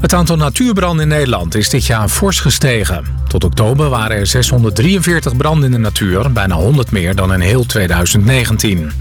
Het 0.00 0.14
aantal 0.14 0.36
natuurbranden 0.36 1.02
in 1.02 1.08
Nederland 1.08 1.54
is 1.54 1.68
dit 1.68 1.86
jaar 1.86 2.08
fors 2.08 2.40
gestegen. 2.40 3.04
Tot 3.28 3.44
oktober 3.44 3.88
waren 3.88 4.16
er 4.16 4.26
643 4.26 5.36
branden 5.36 5.64
in 5.64 5.70
de 5.70 5.78
natuur, 5.78 6.32
bijna 6.32 6.54
100 6.54 6.90
meer 6.90 7.14
dan 7.14 7.32
in 7.32 7.40
heel 7.40 7.66
2019. 7.66 8.92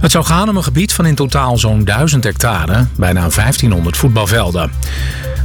Het 0.00 0.10
zou 0.10 0.24
gaan 0.24 0.48
om 0.48 0.56
een 0.56 0.64
gebied 0.64 0.92
van 0.92 1.06
in 1.06 1.14
totaal 1.14 1.58
zo'n 1.58 1.84
1000 1.84 2.24
hectare, 2.24 2.86
bijna 2.96 3.20
1500 3.20 3.96
voetbalvelden. 3.96 4.70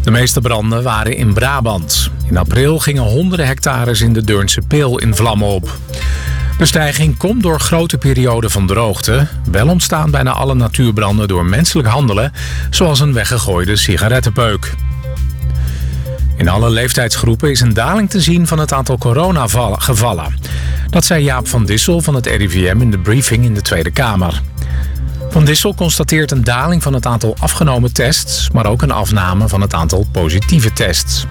De 0.04 0.12
meeste 0.12 0.42
branden 0.42 0.84
waren 0.84 1.16
in 1.16 1.34
Brabant. 1.34 2.10
In 2.30 2.38
april 2.38 2.80
gingen 2.80 3.04
honderden 3.04 3.48
hectares 3.48 4.02
in 4.02 4.14
de 4.14 4.23
Deurnse 4.23 4.62
Peel 4.68 5.00
in 5.00 5.16
vlammen 5.16 5.48
op. 5.48 5.78
De 6.62 6.68
stijging 6.68 7.18
komt 7.18 7.43
door 7.43 7.59
grote 7.59 7.98
perioden 7.98 8.52
van 8.52 8.68
droogte. 8.68 9.28
Wel 9.52 9.68
ontstaan 9.68 10.11
bijna 10.11 10.32
alle 10.32 10.54
natuurbranden 10.54 11.28
door 11.28 11.46
menselijk 11.46 11.88
handelen, 11.88 12.32
zoals 12.70 13.00
een 13.00 13.14
weggegooide 13.14 13.75
sigarettenpeuk. 13.75 14.74
In 16.38 16.47
alle 16.47 16.70
leeftijdsgroepen 16.70 17.50
is 17.51 17.61
een 17.61 17.74
daling 17.74 18.10
te 18.10 18.21
zien 18.21 18.47
van 18.47 18.60
het 18.60 18.74
aantal 18.74 18.97
coronagevallen. 18.97 20.36
Dat 20.89 21.06
zei 21.06 21.24
Jaap 21.24 21.47
van 21.47 21.65
Dissel 21.65 22.01
van 22.01 22.15
het 22.15 22.25
RIVM 22.25 22.82
in 22.82 22.92
de 22.92 23.00
briefing 23.00 23.46
in 23.46 23.54
de 23.54 23.62
Tweede 23.62 23.92
Kamer. 23.92 24.42
Van 25.32 25.46
Dissel 25.46 25.76
constateert 25.76 26.32
een 26.32 26.44
daling 26.44 26.84
van 26.84 26.94
het 26.94 27.06
aantal 27.06 27.36
afgenomen 27.40 27.94
tests, 27.94 28.50
maar 28.50 28.66
ook 28.66 28.82
een 28.82 28.92
afname 28.92 29.48
van 29.48 29.62
het 29.62 29.74
aantal 29.74 30.06
positieve 30.12 30.74
tests. 30.74 31.26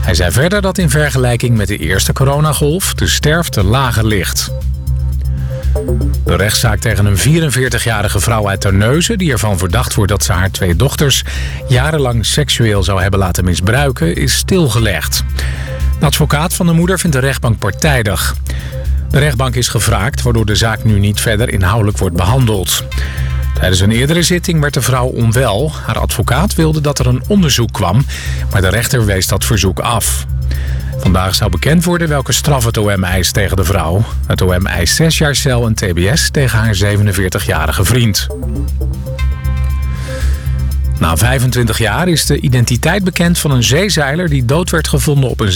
Hij 0.00 0.14
zei 0.14 0.30
verder 0.30 0.60
dat 0.60 0.78
in 0.78 0.90
vergelijking 0.90 1.56
met 1.56 1.68
de 1.68 1.76
eerste 1.76 2.12
coronagolf 2.12 2.94
de 2.94 3.06
sterfte 3.06 3.64
lager 3.64 4.06
ligt. 4.06 4.52
De 6.24 6.36
rechtszaak 6.36 6.80
tegen 6.80 7.06
een 7.06 7.18
44-jarige 7.18 8.20
vrouw 8.20 8.48
uit 8.48 8.60
Terneuzen... 8.60 9.18
die 9.18 9.32
ervan 9.32 9.58
verdacht 9.58 9.94
wordt 9.94 10.10
dat 10.10 10.24
ze 10.24 10.32
haar 10.32 10.50
twee 10.50 10.76
dochters... 10.76 11.24
jarenlang 11.68 12.26
seksueel 12.26 12.82
zou 12.82 13.02
hebben 13.02 13.20
laten 13.20 13.44
misbruiken, 13.44 14.16
is 14.16 14.34
stilgelegd. 14.34 15.24
De 15.98 16.06
advocaat 16.06 16.54
van 16.54 16.66
de 16.66 16.72
moeder 16.72 16.98
vindt 16.98 17.16
de 17.16 17.22
rechtbank 17.22 17.58
partijdig. 17.58 18.36
De 19.10 19.18
rechtbank 19.18 19.54
is 19.54 19.68
gevraagd, 19.68 20.22
waardoor 20.22 20.46
de 20.46 20.54
zaak 20.54 20.84
nu 20.84 20.98
niet 20.98 21.20
verder 21.20 21.52
inhoudelijk 21.52 21.98
wordt 21.98 22.16
behandeld. 22.16 22.84
Tijdens 23.54 23.80
een 23.80 23.90
eerdere 23.90 24.22
zitting 24.22 24.60
werd 24.60 24.74
de 24.74 24.82
vrouw 24.82 25.06
onwel. 25.06 25.72
Haar 25.86 25.98
advocaat 25.98 26.54
wilde 26.54 26.80
dat 26.80 26.98
er 26.98 27.06
een 27.06 27.22
onderzoek 27.26 27.72
kwam, 27.72 28.04
maar 28.52 28.60
de 28.60 28.68
rechter 28.68 29.04
wees 29.04 29.26
dat 29.26 29.44
verzoek 29.44 29.78
af. 29.78 30.26
Vandaag 30.98 31.34
zou 31.34 31.50
bekend 31.50 31.84
worden 31.84 32.08
welke 32.08 32.32
straf 32.32 32.64
het 32.64 32.76
OM 32.76 33.04
eist 33.04 33.34
tegen 33.34 33.56
de 33.56 33.64
vrouw. 33.64 34.04
Het 34.26 34.42
OM 34.42 34.66
eist 34.66 34.94
6 34.94 35.18
jaar 35.18 35.34
cel 35.34 35.66
en 35.66 35.74
tbs 35.74 36.30
tegen 36.30 36.58
haar 36.58 36.76
47-jarige 36.76 37.84
vriend. 37.84 38.26
Na 41.00 41.16
25 41.16 41.78
jaar 41.78 42.08
is 42.08 42.26
de 42.26 42.40
identiteit 42.40 43.04
bekend 43.04 43.38
van 43.38 43.50
een 43.50 43.62
zeezeiler 43.62 44.28
die 44.28 44.44
dood 44.44 44.70
werd 44.70 44.88
gevonden 44.88 45.30
op 45.30 45.40
een 45.40 45.52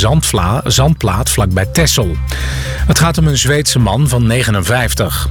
zandplaat 0.65 1.31
vlakbij 1.31 1.67
Texel. 1.67 2.17
Het 2.87 2.99
gaat 2.99 3.19
om 3.19 3.27
een 3.27 3.39
Zweedse 3.39 3.79
man 3.79 4.09
van 4.09 4.27
59. 4.27 5.29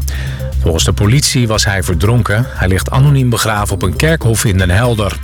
Volgens 0.61 0.83
de 0.83 0.93
politie 0.93 1.47
was 1.47 1.65
hij 1.65 1.83
verdronken. 1.83 2.45
Hij 2.47 2.67
ligt 2.67 2.89
anoniem 2.89 3.29
begraven 3.29 3.75
op 3.75 3.81
een 3.81 3.95
kerkhof 3.95 4.45
in 4.45 4.57
Den 4.57 4.69
Helder. 4.69 5.17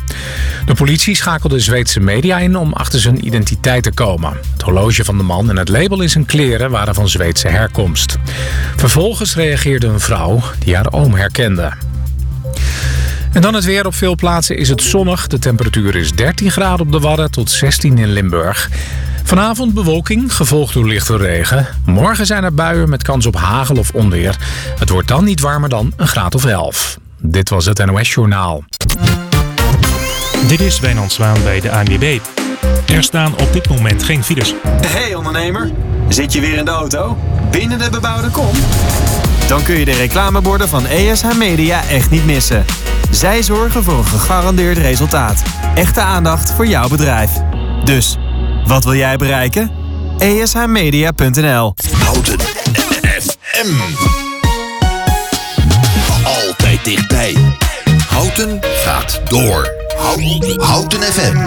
De 0.66 0.74
politie 0.74 1.16
schakelde 1.16 1.60
Zweedse 1.60 2.00
media 2.00 2.40
in 2.40 2.58
om 2.58 2.74
achter 2.74 3.00
zijn 3.00 3.26
identiteit 3.26 3.84
te 3.84 3.92
komen. 3.92 4.38
Het 4.54 4.62
horloge 4.62 5.04
van 5.04 5.18
de 5.18 5.24
man 5.24 5.50
en 5.50 5.58
het 5.58 5.70
label 5.70 6.02
in 6.02 6.10
zijn 6.10 6.26
kleren 6.26 6.72
waren 6.72 6.96
van 6.96 7.10
Zweedse 7.10 7.48
herkomst. 7.48 8.18
Vervolgens 8.76 9.36
reageerde 9.36 9.88
een 9.88 10.00
vrouw 10.00 10.42
die 10.60 10.76
haar 10.76 10.92
oom 10.92 11.14
herkende. 11.14 11.74
En 13.34 13.42
dan 13.42 13.54
het 13.54 13.66
weer. 13.66 13.86
Op 13.86 13.96
veel 13.96 14.16
plaatsen 14.16 14.58
is 14.58 14.70
het 14.70 14.82
zonnig. 14.82 15.28
De 15.28 15.40
temperatuur 15.40 15.96
is 15.96 16.12
13 16.12 16.52
graden 16.52 16.86
op 16.86 16.92
de 16.92 17.00
Wadden 17.00 17.32
tot 17.32 17.52
16 17.52 17.98
in 17.98 18.12
Limburg. 18.12 18.70
Vanavond 19.24 19.74
bewolking, 19.74 20.36
gevolgd 20.36 20.74
door 20.74 20.88
lichte 20.88 21.18
regen. 21.18 21.68
Morgen 21.86 22.26
zijn 22.26 22.44
er 22.44 22.54
buien 22.54 22.90
met 22.90 23.04
kans 23.04 23.26
op 23.26 23.36
hagel 23.36 23.76
of 23.78 23.92
onweer. 23.92 24.38
Het 24.80 24.90
wordt 24.90 25.08
dan 25.08 25.24
niet 25.24 25.40
warmer 25.40 25.70
dan 25.70 25.94
een 25.96 26.08
graad 26.08 26.36
of 26.36 26.46
11. 26.46 26.98
Dit 27.18 27.50
was 27.50 27.66
het 27.66 27.86
NOS 27.86 28.14
Journaal. 28.14 28.64
Dit 30.48 30.60
is 30.60 30.80
Wijnand 30.80 31.12
Zwaan 31.12 31.44
bij 31.44 31.60
de 31.60 31.72
ANWB. 31.72 32.20
Er 32.86 33.04
staan 33.04 33.38
op 33.38 33.54
dit 33.54 33.70
moment 33.70 34.04
geen 34.04 34.24
files. 34.24 34.54
Hey 34.86 35.16
ondernemer, 35.16 35.72
zit 36.08 36.34
je 36.34 36.42
weer 36.42 36.58
in 36.58 36.66
de 36.66 36.72
auto? 36.72 37.18
Binnen 37.52 37.80
de 37.80 37.90
bebouwde 37.90 38.30
kom? 38.30 38.52
Dan 39.50 39.64
kun 39.64 39.80
je 39.80 39.86
de 39.86 39.92
reclameborden 39.92 40.70
van 40.70 40.86
ESH 40.86 41.36
Media 41.38 41.84
echt 41.88 42.10
niet 42.10 42.26
missen. 42.26 42.66
Zij 43.12 43.44
zorgen 43.44 43.84
voor 43.84 43.98
een 43.98 44.06
gegarandeerd 44.06 44.78
resultaat. 44.78 45.44
Echte 45.76 46.02
aandacht 46.02 46.52
voor 46.54 46.68
jouw 46.68 46.88
bedrijf. 46.88 47.32
Dus, 47.84 48.18
wat 48.66 48.84
wil 48.84 48.96
jij 48.96 49.18
bereiken? 49.18 49.72
ESHmedia.nl 50.18 51.74
Houten 52.06 52.40
FM. 53.20 53.74
Altijd 56.24 56.84
dichtbij. 56.86 57.36
Houten 58.10 58.60
gaat 58.62 59.22
door. 59.30 59.74
Houten 60.58 61.02
FM. 61.02 61.38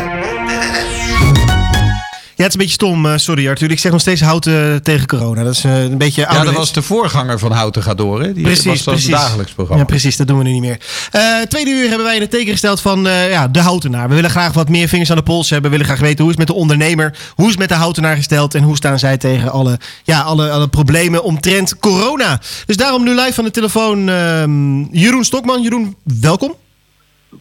Ja, 2.42 2.48
het 2.48 2.56
is 2.56 2.66
een 2.66 2.70
beetje 2.70 2.86
stom, 2.86 3.06
uh, 3.06 3.16
sorry 3.16 3.48
Arthur. 3.48 3.70
Ik 3.70 3.78
zeg 3.78 3.92
nog 3.92 4.00
steeds 4.00 4.20
houten 4.20 4.82
tegen 4.82 5.06
corona. 5.06 5.42
Dat 5.42 5.54
is 5.54 5.64
uh, 5.64 5.82
een 5.82 5.98
beetje 5.98 6.20
Ja, 6.20 6.44
dat 6.44 6.54
was 6.54 6.72
de 6.72 6.82
voorganger 6.82 7.38
van 7.38 7.52
Houten 7.52 7.82
gaat 7.82 7.98
door. 7.98 8.22
Hè? 8.22 8.32
Die 8.32 8.42
precies, 8.42 8.64
was 8.64 8.82
precies. 8.82 9.10
dagelijks 9.10 9.52
programma. 9.52 9.82
Ja, 9.82 9.88
precies. 9.88 10.16
Dat 10.16 10.26
doen 10.26 10.38
we 10.38 10.44
nu 10.44 10.52
niet 10.52 10.60
meer. 10.60 10.80
Uh, 11.12 11.40
tweede 11.48 11.70
uur 11.70 11.88
hebben 11.88 12.06
wij 12.06 12.14
in 12.14 12.20
het 12.20 12.30
teken 12.30 12.52
gesteld 12.52 12.80
van 12.80 13.02
ja, 13.30 13.48
de 13.48 13.60
houtenaar. 13.60 14.08
We 14.08 14.14
willen 14.14 14.30
graag 14.30 14.52
wat 14.52 14.68
meer 14.68 14.88
vingers 14.88 15.10
aan 15.10 15.16
de 15.16 15.22
pols 15.22 15.50
hebben. 15.50 15.70
We 15.70 15.76
willen 15.76 15.92
graag 15.92 16.06
weten 16.06 16.24
hoe 16.24 16.32
is 16.32 16.38
het 16.38 16.46
met 16.46 16.56
de 16.56 16.62
ondernemer. 16.62 17.16
Hoe 17.34 17.44
is 17.44 17.50
het 17.50 17.60
met 17.60 17.68
de 17.68 17.74
houtenaar 17.74 18.16
gesteld. 18.16 18.54
En 18.54 18.62
hoe 18.62 18.76
staan 18.76 18.98
zij 18.98 19.16
tegen 19.16 19.50
alle, 19.50 19.78
ja, 20.04 20.20
alle, 20.20 20.50
alle 20.50 20.68
problemen 20.68 21.22
omtrent 21.22 21.78
corona. 21.78 22.40
Dus 22.66 22.76
daarom 22.76 23.04
nu 23.04 23.14
live 23.14 23.32
van 23.32 23.44
de 23.44 23.50
telefoon 23.50 24.08
ehm, 24.08 24.82
Jeroen 24.82 25.24
Stokman. 25.24 25.62
Jeroen, 25.62 25.96
welkom. 26.20 26.54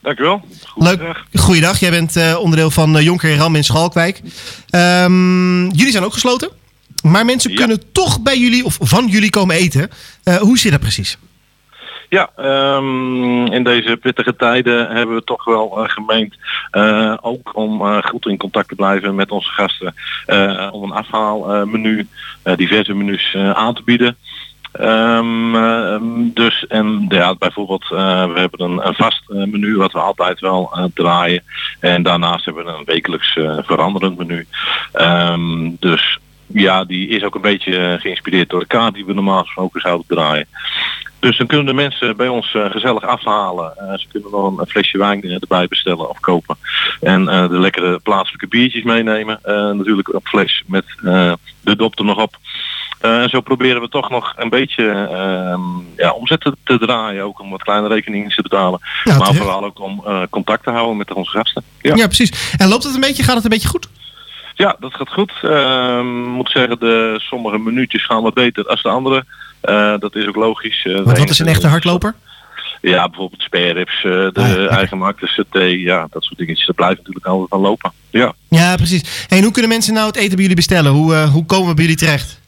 Dankjewel. 0.01 0.41
Leuk. 0.75 1.23
Goeiedag. 1.33 1.79
Jij 1.79 1.89
bent 1.89 2.15
uh, 2.15 2.37
onderdeel 2.39 2.71
van 2.71 2.95
uh, 2.95 3.03
Jonker 3.03 3.31
en 3.31 3.37
Ram 3.37 3.55
in 3.55 3.63
Schalkwijk. 3.63 4.21
Um, 4.75 5.71
jullie 5.71 5.91
zijn 5.91 6.03
ook 6.03 6.13
gesloten. 6.13 6.49
Maar 7.03 7.25
mensen 7.25 7.51
ja. 7.51 7.57
kunnen 7.57 7.91
toch 7.91 8.21
bij 8.21 8.37
jullie 8.37 8.65
of 8.65 8.77
van 8.81 9.07
jullie 9.07 9.29
komen 9.29 9.55
eten. 9.55 9.89
Uh, 10.23 10.35
hoe 10.35 10.57
zit 10.57 10.71
dat 10.71 10.79
precies? 10.79 11.17
Ja, 12.09 12.29
um, 12.75 13.45
in 13.45 13.63
deze 13.63 13.97
pittige 13.97 14.35
tijden 14.35 14.87
hebben 14.87 15.15
we 15.15 15.23
toch 15.23 15.43
wel 15.45 15.83
uh, 15.83 15.89
gemeend 15.89 16.35
uh, 16.71 17.17
ook 17.21 17.55
om 17.55 17.81
uh, 17.81 17.97
goed 18.03 18.25
in 18.25 18.37
contact 18.37 18.67
te 18.67 18.75
blijven 18.75 19.15
met 19.15 19.31
onze 19.31 19.49
gasten. 19.49 19.95
om 20.71 20.83
een 20.83 20.91
afhaalmenu, 20.91 22.07
diverse 22.55 22.93
menus 22.93 23.35
aan 23.53 23.73
te 23.73 23.83
bieden. 23.83 24.17
Um, 24.79 26.33
dus 26.33 26.67
en 26.67 27.05
ja, 27.09 27.35
bijvoorbeeld 27.35 27.83
uh, 27.83 28.33
we 28.33 28.39
hebben 28.39 28.61
een, 28.61 28.87
een 28.87 28.95
vast 28.95 29.23
uh, 29.27 29.45
menu 29.45 29.77
wat 29.77 29.91
we 29.91 29.99
altijd 29.99 30.39
wel 30.39 30.71
uh, 30.75 30.83
draaien. 30.93 31.43
En 31.79 32.03
daarnaast 32.03 32.45
hebben 32.45 32.65
we 32.65 32.71
een 32.71 32.85
wekelijks 32.85 33.31
veranderend 33.61 34.17
menu. 34.17 34.47
Um, 34.93 35.77
dus 35.79 36.19
ja, 36.47 36.83
die 36.83 37.07
is 37.07 37.23
ook 37.23 37.35
een 37.35 37.41
beetje 37.41 37.97
geïnspireerd 38.01 38.49
door 38.49 38.59
de 38.59 38.65
kaart 38.65 38.93
die 38.93 39.05
we 39.05 39.13
normaal 39.13 39.43
gesproken 39.43 39.81
zouden 39.81 40.07
draaien. 40.07 40.47
Dus 41.19 41.37
dan 41.37 41.47
kunnen 41.47 41.65
de 41.65 41.73
mensen 41.73 42.17
bij 42.17 42.27
ons 42.27 42.55
gezellig 42.69 43.03
afhalen. 43.03 43.73
Ze 43.75 44.05
kunnen 44.11 44.31
nog 44.31 44.59
een, 44.59 44.67
flesje 44.67 44.97
wijn 44.97 45.23
erbij 45.23 45.67
bestellen 45.67 46.09
of 46.09 46.19
kopen. 46.19 46.57
En 47.01 47.25
de 47.25 47.59
lekkere 47.59 47.99
plaatselijke 47.99 48.47
biertjes 48.47 48.83
meenemen. 48.83 49.39
natuurlijk 49.77 50.07
een 50.07 50.19
fles 50.23 50.63
met 50.67 50.85
de 51.61 51.75
dop 51.75 51.99
er 51.99 52.05
nog 52.05 52.21
op. 52.21 52.37
En 53.01 53.29
zo 53.29 53.41
proberen 53.41 53.81
we 53.81 53.89
toch 53.89 54.09
nog 54.09 54.33
een 54.37 54.49
beetje 54.49 54.83
ja, 55.97 56.11
omzet 56.11 56.41
te, 56.41 56.55
te, 56.63 56.77
draaien. 56.77 57.23
Ook 57.23 57.39
om 57.39 57.49
wat 57.49 57.63
kleine 57.63 57.87
rekeningen 57.87 58.29
te 58.29 58.41
betalen. 58.41 58.79
Ja, 59.03 59.17
maar 59.17 59.33
vooral 59.33 59.63
ook 59.63 59.79
om 59.79 60.03
contact 60.29 60.63
te 60.63 60.69
houden 60.69 60.97
met 60.97 61.13
onze 61.13 61.31
gasten. 61.31 61.63
Ja. 61.81 61.95
ja, 61.95 62.05
precies. 62.05 62.55
En 62.57 62.67
loopt 62.67 62.83
het 62.83 62.93
een 62.93 63.01
beetje? 63.01 63.23
Gaat 63.23 63.35
het 63.35 63.43
een 63.43 63.49
beetje 63.49 63.67
goed? 63.67 63.87
Ja, 64.55 64.75
dat 64.79 64.93
gaat 64.93 65.09
goed. 65.09 65.31
Uh, 65.41 66.01
moet 66.25 66.49
zeggen, 66.49 66.79
de 66.79 67.15
sommige 67.17 67.57
minuutjes 67.57 68.05
gaan 68.05 68.23
wat 68.23 68.33
beter 68.33 68.65
als 68.65 68.81
de 68.81 68.89
andere. 68.89 69.25
Uh, 69.63 69.93
dat 69.99 70.15
is 70.15 70.27
ook 70.27 70.35
logisch. 70.35 70.85
Uh, 70.85 71.01
wat, 71.01 71.29
is 71.29 71.39
een 71.39 71.47
echte 71.47 71.67
hardloper? 71.67 72.15
Ja, 72.81 73.07
bijvoorbeeld 73.07 73.41
spareribs, 73.41 74.01
de 74.01 74.31
ah, 74.33 74.49
ja, 74.49 74.67
eigenmaakte 74.67 75.25
CT, 75.25 75.59
ja, 75.61 76.07
dat 76.11 76.23
soort 76.23 76.37
dingetjes. 76.37 76.65
Dat 76.65 76.75
blijft 76.75 76.97
natuurlijk 76.97 77.25
altijd 77.25 77.49
van 77.49 77.59
lopen. 77.59 77.91
Ja, 78.09 78.33
ja 78.49 78.75
precies. 78.75 79.25
En 79.29 79.43
hoe 79.43 79.51
kunnen 79.51 79.71
mensen 79.71 79.93
nou 79.93 80.07
het 80.07 80.15
eten 80.15 80.31
bij 80.31 80.39
jullie 80.39 80.55
bestellen? 80.55 80.91
Hoe, 80.91 81.15
hoe 81.15 81.45
komen 81.45 81.67
we 81.67 81.73
bij 81.73 81.83
jullie 81.83 81.99
terecht? 81.99 82.40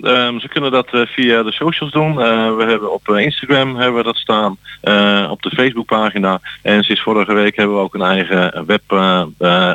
Um, 0.00 0.40
ze 0.40 0.48
kunnen 0.48 0.70
dat 0.70 0.88
uh, 0.92 1.06
via 1.06 1.42
de 1.42 1.52
socials 1.52 1.92
doen. 1.92 2.10
Uh, 2.10 2.16
we 2.56 2.64
hebben 2.68 2.92
op 2.92 3.08
Instagram 3.08 3.76
hebben 3.76 3.96
we 3.96 4.02
dat 4.02 4.16
staan, 4.16 4.56
uh, 4.82 5.26
op 5.30 5.42
de 5.42 5.50
Facebookpagina. 5.50 6.40
En 6.62 6.82
sinds 6.82 7.02
vorige 7.02 7.32
week 7.32 7.56
hebben 7.56 7.76
we 7.76 7.82
ook 7.82 7.94
een 7.94 8.02
eigen 8.02 8.64
web, 8.66 8.82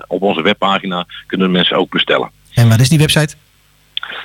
op 0.08 0.22
onze 0.22 0.42
webpagina 0.42 1.06
kunnen 1.28 1.52
mensen 1.52 1.78
ook 1.78 1.90
bestellen. 1.90 2.32
En 2.54 2.70
wat 2.70 2.80
is 2.80 2.90
die 2.90 2.98
website? 2.98 3.36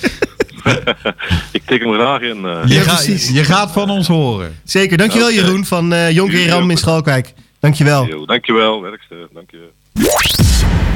Ik 1.52 1.62
tik 1.66 1.80
hem 1.82 1.92
graag 1.92 2.20
in. 2.20 2.44
eh. 2.44 2.60
Je, 2.66 2.74
Ja, 2.74 2.82
gaat- 2.82 3.04
precies. 3.04 3.30
je 3.30 3.44
gaat 3.44 3.72
van 3.72 3.90
ons 3.90 4.06
horen. 4.06 4.58
Zeker. 4.64 4.96
Dankjewel. 4.96 5.32
Jeroen 5.32 5.64
van 5.64 5.92
eh 5.92 6.10
Jonker 6.10 6.48
Ram 6.48 6.70
in 6.70 6.76
Schalkwijk. 6.76 7.32
Dankjewel. 7.60 8.06
Yo, 8.06 8.26
dankjewel, 8.26 8.82
werkster. 8.82 9.16
Dankjewel. 9.34 9.68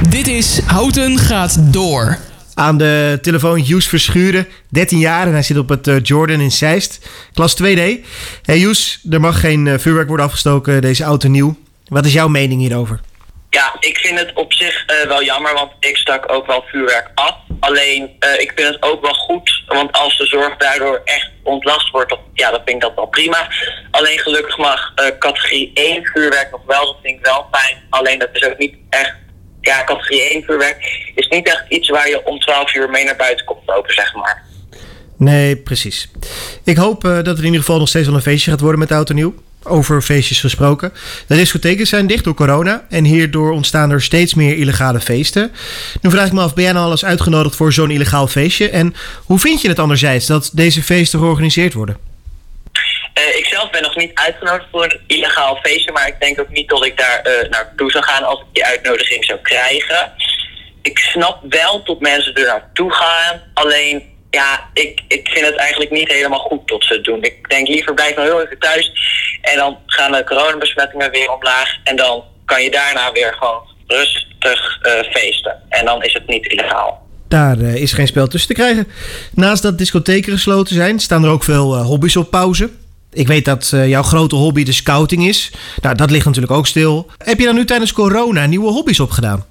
Dit 0.08 0.28
is 0.28 0.60
Houten 0.66 1.18
gaat 1.18 1.72
door. 1.72 2.18
Aan 2.54 2.78
de 2.78 3.18
telefoon 3.22 3.60
Joes 3.60 3.88
Verschuren, 3.88 4.48
13 4.70 4.98
jaar 4.98 5.26
en 5.26 5.32
hij 5.32 5.42
zit 5.42 5.58
op 5.58 5.68
het 5.68 5.86
eh, 5.86 5.96
Jordan 6.02 6.40
in 6.40 6.50
Zeist, 6.50 7.08
klas 7.32 7.62
2D. 7.62 7.80
Hey 8.42 8.58
Joes, 8.58 9.00
er 9.10 9.20
mag 9.20 9.40
geen 9.40 9.66
eh, 9.66 9.78
vuurwerk 9.78 10.08
worden 10.08 10.26
afgestoken 10.26 10.80
deze 10.80 11.04
auto 11.04 11.28
nieuw. 11.28 11.56
Wat 11.88 12.04
is 12.04 12.12
jouw 12.12 12.28
mening 12.28 12.60
hierover? 12.60 13.00
Ja, 13.50 13.76
ik 13.80 13.98
vind 13.98 14.18
het 14.18 14.32
op 14.34 14.52
zich 14.52 14.84
eh, 14.86 15.08
wel 15.08 15.24
jammer, 15.24 15.54
want 15.54 15.72
ik 15.80 15.96
stak 15.96 16.32
ook 16.32 16.46
wel 16.46 16.64
vuurwerk 16.66 17.10
af. 17.14 17.36
Alleen, 17.60 18.02
ik 18.38 18.52
vind 18.54 18.74
het 18.74 18.82
ook 18.82 19.00
wel 19.02 19.14
goed, 19.14 19.62
want 19.66 19.92
als 19.92 20.18
de 20.18 20.26
zorg 20.26 20.56
daardoor 20.56 21.00
echt 21.04 21.30
ontlast 21.42 21.90
wordt, 21.90 22.10
dan, 22.10 22.18
ja, 22.34 22.50
dan 22.50 22.60
vind 22.64 22.76
ik 22.76 22.80
dat 22.80 22.94
wel 22.94 23.06
prima. 23.06 23.48
Alleen 23.90 24.18
gelukkig 24.18 24.58
mag 24.58 24.92
categorie 25.18 25.70
1 25.74 26.04
vuurwerk 26.04 26.50
nog 26.50 26.60
wel, 26.66 26.86
dat 26.86 26.96
vind 27.02 27.18
ik 27.18 27.24
wel 27.24 27.46
fijn. 27.52 27.76
Alleen 27.90 28.18
dat 28.18 28.28
is 28.32 28.44
ook 28.44 28.58
niet 28.58 28.74
echt, 28.90 29.14
ja, 29.66 29.84
categorie 29.84 30.22
1 30.22 30.42
vuurwerk 30.42 31.10
is 31.14 31.28
niet 31.28 31.46
echt 31.46 31.64
iets 31.68 31.88
waar 31.88 32.08
je 32.08 32.26
om 32.26 32.38
12 32.38 32.74
uur 32.74 32.90
mee 32.90 33.04
naar 33.04 33.16
buiten 33.16 33.46
komt 33.46 33.66
lopen, 33.66 33.94
zeg 33.94 34.14
maar. 34.14 34.42
Nee, 35.16 35.56
precies. 35.56 36.08
Ik 36.64 36.76
hoop 36.76 37.04
eh, 37.04 37.10
dat 37.14 37.26
er 37.26 37.38
in 37.38 37.44
ieder 37.44 37.60
geval 37.60 37.78
nog 37.78 37.88
steeds 37.88 38.06
wel 38.06 38.14
een 38.14 38.22
feestje 38.22 38.50
gaat 38.50 38.60
worden 38.60 38.78
met 38.78 38.88
de 38.88 38.94
auto 38.94 39.14
nieuw. 39.14 39.34
Over 39.62 40.02
feestjes 40.02 40.40
gesproken. 40.40 40.92
De 41.26 41.36
discotheken 41.36 41.86
zijn 41.86 42.06
dicht 42.06 42.24
door 42.24 42.34
corona 42.34 42.86
en 42.88 43.04
hierdoor 43.04 43.52
ontstaan 43.52 43.90
er 43.90 44.02
steeds 44.02 44.34
meer 44.34 44.56
illegale 44.56 45.00
feesten. 45.00 45.52
Nu 46.00 46.10
vraag 46.10 46.26
ik 46.26 46.32
me 46.32 46.40
af, 46.40 46.54
ben 46.54 46.64
jij 46.64 46.72
nou 46.72 46.84
al 46.84 46.90
eens 46.90 47.04
uitgenodigd 47.04 47.56
voor 47.56 47.72
zo'n 47.72 47.90
illegaal 47.90 48.26
feestje? 48.26 48.70
En 48.70 48.94
hoe 49.24 49.38
vind 49.38 49.60
je 49.60 49.68
het 49.68 49.78
anderzijds 49.78 50.26
dat 50.26 50.50
deze 50.52 50.82
feesten 50.82 51.18
georganiseerd 51.18 51.72
worden? 51.72 52.13
Eh, 53.14 53.36
ik 53.36 53.46
zelf 53.46 53.70
ben 53.70 53.82
nog 53.82 53.96
niet 53.96 54.14
uitgenodigd 54.14 54.66
voor 54.70 54.84
een 54.84 55.00
illegaal 55.06 55.56
feestje, 55.62 55.92
maar 55.92 56.08
ik 56.08 56.20
denk 56.20 56.40
ook 56.40 56.48
niet 56.48 56.68
dat 56.68 56.84
ik 56.84 56.98
daar 56.98 57.20
eh, 57.20 57.50
naartoe 57.50 57.90
zou 57.90 58.04
gaan 58.04 58.24
als 58.24 58.40
ik 58.40 58.46
die 58.52 58.64
uitnodiging 58.64 59.24
zou 59.24 59.38
krijgen. 59.38 60.12
Ik 60.82 60.98
snap 60.98 61.38
wel 61.48 61.84
dat 61.84 62.00
mensen 62.00 62.34
er 62.34 62.46
naartoe 62.46 62.92
gaan, 62.92 63.42
alleen 63.54 64.12
ja, 64.30 64.70
ik, 64.72 65.00
ik 65.08 65.28
vind 65.28 65.46
het 65.46 65.54
eigenlijk 65.54 65.90
niet 65.90 66.08
helemaal 66.08 66.38
goed 66.38 66.68
dat 66.68 66.84
ze 66.84 66.94
het 66.94 67.04
doen. 67.04 67.22
Ik 67.22 67.48
denk 67.48 67.68
liever 67.68 67.94
blijf 67.94 68.16
nou 68.16 68.28
heel 68.28 68.42
even 68.42 68.58
thuis 68.58 68.92
en 69.40 69.56
dan 69.56 69.78
gaan 69.86 70.12
de 70.12 70.24
coronabesmettingen 70.24 71.10
weer 71.10 71.32
omlaag 71.32 71.76
en 71.84 71.96
dan 71.96 72.24
kan 72.44 72.62
je 72.62 72.70
daarna 72.70 73.12
weer 73.12 73.34
gewoon 73.38 73.62
rustig 73.86 74.78
eh, 74.82 74.92
feesten. 75.12 75.62
En 75.68 75.84
dan 75.84 76.02
is 76.02 76.12
het 76.12 76.26
niet 76.26 76.46
illegaal. 76.46 77.02
Daar 77.28 77.60
is 77.60 77.92
geen 77.92 78.06
spel 78.06 78.26
tussen 78.26 78.54
te 78.54 78.60
krijgen. 78.60 78.88
Naast 79.32 79.62
dat 79.62 79.78
discotheken 79.78 80.32
gesloten 80.32 80.74
zijn, 80.74 81.00
staan 81.00 81.24
er 81.24 81.30
ook 81.30 81.44
veel 81.44 81.76
hobby's 81.76 82.16
op 82.16 82.30
pauze. 82.30 82.70
Ik 83.14 83.26
weet 83.26 83.44
dat 83.44 83.70
eh, 83.72 83.88
jouw 83.88 84.02
grote 84.02 84.34
hobby 84.34 84.64
de 84.64 84.72
scouting 84.72 85.26
is. 85.26 85.50
Nou, 85.82 85.94
dat 85.94 86.10
ligt 86.10 86.24
natuurlijk 86.24 86.52
ook 86.52 86.66
stil. 86.66 87.10
Heb 87.18 87.38
je 87.38 87.44
dan 87.44 87.54
nu 87.54 87.64
tijdens 87.64 87.92
corona 87.92 88.46
nieuwe 88.46 88.70
hobby's 88.70 89.00
opgedaan? 89.00 89.46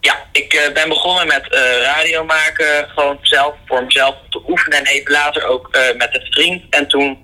Ja, 0.00 0.16
ik 0.32 0.52
eh, 0.52 0.74
ben 0.74 0.88
begonnen 0.88 1.26
met 1.26 1.52
eh, 1.52 1.60
radio 1.82 2.24
maken, 2.24 2.88
gewoon 2.94 3.18
zelf 3.22 3.54
voor 3.66 3.84
mezelf 3.84 4.14
te 4.30 4.42
oefenen 4.48 4.78
en 4.78 4.86
even 4.86 5.12
later 5.12 5.46
ook 5.46 5.68
met 5.96 6.08
een 6.12 6.26
vriend. 6.30 6.62
En 6.70 6.88
toen 6.88 7.18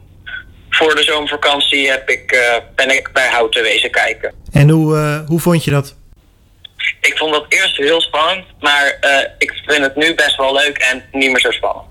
voor 0.70 0.94
de 0.94 1.02
zomervakantie 1.02 1.90
heb 1.90 2.08
ik, 2.08 2.38
ben 2.74 2.90
ik 2.90 3.10
bij 3.12 3.28
Houten 3.28 3.62
wezen 3.62 3.90
kijken. 3.90 4.34
En 4.52 4.68
hoe, 4.68 5.24
hoe 5.26 5.40
vond 5.40 5.64
je 5.64 5.70
dat? 5.70 5.96
Ik 7.00 7.18
vond 7.18 7.32
dat 7.32 7.44
eerst 7.48 7.76
heel 7.76 8.00
spannend, 8.00 8.44
maar 8.60 8.98
ik 9.38 9.62
vind 9.66 9.82
het 9.82 9.96
nu 9.96 10.14
best 10.14 10.36
wel 10.36 10.52
leuk 10.52 10.78
en 10.78 11.02
niet 11.12 11.30
meer 11.30 11.40
zo 11.40 11.50
spannend. 11.50 11.86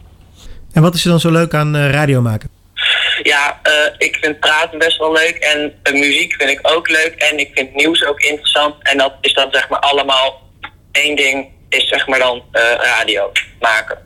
En 0.73 0.81
wat 0.81 0.95
is 0.95 1.03
er 1.03 1.09
dan 1.09 1.19
zo 1.19 1.31
leuk 1.31 1.53
aan 1.53 1.77
radio 1.77 2.21
maken? 2.21 2.58
Ja, 3.23 3.59
eh, 3.63 3.71
ik 3.97 4.17
vind 4.21 4.39
praten 4.39 4.79
best 4.79 4.97
wel 4.97 5.11
leuk 5.11 5.35
en 5.35 5.73
eh, 5.83 5.93
muziek 5.93 6.33
vind 6.33 6.49
ik 6.49 6.59
ook 6.61 6.89
leuk 6.89 7.13
en 7.17 7.39
ik 7.39 7.49
vind 7.53 7.75
nieuws 7.75 8.05
ook 8.05 8.19
interessant. 8.19 8.75
En 8.79 8.97
dat 8.97 9.13
is 9.21 9.33
dan 9.33 9.47
zeg 9.51 9.69
maar 9.69 9.79
allemaal 9.79 10.47
één 10.91 11.15
ding, 11.15 11.47
is 11.69 11.87
zeg 11.87 12.07
maar 12.07 12.19
dan 12.19 12.43
eh, 12.51 12.61
radio 12.75 13.31
maken. 13.59 13.97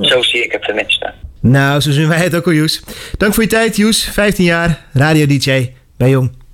Zo 0.00 0.22
zie 0.22 0.44
ik 0.44 0.52
het 0.52 0.62
tenminste. 0.62 1.12
Nou, 1.40 1.80
zo 1.80 1.90
zien 1.90 2.08
wij 2.08 2.18
het 2.18 2.34
ook 2.34 2.46
al, 2.46 2.52
Joes. 2.52 2.82
Dank 3.18 3.34
voor 3.34 3.42
je 3.42 3.48
tijd, 3.48 3.76
Joes. 3.76 4.04
15 4.12 4.44
jaar, 4.44 4.80
radio-dj 4.92 5.72
bij 5.96 6.08
Jong. 6.08 6.44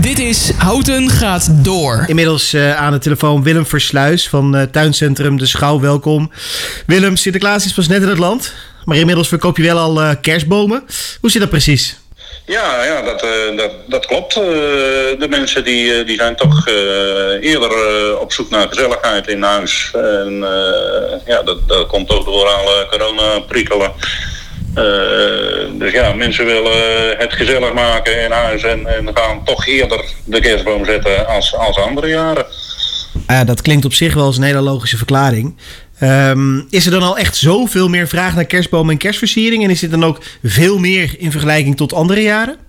Dit 0.00 0.18
is 0.18 0.50
Houten 0.50 1.10
gaat 1.10 1.64
door. 1.64 2.04
Inmiddels 2.06 2.52
eh, 2.52 2.76
aan 2.76 2.92
de 2.92 2.98
telefoon 2.98 3.42
Willem 3.42 3.66
Versluis 3.66 4.28
van 4.28 4.56
eh, 4.56 4.62
tuincentrum 4.62 5.38
De 5.38 5.46
Schouw. 5.46 5.80
Welkom. 5.80 6.30
Willem, 6.86 7.16
Sinterklaas 7.16 7.64
is 7.64 7.72
pas 7.72 7.88
net 7.88 8.02
in 8.02 8.08
het 8.08 8.18
land. 8.18 8.54
Maar 8.86 8.96
inmiddels 8.96 9.28
verkoop 9.28 9.56
je 9.56 9.62
wel 9.62 9.78
al 9.78 10.00
eh, 10.00 10.14
kerstbomen. 10.20 10.84
Hoe 11.20 11.30
zit 11.30 11.40
dat 11.40 11.50
precies? 11.50 11.96
Ja, 12.46 12.84
ja 12.84 13.02
dat, 13.02 13.22
eh, 13.22 13.56
dat, 13.56 13.70
dat 13.86 14.06
klopt. 14.06 14.36
Eh, 14.36 14.42
de 14.42 15.26
mensen 15.28 15.64
die, 15.64 16.04
die 16.04 16.16
zijn 16.16 16.36
toch 16.36 16.68
eerder 17.40 18.18
op 18.18 18.32
zoek 18.32 18.50
naar 18.50 18.68
gezelligheid 18.68 19.28
in 19.28 19.42
huis. 19.42 19.90
En 19.94 20.38
ja, 21.26 21.42
dat, 21.42 21.68
dat 21.68 21.86
komt 21.86 22.10
ook 22.10 22.24
door 22.24 22.46
alle 22.46 22.86
corona-prikkelen. 22.90 23.92
Eh, 24.76 25.78
dus 25.78 25.92
ja, 25.92 26.12
mensen 26.12 26.44
willen 26.44 27.16
het 27.18 27.32
gezellig 27.32 27.72
maken 27.72 28.22
in 28.24 28.30
huis 28.30 28.62
en, 28.62 28.86
en 28.86 29.10
gaan 29.14 29.44
toch 29.44 29.66
eerder 29.66 30.04
de 30.24 30.40
kerstboom 30.40 30.84
zetten 30.84 31.26
als, 31.26 31.54
als 31.54 31.78
andere 31.78 32.08
jaren. 32.08 32.46
Ah, 33.26 33.46
dat 33.46 33.62
klinkt 33.62 33.84
op 33.84 33.92
zich 33.92 34.14
wel 34.14 34.24
als 34.24 34.36
een 34.36 34.42
hele 34.42 34.60
logische 34.60 34.96
verklaring. 34.96 35.56
Ehm, 35.98 36.58
is 36.70 36.84
er 36.84 36.90
dan 36.90 37.02
al 37.02 37.18
echt 37.18 37.36
zoveel 37.36 37.88
meer 37.88 38.08
vraag 38.08 38.34
naar 38.34 38.44
kerstbomen 38.44 38.92
en 38.92 38.98
kerstversiering? 38.98 39.64
En 39.64 39.70
is 39.70 39.80
dit 39.80 39.90
dan 39.90 40.04
ook 40.04 40.22
veel 40.42 40.78
meer 40.78 41.14
in 41.18 41.30
vergelijking 41.30 41.76
tot 41.76 41.92
andere 41.92 42.22
jaren? 42.22 42.66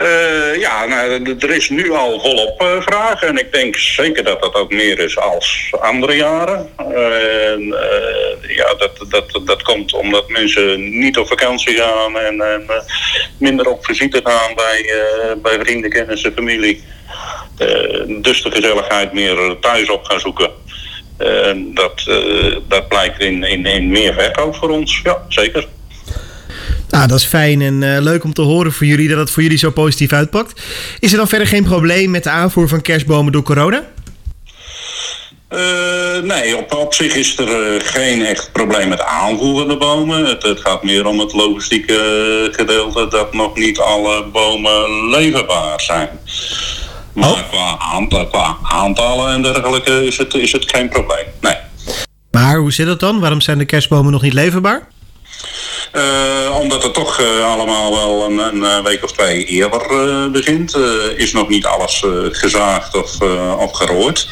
Eh, 0.00 0.60
ja, 0.60 0.86
nou, 0.86 1.36
er 1.38 1.50
is 1.50 1.68
nu 1.68 1.92
al 1.92 2.20
volop 2.20 2.60
eh, 2.60 2.80
vraag 2.80 3.22
en 3.22 3.38
ik 3.38 3.52
denk 3.52 3.76
zeker 3.76 4.24
dat 4.24 4.42
dat 4.42 4.54
ook 4.54 4.72
meer 4.72 4.98
is 4.98 5.18
als 5.18 5.72
andere 5.80 6.14
jaren. 6.16 6.68
En, 6.76 7.74
eh, 7.74 8.56
ja, 8.56 8.74
dat, 8.74 9.04
dat, 9.08 9.40
dat 9.44 9.62
komt 9.62 9.92
omdat 9.92 10.28
mensen 10.28 10.98
niet 10.98 11.18
op 11.18 11.26
vakantie 11.26 11.76
gaan 11.76 12.18
en, 12.18 12.64
minder 13.38 13.66
op 13.66 13.84
visite 13.84 14.20
gaan 14.24 14.54
bij, 14.54 14.94
bij 15.42 15.58
vrienden, 15.58 15.90
kennissen, 15.90 16.32
familie. 16.32 16.82
Dus 18.06 18.42
de 18.42 18.50
gezelligheid 18.50 19.12
meer 19.12 19.56
thuis 19.60 19.90
op 19.90 20.04
gaan 20.04 20.20
zoeken. 20.20 20.50
En 21.20 21.70
dat, 21.74 22.04
eh, 22.06 22.56
dat 22.68 22.88
blijkt 22.88 23.20
in, 23.20 23.44
in, 23.44 23.66
in 23.66 23.88
meer 23.88 24.14
verkoop 24.14 24.54
voor 24.54 24.70
ons, 24.70 25.00
ja, 25.02 25.22
zeker. 25.28 25.66
Nou, 26.88 27.08
dat 27.08 27.18
is 27.18 27.24
fijn 27.24 27.60
en 27.60 27.82
eh, 27.82 28.02
leuk 28.02 28.24
om 28.24 28.32
te 28.32 28.42
horen 28.42 28.72
voor 28.72 28.86
jullie 28.86 29.08
dat 29.08 29.18
het 29.18 29.30
voor 29.30 29.42
jullie 29.42 29.58
zo 29.58 29.70
positief 29.70 30.12
uitpakt. 30.12 30.62
Is 31.00 31.10
er 31.10 31.18
dan 31.18 31.28
verder 31.28 31.46
geen 31.46 31.64
probleem 31.64 32.10
met 32.10 32.24
de 32.24 32.30
aanvoer 32.30 32.68
van 32.68 32.82
kerstbomen 32.82 33.32
door 33.32 33.42
corona? 33.42 33.88
Eh, 35.48 36.18
nee, 36.22 36.56
op, 36.56 36.74
op 36.74 36.94
zich 36.94 37.14
is 37.14 37.38
er 37.38 37.80
geen 37.80 38.24
echt 38.24 38.52
probleem 38.52 38.88
met 38.88 39.02
aanvoeren 39.02 39.68
de 39.68 39.76
bomen. 39.76 40.24
Het, 40.24 40.42
het 40.42 40.60
gaat 40.60 40.82
meer 40.82 41.06
om 41.06 41.18
het 41.18 41.32
logistieke 41.32 42.48
gedeelte 42.52 43.08
dat 43.08 43.32
nog 43.34 43.56
niet 43.56 43.78
alle 43.78 44.24
bomen 44.24 45.08
leverbaar 45.10 45.80
zijn. 45.80 46.08
Maar 47.12 47.44
qua, 47.50 47.76
aantal, 47.78 48.26
qua 48.26 48.56
aantallen 48.62 49.32
en 49.32 49.42
dergelijke 49.42 50.06
is 50.06 50.18
het, 50.18 50.34
is 50.34 50.52
het 50.52 50.70
geen 50.70 50.88
probleem. 50.88 51.26
Nee. 51.40 51.56
Maar 52.30 52.56
hoe 52.56 52.72
zit 52.72 52.86
dat 52.86 53.00
dan? 53.00 53.20
Waarom 53.20 53.40
zijn 53.40 53.58
de 53.58 53.64
kerstbomen 53.64 54.12
nog 54.12 54.22
niet 54.22 54.32
leverbaar? 54.32 54.88
Eh, 55.92 56.58
omdat 56.60 56.82
het 56.82 56.94
toch 56.94 57.20
eh, 57.20 57.44
allemaal 57.44 57.90
wel 57.90 58.24
een, 58.24 58.38
een 58.38 58.64
eh, 58.64 58.84
week 58.84 59.04
of 59.04 59.12
twee 59.12 59.44
eerder 59.44 59.80
begint, 60.30 60.76
is 61.16 61.32
nog 61.32 61.48
niet 61.48 61.66
alles 61.66 62.04
gezaagd 62.30 62.96
of, 62.96 63.20
of 63.58 63.72
gerooid. 63.72 64.28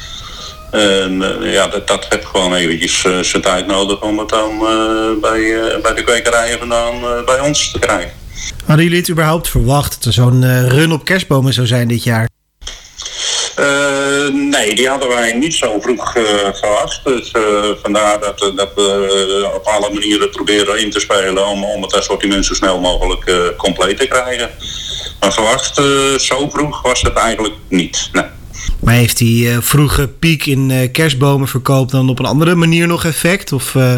En 0.70 1.40
ja, 1.42 1.68
dat, 1.68 1.86
dat 1.86 2.06
heeft 2.08 2.26
gewoon 2.26 2.54
eventjes 2.54 3.00
zijn 3.00 3.42
tijd 3.42 3.66
nodig 3.66 4.00
om 4.00 4.18
het 4.18 4.28
dan 4.28 4.58
bij, 5.20 5.70
bij 5.82 5.94
de 5.94 6.02
kwekerijen 6.04 6.58
vandaan 6.58 7.24
bij 7.24 7.40
ons 7.40 7.70
te 7.70 7.78
krijgen. 7.78 8.12
Hadden 8.66 8.84
jullie 8.84 9.00
het 9.00 9.10
überhaupt 9.10 9.48
verwacht 9.48 9.94
dat 9.94 10.04
er 10.04 10.12
zo'n 10.12 10.68
run 10.68 10.92
op 10.92 11.04
kerstbomen 11.04 11.52
zou 11.52 11.66
zijn 11.66 11.88
dit 11.88 12.02
jaar? 12.02 12.28
Eh, 13.58 14.28
nee, 14.32 14.74
die 14.74 14.88
hadden 14.88 15.08
wij 15.08 15.32
niet 15.32 15.54
zo 15.54 15.80
vroeg 15.80 16.14
eh, 16.16 16.22
verwacht. 16.52 17.00
Dus 17.04 17.30
eh, 17.30 17.42
vandaar 17.82 18.20
dat, 18.20 18.42
eh, 18.42 18.56
dat 18.56 18.68
we 18.74 19.42
eh, 19.44 19.54
op 19.54 19.66
alle 19.66 19.92
manieren 19.92 20.30
proberen 20.30 20.80
in 20.80 20.90
te 20.90 21.00
spelen 21.00 21.46
om, 21.46 21.64
om 21.64 21.82
het 21.82 21.94
assortiment 21.94 22.44
zo 22.46 22.54
snel 22.54 22.80
mogelijk 22.80 23.24
eh, 23.24 23.36
compleet 23.56 23.98
te 23.98 24.06
krijgen. 24.06 24.50
Maar 25.20 25.32
verwacht 25.32 25.78
eh, 25.78 25.84
zo 26.18 26.48
vroeg 26.48 26.82
was 26.82 27.02
het 27.02 27.14
eigenlijk 27.14 27.54
niet. 27.68 28.08
Nee. 28.12 28.24
Maar 28.80 28.94
heeft 28.94 29.18
die 29.18 29.50
eh, 29.50 29.56
vroege 29.60 30.08
piek 30.08 30.46
in 30.46 30.70
eh, 30.70 30.92
kerstbomenverkoop 30.92 31.90
dan 31.90 32.08
op 32.08 32.18
een 32.18 32.24
andere 32.24 32.54
manier 32.54 32.86
nog 32.86 33.04
effect? 33.04 33.52
Of 33.52 33.74
eh, 33.74 33.96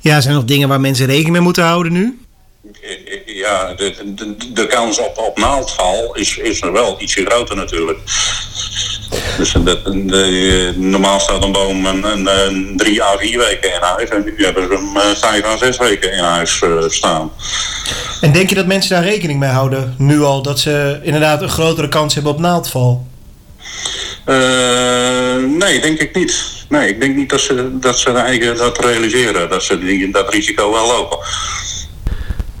ja, 0.00 0.20
zijn 0.20 0.34
er 0.34 0.40
nog 0.40 0.48
dingen 0.48 0.68
waar 0.68 0.80
mensen 0.80 1.06
rekening 1.06 1.32
mee 1.32 1.40
moeten 1.40 1.64
houden 1.64 1.92
nu? 1.92 2.18
Ja, 3.26 3.74
de, 3.74 3.94
de, 4.14 4.36
de 4.52 4.66
kans 4.66 4.98
op, 4.98 5.18
op 5.18 5.38
naaldval 5.38 6.14
is, 6.14 6.36
is 6.36 6.62
er 6.62 6.72
wel 6.72 6.96
ietsje 7.00 7.24
groter 7.24 7.56
natuurlijk. 7.56 7.98
Dus 9.38 9.52
de, 9.52 9.80
de- 10.06 10.72
normaal 10.76 11.20
staat 11.20 11.44
een 11.44 11.52
boom 11.52 11.86
een, 11.86 12.04
een, 12.04 12.26
een 12.46 12.72
drie 12.76 13.02
à 13.02 13.16
vier 13.18 13.38
weken 13.38 13.74
in 13.74 13.80
huis. 13.80 14.08
En 14.08 14.24
nu 14.24 14.44
hebben 14.44 14.62
ze 14.68 14.74
hem 14.74 14.96
eh, 14.96 15.16
vijf 15.16 15.44
à 15.44 15.56
zes 15.56 15.76
weken 15.78 16.12
in 16.12 16.24
huis 16.24 16.62
eh, 16.62 16.70
staan. 16.88 17.30
En 18.20 18.32
denk 18.32 18.48
je 18.48 18.54
dat 18.54 18.66
mensen 18.66 18.90
daar 18.90 19.04
rekening 19.04 19.38
mee 19.38 19.50
houden 19.50 19.94
nu 19.98 20.20
al? 20.22 20.42
Dat 20.42 20.60
ze 20.60 21.00
inderdaad 21.02 21.42
een 21.42 21.48
grotere 21.48 21.88
kans 21.88 22.14
hebben 22.14 22.32
op 22.32 22.38
naaldval? 22.38 23.06
Eh, 24.24 25.36
nee, 25.58 25.80
denk 25.80 25.98
ik 25.98 26.14
niet. 26.14 26.44
Nee, 26.68 26.88
ik 26.88 27.00
denk 27.00 27.16
niet 27.16 27.30
dat 27.30 27.40
ze 27.40 27.78
dat, 27.80 27.98
ze 27.98 28.10
eigen 28.10 28.56
dat 28.56 28.84
realiseren. 28.84 29.48
Dat 29.48 29.62
ze 29.62 29.78
die, 29.78 30.12
dat 30.12 30.32
risico 30.32 30.72
wel 30.72 30.86
lopen. 30.86 31.18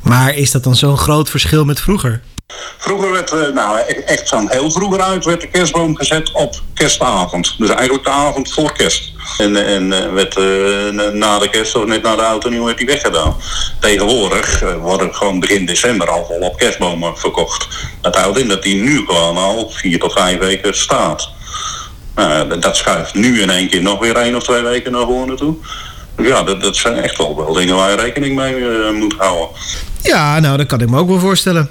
Maar 0.02 0.34
is 0.34 0.50
dat 0.50 0.64
dan 0.64 0.76
zo'n 0.76 0.96
groot 0.98 1.30
verschil 1.30 1.64
met 1.64 1.80
vroeger? 1.80 2.20
Vroeger 2.78 3.10
werd, 3.12 3.30
eh, 3.30 3.48
nou 3.54 3.78
e- 3.78 3.82
echt 3.92 4.28
van 4.28 4.50
heel 4.50 4.70
vroeger 4.70 5.00
uit, 5.00 5.24
werd 5.24 5.40
de 5.40 5.46
kerstboom 5.48 5.96
gezet 5.96 6.32
op 6.32 6.54
kerstavond. 6.74 7.54
Dus 7.58 7.68
eigenlijk 7.68 8.04
de 8.04 8.10
avond 8.10 8.52
voor 8.52 8.72
kerst. 8.72 9.12
En, 9.38 9.66
en 9.66 9.92
eh, 9.92 10.12
werd 10.12 10.36
eh, 10.36 11.12
na 11.12 11.38
de 11.38 11.48
kerst 11.50 11.74
of 11.74 11.84
net 11.84 12.02
na 12.02 12.16
de 12.16 12.22
auto 12.22 12.48
nieuw 12.48 12.64
werd 12.64 12.78
die 12.78 12.86
weggedaan. 12.86 13.36
Tegenwoordig 13.80 14.62
eh, 14.62 14.74
worden 14.76 15.14
gewoon 15.14 15.40
begin 15.40 15.66
december 15.66 16.08
al 16.10 16.24
volop 16.26 16.56
kerstbomen 16.58 17.18
verkocht. 17.18 17.68
Dat 18.00 18.16
houdt 18.16 18.38
in 18.38 18.48
dat 18.48 18.62
die 18.62 18.82
nu 18.82 18.96
gewoon 19.06 19.36
al 19.36 19.70
vier 19.70 19.98
tot 19.98 20.12
vijf 20.12 20.38
weken 20.38 20.76
staat. 20.76 21.28
Nou, 22.14 22.58
dat- 22.58 22.76
schuift 22.76 23.14
nu 23.14 23.40
in 23.42 23.50
één 23.50 23.68
keer 23.68 23.82
nog 23.82 23.98
weer 23.98 24.16
één 24.16 24.34
of 24.36 24.42
twee 24.42 24.62
weken 24.62 24.92
naar 24.92 25.04
voren 25.06 25.36
toe. 25.36 25.54
Dus 26.16 26.26
ja, 26.26 26.42
dat, 26.42 26.76
zijn 26.76 26.96
echt 26.96 27.16
wel, 27.18 27.36
wel 27.36 27.52
dingen 27.52 27.76
waar 27.76 27.90
je 27.90 27.96
rekening 27.96 28.36
mee 28.36 28.54
eh, 28.54 28.90
moet 28.92 29.14
houden. 29.18 29.48
Ja, 30.02 30.40
nou, 30.40 30.56
dat 30.56 30.66
kan 30.66 30.80
ik 30.80 30.90
me 30.90 30.98
ook 30.98 31.08
wel 31.08 31.18
voorstellen. 31.18 31.70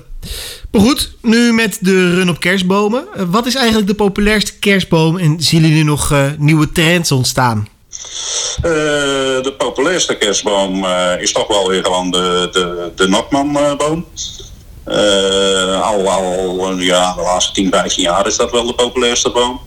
Goed, 0.72 1.12
nu 1.22 1.54
met 1.54 1.78
de 1.82 2.14
run 2.16 2.30
op 2.30 2.40
kerstbomen. 2.40 3.08
Eh, 3.16 3.24
Wat 3.28 3.46
is 3.46 3.56
eigenlijk 3.56 3.88
de 3.88 3.94
populairste 3.96 4.60
kerstboom 4.60 5.18
en 5.18 5.42
zien 5.42 5.62
jullie 5.62 5.84
nog 5.84 6.12
eh, 6.12 6.26
nieuwe 6.38 6.72
trends 6.72 7.12
ontstaan? 7.12 7.68
Eh, 8.56 8.72
de 9.42 9.54
populairste 9.58 10.16
kerstboom 10.18 10.86
is 11.20 11.32
toch 11.32 11.48
wel 11.48 11.68
weer 11.68 11.84
gewoon 11.84 12.12
de, 12.12 12.50
de, 12.52 12.92
de 12.96 13.08
Notman-boom. 13.08 14.06
Al, 15.82 16.10
al 16.10 16.78
ja, 16.78 17.14
de 17.14 17.22
laatste 17.22 17.54
10, 17.54 17.70
15 17.72 18.04
jaar 18.04 18.28
is 18.28 18.38
dat 18.38 18.52
wel 18.52 18.66
de 18.66 18.74
populairste 18.74 19.30
boom. 19.30 19.62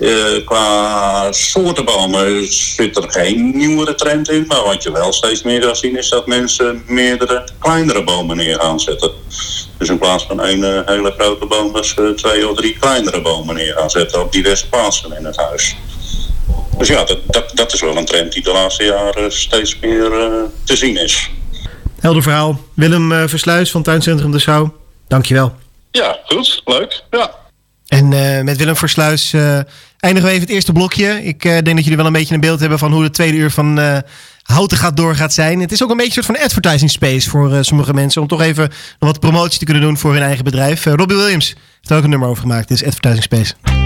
Eh, 0.00 0.44
qua 0.44 1.32
soorten 1.32 1.84
bomen 1.84 2.52
zit 2.52 2.96
er 2.96 3.10
geen 3.10 3.56
nieuwere 3.56 3.94
trend 3.94 4.30
in. 4.30 4.44
Maar 4.46 4.62
wat 4.64 4.82
je 4.82 4.92
wel 4.92 5.12
steeds 5.12 5.42
meer 5.42 5.62
gaat 5.62 5.76
zien 5.76 5.98
is 5.98 6.08
dat 6.08 6.26
mensen 6.26 6.82
meerdere 6.86 7.48
kleinere 7.58 8.04
bomen 8.04 8.36
neer 8.36 8.60
gaan 8.60 8.80
zetten. 8.80 9.10
Dus 9.78 9.88
in 9.88 9.98
plaats 9.98 10.24
van 10.26 10.40
één 10.40 10.64
eh, 10.64 10.86
hele 10.86 11.14
grote 11.18 11.46
boom, 11.46 11.72
dat 11.72 11.86
ze 11.86 12.12
twee 12.16 12.48
of 12.48 12.56
drie 12.56 12.78
kleinere 12.78 13.20
bomen 13.20 13.54
neer 13.54 13.74
gaan 13.76 13.90
zetten 13.90 14.20
op 14.20 14.32
diverse 14.32 14.68
plaatsen 14.68 15.16
in 15.18 15.24
het 15.24 15.36
huis. 15.36 15.76
Dus 16.78 16.88
ja, 16.88 17.04
dat, 17.04 17.18
dat, 17.26 17.50
dat 17.54 17.72
is 17.72 17.80
wel 17.80 17.96
een 17.96 18.04
trend 18.04 18.32
die 18.32 18.42
de 18.42 18.52
laatste 18.52 18.84
jaren 18.84 19.32
steeds 19.32 19.78
meer 19.78 20.12
eh, 20.12 20.42
te 20.64 20.76
zien 20.76 20.96
is. 20.96 21.30
Helder 22.00 22.22
verhaal. 22.22 22.60
Willem 22.74 23.12
eh, 23.12 23.22
Versluis 23.26 23.70
van 23.70 23.82
Tuincentrum 23.82 24.30
De 24.30 24.38
Schouw. 24.38 24.74
Dankjewel. 25.08 25.54
Ja, 25.90 26.18
goed, 26.26 26.62
leuk. 26.64 27.02
Ja. 27.10 27.43
En 27.94 28.12
eh, 28.12 28.44
met 28.44 28.56
Willem 28.56 28.76
Versluis 28.76 29.32
eh, 29.32 29.58
eindigen 29.98 30.28
we 30.28 30.34
even 30.34 30.40
het 30.40 30.50
eerste 30.50 30.72
blokje. 30.72 31.24
Ik 31.24 31.44
eh, 31.44 31.52
denk 31.52 31.74
dat 31.74 31.82
jullie 31.82 31.96
wel 31.96 32.06
een 32.06 32.12
beetje 32.12 32.34
een 32.34 32.40
beeld 32.40 32.60
hebben 32.60 32.78
van 32.78 32.92
hoe 32.92 33.02
de 33.02 33.10
tweede 33.10 33.36
uur 33.36 33.50
van 33.50 33.80
Houten 34.42 34.76
gaat 34.76 34.96
door 34.96 35.16
gaat 35.16 35.32
zijn. 35.32 35.60
Het 35.60 35.72
is 35.72 35.82
ook 35.82 35.90
een 35.90 35.96
beetje 35.96 36.18
een 36.18 36.24
soort 36.24 36.38
van 36.38 36.46
advertising 36.46 36.90
space 36.90 37.30
voor 37.30 37.64
sommige 37.64 37.94
mensen. 37.94 38.22
Om 38.22 38.28
toch 38.28 38.40
even 38.40 38.70
wat 38.98 39.20
promotie 39.20 39.58
te 39.58 39.64
kunnen 39.64 39.82
doen 39.82 39.98
voor 39.98 40.12
hun 40.12 40.22
eigen 40.22 40.44
bedrijf. 40.44 40.84
Robbie 40.84 41.16
Williams 41.16 41.46
heeft 41.46 41.90
er 41.90 41.96
ook 41.96 42.04
een 42.04 42.10
nummer 42.10 42.28
over 42.28 42.42
gemaakt. 42.42 42.68
Dit 42.68 42.80
is 42.80 42.86
advertising 42.86 43.22
space. 43.22 43.83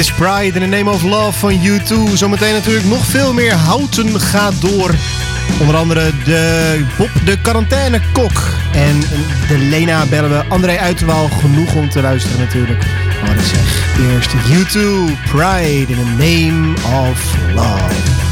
Is 0.00 0.12
Pride 0.12 0.60
in 0.60 0.70
the 0.70 0.76
Name 0.76 0.90
of 0.90 1.02
Love 1.02 1.38
van 1.38 1.52
U2. 1.52 2.12
Zometeen 2.14 2.52
natuurlijk 2.52 2.86
nog 2.86 3.04
veel 3.04 3.32
meer 3.32 3.52
Houten 3.52 4.20
gaat 4.20 4.60
door. 4.60 4.94
Onder 5.60 5.76
andere 5.76 6.10
de 6.24 6.84
Bob 6.98 7.10
de 7.24 7.40
quarantainekok. 7.40 8.42
En 8.72 9.00
de 9.48 9.58
Lena 9.58 10.06
bellen 10.06 10.30
we 10.30 10.44
André 10.48 10.78
Uiterwaal 10.78 11.28
genoeg 11.28 11.74
om 11.74 11.90
te 11.90 12.00
luisteren 12.00 12.38
natuurlijk. 12.38 12.84
Maar 13.22 13.36
ik 13.36 13.44
zeg, 13.44 13.94
eerst 14.12 14.32
U2, 14.32 14.80
Pride 15.30 15.92
in 15.92 15.96
the 15.96 16.14
Name 16.18 16.74
of 17.08 17.34
Love. 17.54 18.29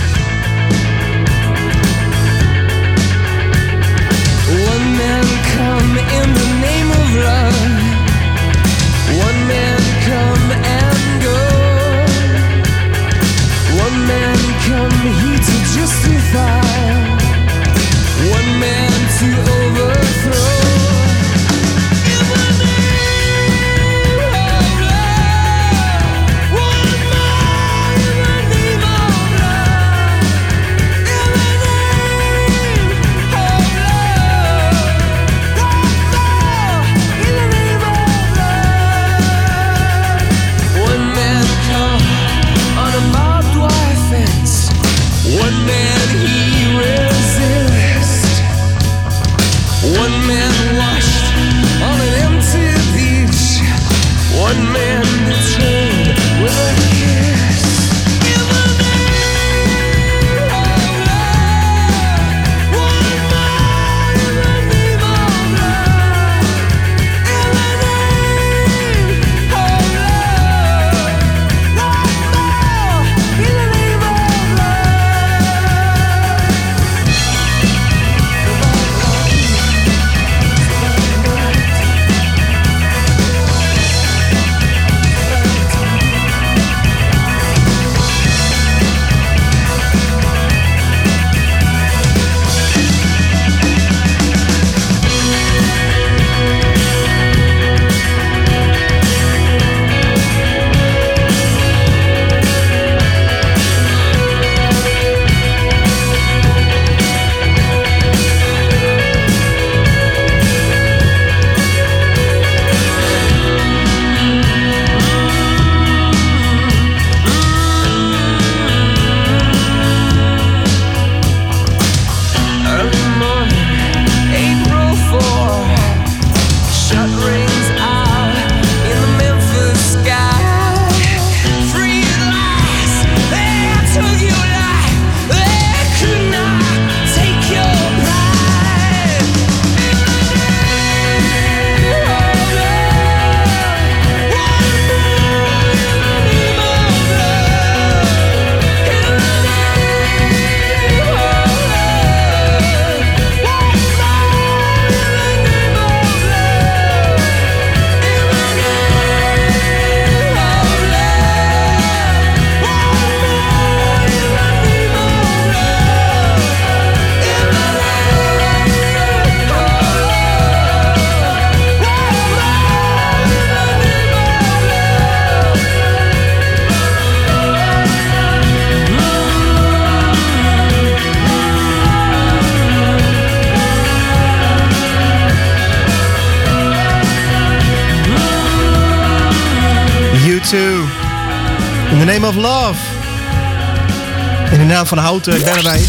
In 194.79 194.85
de 194.85 194.91
naam 194.91 194.99
van 194.99 194.99
Houten 194.99 195.43
bellen 195.43 195.65
wij. 195.65 195.85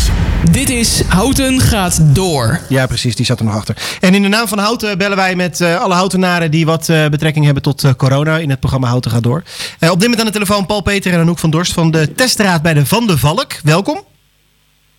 Dit 0.52 0.70
is 0.70 1.02
Houten 1.08 1.60
gaat 1.60 2.00
door. 2.16 2.60
Ja, 2.70 2.86
precies, 2.88 3.16
die 3.16 3.26
zat 3.26 3.40
er 3.40 3.46
nog 3.46 3.56
achter. 3.56 3.76
En 4.00 4.16
in 4.16 4.22
de 4.22 4.28
naam 4.28 4.48
van 4.48 4.58
Houten 4.58 4.98
bellen 4.98 5.18
wij 5.18 5.36
met 5.36 5.62
eh, 5.62 5.80
alle 5.82 5.94
Houtenaren 5.94 6.52
die 6.52 6.66
wat 6.66 6.90
eh, 6.90 7.08
betrekking 7.08 7.46
hebben 7.46 7.64
tot 7.64 7.84
eh, 7.84 7.94
corona 7.94 8.38
in 8.38 8.50
het 8.50 8.60
programma 8.60 8.88
Houten 8.88 9.12
gaat 9.12 9.24
door. 9.24 9.44
Eh, 9.80 9.90
op 9.90 9.96
dit 10.00 10.04
moment 10.04 10.20
aan 10.20 10.26
de 10.26 10.32
telefoon 10.40 10.66
Paul 10.66 10.82
Peter 10.82 11.14
en 11.14 11.20
Anouk 11.20 11.40
van 11.40 11.50
Dorst 11.50 11.74
van 11.74 11.92
de 11.92 12.14
testraad 12.14 12.62
bij 12.62 12.74
de 12.74 12.86
Van 12.86 13.08
de 13.08 13.18
Valk. 13.18 13.54
Welkom. 13.64 14.04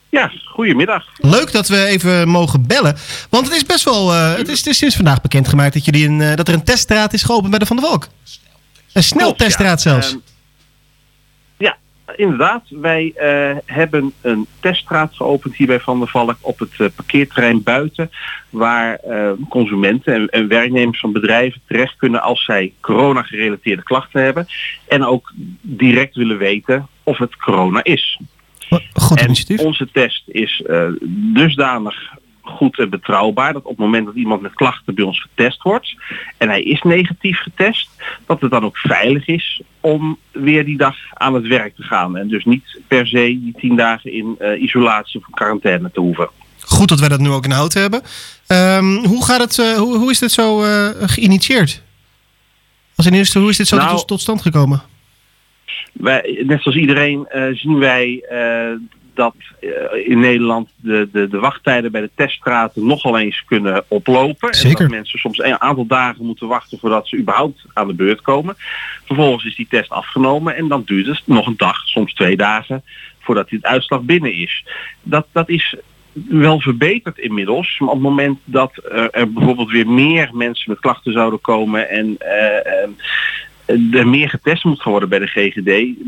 Ja, 0.09 0.31
goedemiddag. 0.45 1.05
Leuk 1.17 1.53
dat 1.53 1.69
we 1.69 1.85
even 1.85 2.29
mogen 2.29 2.67
bellen. 2.67 2.97
Want 3.31 3.47
het 3.47 3.55
is 3.57 3.65
best 3.65 3.85
wel. 3.85 4.13
eh, 4.15 4.37
het, 4.37 4.49
is, 4.49 4.59
het 4.59 4.67
is 4.67 4.79
sinds 4.79 4.97
vandaag 4.97 5.21
bekendgemaakt 5.21 5.75
dat, 5.75 5.85
jullie 5.85 6.07
een, 6.09 6.21
eh, 6.21 6.37
dat 6.37 6.49
er 6.49 6.55
een 6.55 6.65
teststraat 6.65 7.13
is 7.13 7.23
geopend 7.23 7.51
bij 7.51 7.59
de 7.59 7.67
Van 7.67 7.77
de 7.77 7.83
Valk. 7.83 8.09
Een 8.93 9.03
snelteststraat 9.03 9.81
zelfs. 9.81 10.07
Ehm, 10.07 10.17
ja, 10.17 10.21
inderdaad. 12.17 12.63
Wij 12.69 13.13
eh, 13.17 13.57
hebben 13.65 14.13
een 14.21 14.47
teststraat 14.61 15.15
geopend 15.15 15.55
hier 15.55 15.67
bij 15.67 15.81
Van 15.81 15.99
der 15.99 16.09
Valk 16.09 16.37
op 16.41 16.59
het 16.59 16.73
eh, 16.79 16.87
parkeerterrein 16.95 17.63
buiten. 17.63 18.11
Waar 18.51 18.95
eh, 18.95 19.31
consumenten 19.49 20.15
en, 20.15 20.29
en 20.29 20.49
werknemers 20.49 21.01
van 21.01 21.13
bedrijven 21.13 21.61
terecht 21.67 21.97
kunnen 21.97 22.23
als 22.23 22.45
zij 22.45 22.73
corona-gerelateerde 22.81 23.83
klachten 23.83 24.23
hebben. 24.23 24.47
En 24.89 25.05
ook 25.05 25.33
direct 25.61 26.15
willen 26.15 26.39
weten 26.39 26.87
of 27.03 27.19
het 27.19 27.37
corona 27.37 27.85
is. 27.85 28.21
Goed 28.93 29.19
en 29.19 29.25
initiatief. 29.25 29.61
onze 29.61 29.89
test 29.93 30.23
is 30.27 30.63
dusdanig 31.33 32.19
goed 32.51 32.79
en 32.79 32.91
betrouwbaar 32.91 33.53
dat 33.53 33.63
op 33.63 33.71
het 33.71 33.79
moment 33.79 34.07
dat 34.07 34.15
iemand 34.15 34.41
met 34.43 34.55
klachten 34.55 34.95
bij 34.95 35.05
ons 35.05 35.21
getest 35.21 35.63
wordt 35.63 35.95
en 36.37 36.49
hij 36.49 36.63
is 36.63 36.83
negatief 36.83 37.39
getest, 37.39 37.91
dat 38.27 38.41
het 38.41 38.51
dan 38.51 38.65
ook 38.65 38.77
veilig 38.77 39.27
is 39.27 39.63
om 39.81 40.19
weer 40.31 40.65
die 40.65 40.77
dag 40.77 40.97
aan 41.13 41.35
het 41.35 41.47
werk 41.47 41.77
te 41.77 41.83
gaan. 41.83 42.17
En 42.17 42.29
dus 42.29 42.45
niet 42.45 42.81
per 42.89 43.07
se 43.07 43.39
die 43.43 43.55
tien 43.59 43.77
dagen 43.77 44.13
in 44.13 44.35
eh, 44.39 44.63
isolatie 44.63 45.21
of 45.21 45.27
quarantaine 45.31 45.91
te 45.93 46.01
hoeven. 46.01 46.29
Goed 46.61 46.89
dat 46.89 47.01
wij 47.01 47.09
dat 47.09 47.21
nu 47.21 47.29
ook 47.29 47.45
in 47.45 47.51
hout 47.51 47.75
hebben. 47.75 48.03
Ehm, 48.47 48.95
hoe, 49.05 49.25
gaat 49.25 49.41
het, 49.41 49.59
eh, 49.59 49.73
hoe, 49.73 49.97
hoe 49.97 50.11
is 50.11 50.19
dit 50.19 50.33
zo 50.33 50.63
eh, 50.63 50.89
geïnitieerd? 51.01 51.83
Als 52.97 53.07
in 53.07 53.15
eerste, 53.15 53.39
hoe 53.39 53.51
is 53.51 53.57
dit 53.57 53.67
zo 53.67 53.77
Nou, 53.77 53.97
tot, 53.97 54.07
tot 54.07 54.21
stand 54.21 54.43
gekomen? 54.43 54.83
wij, 55.93 56.43
net 56.47 56.63
zoals 56.63 56.79
iedereen 56.79 57.27
eh, 57.29 57.47
zien 57.53 57.79
wij 57.79 58.25
eh, 58.29 58.73
dat 59.21 59.35
eh, 59.61 60.09
in 60.09 60.21
Nederland 60.21 60.69
de, 60.77 61.09
de, 61.13 61.29
de 61.29 61.39
wachttijden 61.39 61.93
bij 61.93 62.01
de 62.01 62.11
teststraten 62.15 62.87
nogal 62.87 63.19
eens 63.19 63.45
kunnen 63.47 63.85
oplopen. 63.89 64.51
En 64.51 64.73
dat 64.73 64.89
mensen 64.89 65.19
soms 65.19 65.39
een 65.39 65.61
aantal 65.61 65.87
dagen 65.87 66.25
moeten 66.25 66.49
wachten 66.49 66.79
voordat 66.79 67.09
ze 67.09 67.19
überhaupt 67.19 67.65
aan 67.73 67.87
de 67.87 67.95
beurt 67.95 68.21
komen. 68.21 68.57
Vervolgens 69.05 69.45
is 69.45 69.57
die 69.57 69.67
test 69.71 69.91
afgenomen 69.91 70.57
en 70.57 70.69
dan 70.69 70.83
duurt 70.87 71.07
het 71.07 71.23
nog 71.25 71.47
een 71.47 71.57
dag, 71.57 71.89
soms 71.89 72.15
twee 72.15 72.37
dagen, 72.37 72.83
voordat 73.19 73.49
die 73.49 73.67
uitslag 73.67 74.01
binnen 74.01 74.35
is. 74.35 74.65
Dat, 75.03 75.27
dat 75.33 75.49
is 75.49 75.77
wel 76.13 76.61
verbeterd 76.61 77.19
inmiddels. 77.19 77.79
Maar 77.79 77.89
op 77.89 77.95
het 77.95 78.03
moment 78.03 78.39
dat 78.45 78.73
er 79.11 79.33
bijvoorbeeld 79.33 79.71
weer 79.71 79.89
meer 79.89 80.31
mensen 80.33 80.71
met 80.71 80.81
klachten 80.81 81.13
zouden 81.13 81.41
komen 81.41 81.91
en 81.91 82.17
eh, 82.19 82.83
eh, 83.67 83.95
er 83.95 84.09
meer 84.09 84.29
getest 84.29 84.65
moet 84.65 84.83
worden 84.83 85.09
bij 85.09 85.19
de 85.19 85.27
GGD, 85.27 85.99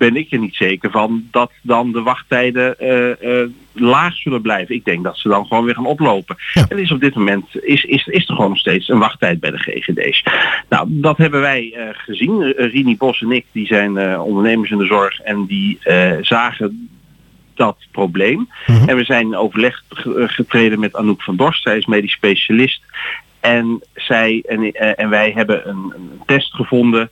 ben 0.00 0.16
ik 0.16 0.32
er 0.32 0.38
niet 0.38 0.54
zeker 0.54 0.90
van 0.90 1.28
dat 1.30 1.52
dan 1.62 1.92
de 1.92 2.02
wachttijden 2.02 2.78
eh, 2.78 3.40
eh, 3.42 3.48
laag 3.72 4.16
zullen 4.16 4.40
blijven. 4.42 4.74
Ik 4.74 4.84
denk 4.84 5.04
dat 5.04 5.18
ze 5.18 5.28
dan 5.28 5.46
gewoon 5.46 5.64
weer 5.64 5.74
gaan 5.74 5.86
oplopen. 5.86 6.36
En 6.68 6.78
is 6.78 6.92
op 6.92 7.00
dit 7.00 7.14
moment 7.14 7.46
is, 7.64 7.84
is, 7.84 8.06
is 8.06 8.28
er 8.28 8.34
gewoon 8.34 8.50
nog 8.50 8.58
steeds 8.58 8.88
een 8.88 8.98
wachttijd 8.98 9.40
bij 9.40 9.50
de 9.50 9.58
GGD's. 9.58 10.24
Nou, 10.68 10.86
dat 10.88 11.16
hebben 11.16 11.40
wij 11.40 11.72
eh, 11.76 11.88
gezien. 11.92 12.52
Rini 12.56 12.96
Bos 12.96 13.20
en 13.22 13.32
ik, 13.32 13.46
die 13.52 13.66
zijn 13.66 14.18
ondernemers 14.20 14.70
in 14.70 14.78
de 14.78 14.86
zorg 14.86 15.20
en 15.20 15.46
die 15.46 15.78
zagen 16.20 16.88
dat 17.54 17.76
probleem. 17.90 18.48
En 18.86 18.96
we 18.96 19.04
zijn 19.04 19.26
in 19.26 19.36
overleg 19.36 19.82
ge- 19.88 20.24
getreden 20.28 20.80
met 20.80 20.96
Anouk 20.96 21.22
van 21.22 21.36
Dorst. 21.36 21.62
Zij 21.62 21.76
is 21.76 21.86
medisch 21.86 22.12
specialist. 22.12 22.82
En, 23.40 23.82
zij 23.94 24.42
en, 24.48 24.72
en 24.72 25.08
wij 25.08 25.32
hebben 25.34 25.68
een, 25.68 25.92
een 25.96 26.20
test 26.26 26.54
gevonden 26.54 27.10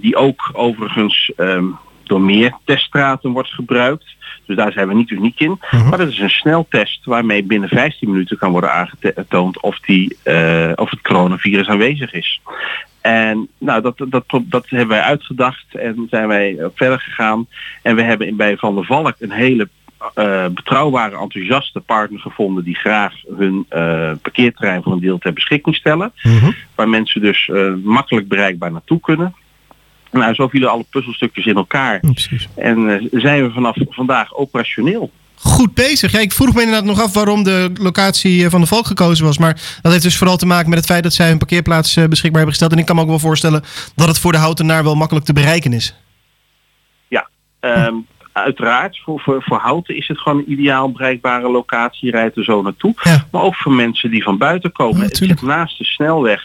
die 0.00 0.16
ook 0.16 0.50
overigens 0.52 1.32
ehm, 1.36 1.64
door 2.08 2.20
meer 2.20 2.56
teststraten 2.64 3.30
wordt 3.30 3.48
gebruikt. 3.52 4.04
Dus 4.46 4.56
daar 4.56 4.72
zijn 4.72 4.88
we 4.88 4.94
niet 4.94 5.10
uniek 5.10 5.40
in. 5.40 5.60
Maar 5.88 5.98
dat 5.98 6.08
is 6.08 6.18
een 6.18 6.30
sneltest 6.30 7.04
waarmee 7.04 7.42
binnen 7.42 7.68
15 7.68 8.10
minuten 8.10 8.38
kan 8.38 8.50
worden 8.50 8.72
aangetoond 8.72 9.60
of, 9.60 9.78
die, 9.80 10.16
eh, 10.22 10.72
of 10.74 10.90
het 10.90 11.00
coronavirus 11.02 11.66
aanwezig 11.66 12.12
is. 12.12 12.40
En 13.00 13.48
nou, 13.58 13.82
dat, 13.82 13.94
dat, 14.08 14.24
dat 14.42 14.68
hebben 14.68 14.88
wij 14.88 15.00
uitgedacht 15.00 15.64
en 15.74 16.06
zijn 16.10 16.28
wij 16.28 16.58
verder 16.74 17.00
gegaan. 17.00 17.46
En 17.82 17.96
we 17.96 18.02
hebben 18.02 18.26
in- 18.26 18.36
bij 18.36 18.56
Van 18.56 18.74
der 18.74 18.84
Valk 18.84 19.14
een 19.18 19.30
hele 19.32 19.68
eh, 20.14 20.46
betrouwbare, 20.46 21.18
enthousiaste 21.18 21.80
partner 21.80 22.20
gevonden 22.20 22.64
die 22.64 22.74
graag 22.74 23.14
hun 23.36 23.66
eh, 23.68 24.12
parkeerterrein 24.22 24.82
voor 24.82 24.92
een 24.92 25.00
deel 25.00 25.18
ter 25.18 25.32
beschikking 25.32 25.76
stellen. 25.76 26.12
Waar 26.74 26.88
mensen 26.88 27.20
dus 27.20 27.50
makkelijk 27.82 28.28
bereikbaar 28.28 28.72
naartoe 28.72 29.00
kunnen. 29.00 29.34
Nou, 30.18 30.34
zo 30.34 30.48
vielen 30.48 30.70
alle 30.70 30.84
puzzelstukjes 30.90 31.46
in 31.46 31.56
elkaar. 31.56 32.00
En 32.54 32.88
eh, 32.88 33.20
zijn 33.20 33.46
we 33.46 33.52
vanaf 33.52 33.76
vandaag 33.88 34.34
operationeel. 34.34 35.10
Goed 35.34 35.74
bezig. 35.74 36.12
Ja, 36.12 36.18
ik 36.18 36.32
vroeg 36.32 36.54
me 36.54 36.60
inderdaad 36.60 36.84
nog 36.84 37.00
af 37.00 37.14
waarom 37.14 37.42
de 37.42 37.70
locatie 37.80 38.44
eh, 38.44 38.50
van 38.50 38.60
de 38.60 38.66
Valk 38.66 38.86
gekozen 38.86 39.24
was. 39.24 39.38
Maar 39.38 39.78
dat 39.82 39.92
heeft 39.92 40.04
dus 40.04 40.18
vooral 40.18 40.36
te 40.36 40.46
maken 40.46 40.68
met 40.68 40.78
het 40.78 40.86
feit 40.86 41.02
dat 41.02 41.12
zij 41.12 41.30
een 41.30 41.38
parkeerplaats 41.38 41.96
eh, 41.96 42.04
beschikbaar 42.04 42.40
hebben 42.40 42.50
gesteld. 42.50 42.72
En 42.72 42.78
ik 42.78 42.86
kan 42.86 42.96
me 42.96 43.02
ook 43.02 43.08
wel 43.08 43.18
voorstellen 43.18 43.62
dat 43.94 44.08
het 44.08 44.18
voor 44.18 44.32
de 44.32 44.38
houtenaar 44.38 44.84
wel 44.84 44.94
makkelijk 44.94 45.26
te 45.26 45.32
bereiken 45.32 45.72
is. 45.72 45.96
Ja, 47.08 47.28
ehm, 47.60 47.94
uiteraard. 48.32 49.00
Voor, 49.04 49.20
voor, 49.20 49.42
voor 49.42 49.58
Houten 49.58 49.96
is 49.96 50.08
het 50.08 50.18
gewoon 50.18 50.38
een 50.38 50.52
ideaal 50.52 50.92
bereikbare 50.92 51.50
locatie. 51.50 52.06
Je 52.06 52.12
rijdt 52.12 52.36
er 52.36 52.44
zo 52.44 52.62
naartoe. 52.62 52.94
Maar 53.30 53.42
ook 53.42 53.54
voor 53.54 53.72
mensen 53.72 54.10
die 54.10 54.22
van 54.22 54.38
buiten 54.38 54.72
komen. 54.72 55.02
het 55.02 55.16
zit 55.16 55.42
naast 55.42 55.78
de 55.78 55.84
snelweg. 55.84 56.42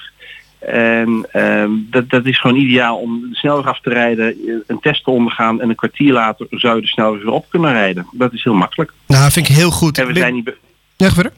En 0.60 1.28
ehm, 1.32 1.72
dat, 1.76 2.10
dat 2.10 2.26
is 2.26 2.40
gewoon 2.40 2.56
ideaal 2.56 2.98
om 2.98 3.20
de 3.30 3.36
snelweg 3.36 3.66
af 3.66 3.80
te 3.82 3.90
rijden, 3.90 4.28
eh, 4.28 4.54
een 4.68 4.80
test 4.80 5.04
te 5.04 5.10
ondergaan 5.10 5.62
en 5.62 5.70
een 5.70 5.76
kwartier 5.76 6.14
later 6.14 6.48
zou 6.50 6.76
je 6.76 6.82
de 6.82 6.88
snelweg 6.88 7.22
weer 7.24 7.32
op 7.32 7.46
kunnen 7.50 7.72
rijden. 7.72 8.08
Dat 8.12 8.34
is 8.34 8.44
heel 8.44 8.54
makkelijk. 8.54 8.92
Nou, 9.08 9.32
vind 9.32 9.50
ik 9.50 9.56
heel 9.56 9.72
goed. 9.72 9.98
En 9.98 10.08
we 10.08 10.14
zijn 10.14 10.34
niet... 10.34 10.52
Ja, 10.96 11.10
verder. 11.10 11.32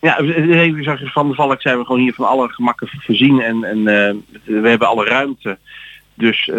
Ja, 0.00 0.18
even 0.18 1.10
van 1.12 1.28
de 1.28 1.34
Valk 1.34 1.60
zijn 1.60 1.78
we 1.78 1.84
gewoon 1.84 2.00
hier 2.00 2.14
van 2.14 2.28
alle 2.28 2.48
gemakken 2.48 2.88
voorzien 2.88 3.40
en, 3.40 3.64
en 3.64 3.78
eh, 3.78 4.14
we 4.44 4.68
hebben 4.68 4.88
alle 4.88 5.04
ruimte. 5.04 5.58
Dus 6.14 6.48
eh, 6.48 6.56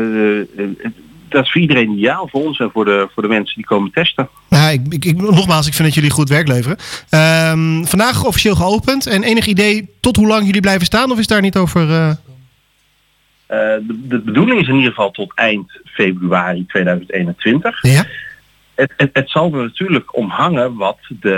dat 1.32 1.44
is 1.46 1.52
voor 1.52 1.62
iedereen 1.62 1.90
ideaal, 1.92 2.28
voor 2.32 2.44
ons 2.46 2.60
en 2.60 2.70
voor 2.74 2.86
de, 2.86 3.08
voor 3.14 3.24
de 3.24 3.30
mensen 3.30 3.56
die 3.56 3.66
komen 3.66 3.92
testen. 3.92 4.30
Ik, 4.72 4.82
ik, 4.90 5.06
ik- 5.06 5.22
nogmaals, 5.22 5.68
ik 5.68 5.74
vind 5.74 5.88
dat 5.88 5.96
jullie 5.98 6.10
goed 6.12 6.30
werk 6.30 6.48
leveren. 6.48 6.78
Ehm, 7.10 7.84
vandaag 7.84 8.24
officieel 8.26 8.56
geopend. 8.56 9.08
En 9.08 9.24
enig 9.24 9.46
idee 9.46 9.90
tot 10.00 10.16
hoe 10.16 10.28
lang 10.28 10.46
jullie 10.46 10.62
blijven 10.62 10.86
staan? 10.86 11.12
Of 11.12 11.20
is 11.20 11.28
daar 11.28 11.42
niet 11.42 11.58
over... 11.58 11.90
eh, 11.90 12.10
Eh, 12.10 13.58
de, 13.82 14.08
de 14.08 14.20
bedoeling 14.20 14.60
is 14.62 14.68
in 14.68 14.76
ieder 14.76 14.90
geval 14.90 15.12
tot 15.12 15.32
eind 15.36 15.72
februari 15.86 16.66
2021. 16.66 17.82
Ja. 17.82 18.06
Het, 18.76 18.94
het, 18.98 19.10
het 19.14 19.30
zal 19.30 19.54
er 19.54 19.62
natuurlijk 19.64 20.16
om 20.18 20.30
hangen 20.30 20.76
wat 20.76 20.98
de, 21.20 21.34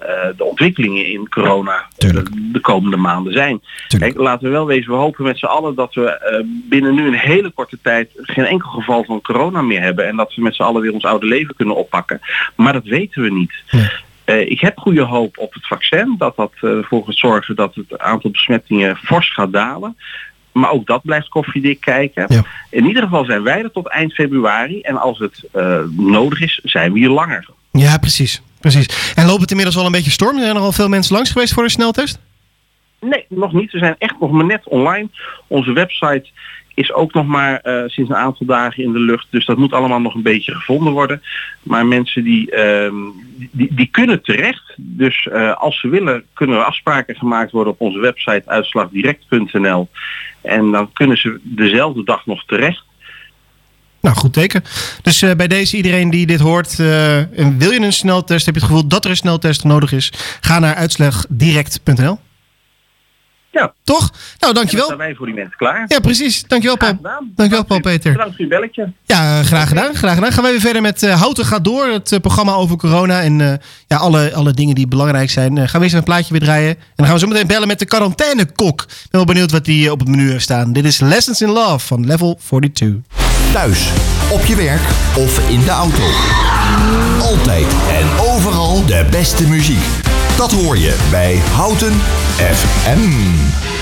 eh, 0.00 0.36
de 0.36 0.44
ontwikkelingen 0.44 1.06
in 1.06 1.28
corona 1.28 1.86
de, 1.96 2.22
de 2.52 2.60
komende 2.60 2.96
maanden 2.96 3.32
zijn. 3.32 3.60
Kijk, 3.98 4.16
laten 4.16 4.46
we 4.46 4.52
wel 4.52 4.66
wezen, 4.66 4.90
we 4.90 4.96
hopen 4.96 5.24
met 5.24 5.38
z'n 5.38 5.46
allen 5.46 5.74
dat 5.74 5.94
we 5.94 6.10
eh, 6.10 6.40
binnen 6.44 6.94
nu 6.94 7.06
een 7.06 7.18
hele 7.18 7.50
korte 7.50 7.78
tijd 7.82 8.10
geen 8.14 8.44
enkel 8.44 8.70
geval 8.70 9.04
van 9.04 9.20
corona 9.20 9.62
meer 9.62 9.80
hebben. 9.80 10.06
En 10.06 10.16
dat 10.16 10.34
we 10.34 10.42
met 10.42 10.54
z'n 10.54 10.62
allen 10.62 10.82
weer 10.82 10.92
ons 10.92 11.04
oude 11.04 11.26
leven 11.26 11.56
kunnen 11.56 11.76
oppakken. 11.76 12.20
Maar 12.54 12.72
dat 12.72 12.84
weten 12.84 13.22
we 13.22 13.30
niet. 13.30 13.52
Eh, 14.26 14.50
ik 14.50 14.60
heb 14.60 14.78
goede 14.78 15.02
hoop 15.02 15.38
op 15.38 15.54
het 15.54 15.66
vaccin, 15.66 16.14
dat 16.18 16.36
dat 16.36 16.52
ervoor 16.60 17.04
gaat 17.04 17.16
zorgen 17.16 17.56
dat 17.56 17.74
het 17.74 17.98
aantal 17.98 18.30
besmettingen 18.30 18.96
fors 18.96 19.32
gaat 19.32 19.52
dalen. 19.52 19.96
Maar 20.56 20.70
ook 20.70 20.86
dat 20.86 21.02
blijft 21.02 21.28
koffiedik 21.28 21.80
kijken. 21.80 22.44
In 22.70 22.86
ieder 22.86 23.02
geval 23.02 23.24
zijn 23.24 23.42
wij 23.42 23.62
er 23.62 23.70
tot 23.70 23.88
eind 23.88 24.12
februari. 24.12 24.80
En 24.80 24.96
als 24.96 25.18
het 25.18 25.44
eh, 25.52 25.78
nodig 25.90 26.40
is, 26.40 26.60
zijn 26.62 26.92
we 26.92 26.98
hier 26.98 27.08
langer. 27.08 27.46
Ja, 27.72 27.98
precies. 27.98 28.42
precies. 28.60 29.12
En 29.14 29.26
loopt 29.26 29.40
het 29.40 29.50
inmiddels 29.50 29.76
al 29.76 29.86
een 29.86 29.92
beetje 29.92 30.10
storm? 30.10 30.38
Zijn 30.38 30.56
er 30.56 30.62
al 30.62 30.72
veel 30.72 30.88
mensen 30.88 31.14
langs 31.14 31.30
geweest 31.30 31.52
voor 31.52 31.62
een 31.62 31.70
sneltest? 31.70 32.18
Nee, 33.00 33.24
nog 33.28 33.52
niet. 33.52 33.72
We 33.72 33.78
zijn 33.78 33.94
echt 33.98 34.14
nog 34.20 34.30
maar 34.30 34.44
net 34.44 34.68
online. 34.68 35.08
Onze 35.46 35.72
website 35.72 36.26
is 36.76 36.92
ook 36.92 37.12
nog 37.12 37.26
maar 37.26 37.60
eh, 37.60 37.82
sinds 37.86 38.10
een 38.10 38.16
aantal 38.16 38.46
dagen 38.46 38.84
in 38.84 38.92
de 38.92 38.98
lucht. 38.98 39.26
Dus 39.30 39.46
dat 39.46 39.56
moet 39.56 39.72
allemaal 39.72 40.00
nog 40.00 40.14
een 40.14 40.22
beetje 40.22 40.54
gevonden 40.54 40.92
worden. 40.92 41.22
Maar 41.62 41.86
mensen 41.86 42.24
die, 42.24 42.50
ehm, 42.50 42.94
die, 43.50 43.74
die 43.74 43.88
kunnen 43.90 44.22
terecht. 44.22 44.74
Dus 44.76 45.28
eh, 45.32 45.56
als 45.56 45.80
ze 45.80 45.88
willen, 45.88 46.24
kunnen 46.32 46.56
er 46.56 46.64
afspraken 46.64 47.16
gemaakt 47.16 47.50
worden 47.50 47.72
op 47.72 47.80
onze 47.80 47.98
website 47.98 48.42
uitslagdirect.nl. 48.46 49.88
En 50.40 50.70
dan 50.70 50.92
kunnen 50.92 51.16
ze 51.16 51.40
dezelfde 51.42 52.04
dag 52.04 52.26
nog 52.26 52.44
terecht. 52.44 52.84
Nou, 54.00 54.16
goed 54.16 54.32
teken. 54.32 54.64
Dus 55.02 55.22
eh, 55.22 55.34
bij 55.34 55.48
deze 55.48 55.76
iedereen 55.76 56.10
die 56.10 56.26
dit 56.26 56.40
hoort, 56.40 56.76
wil 56.76 57.70
je 57.70 57.80
een 57.80 57.92
sneltest, 57.92 58.46
heb 58.46 58.54
je 58.54 58.60
het 58.60 58.70
gevoel 58.70 58.88
dat 58.88 59.04
er 59.04 59.10
een 59.10 59.16
sneltest 59.16 59.64
nodig 59.64 59.92
is, 59.92 60.12
ga 60.40 60.58
naar 60.58 60.74
uitslagdirect.nl. 60.74 62.18
Ja. 63.56 63.72
Toch? 63.84 64.10
Nou, 64.38 64.54
dankjewel. 64.54 64.88
Dan 64.88 64.96
zijn 64.96 65.08
wij 65.08 65.16
voor 65.16 65.26
die 65.26 65.34
mensen 65.34 65.56
klaar. 65.56 65.84
Ja, 65.88 66.00
precies. 66.00 66.42
Dankjewel, 66.42 66.76
Paul. 66.76 66.98
Dankjewel, 67.34 67.64
Paul 67.64 67.80
Peter. 67.80 68.12
Bedankt 68.12 68.36
voor 68.36 68.44
uw 68.44 68.50
belletje. 68.50 68.92
Ja, 69.04 69.38
eh, 69.38 69.44
graag 69.46 69.68
gedaan. 69.68 69.94
Graag 69.94 70.14
gedaan. 70.14 70.32
Gaan 70.32 70.42
wij 70.42 70.52
weer 70.52 70.60
verder 70.60 70.82
met 70.82 71.02
eh, 71.02 71.20
Houten 71.20 71.44
gaat 71.44 71.64
door. 71.64 71.86
Het 71.86 72.12
eh, 72.12 72.20
programma 72.20 72.52
over 72.52 72.76
corona 72.76 73.20
en 73.22 73.40
eh, 73.40 73.52
ja, 73.86 73.96
alle, 73.96 74.34
alle 74.34 74.52
dingen 74.52 74.74
die 74.74 74.86
belangrijk 74.88 75.30
zijn. 75.30 75.58
Eh, 75.58 75.68
gaan 75.68 75.80
we 75.80 75.86
eens 75.86 75.94
een 75.94 76.02
plaatje 76.02 76.32
weer 76.32 76.40
draaien. 76.40 76.68
En 76.68 76.76
dan 76.96 77.06
gaan 77.06 77.14
we 77.14 77.20
zo 77.20 77.26
meteen 77.26 77.46
bellen 77.46 77.68
met 77.68 77.78
de 77.78 77.84
quarantainekok. 77.84 78.80
Ik 78.82 78.88
ben 78.88 79.06
wel 79.10 79.24
benieuwd 79.24 79.50
wat 79.50 79.64
die 79.64 79.92
op 79.92 79.98
het 79.98 80.08
menu 80.08 80.30
heeft 80.30 80.42
staan. 80.42 80.72
Dit 80.72 80.84
is 80.84 81.00
Lessons 81.00 81.40
in 81.42 81.50
Love 81.50 81.86
van 81.86 82.06
Level 82.06 82.38
42. 82.48 82.88
Thuis, 83.52 83.88
op 84.30 84.44
je 84.44 84.56
werk 84.56 84.82
of 85.16 85.48
in 85.48 85.60
de 85.64 85.70
auto. 85.70 86.02
Altijd 87.20 87.66
en 87.90 88.26
overal 88.26 88.86
de 88.86 89.06
beste 89.10 89.48
muziek. 89.48 89.84
Dat 90.36 90.52
hoor 90.52 90.78
je 90.78 90.96
bij 91.10 91.36
Houten 91.36 91.92
FM. 92.36 93.75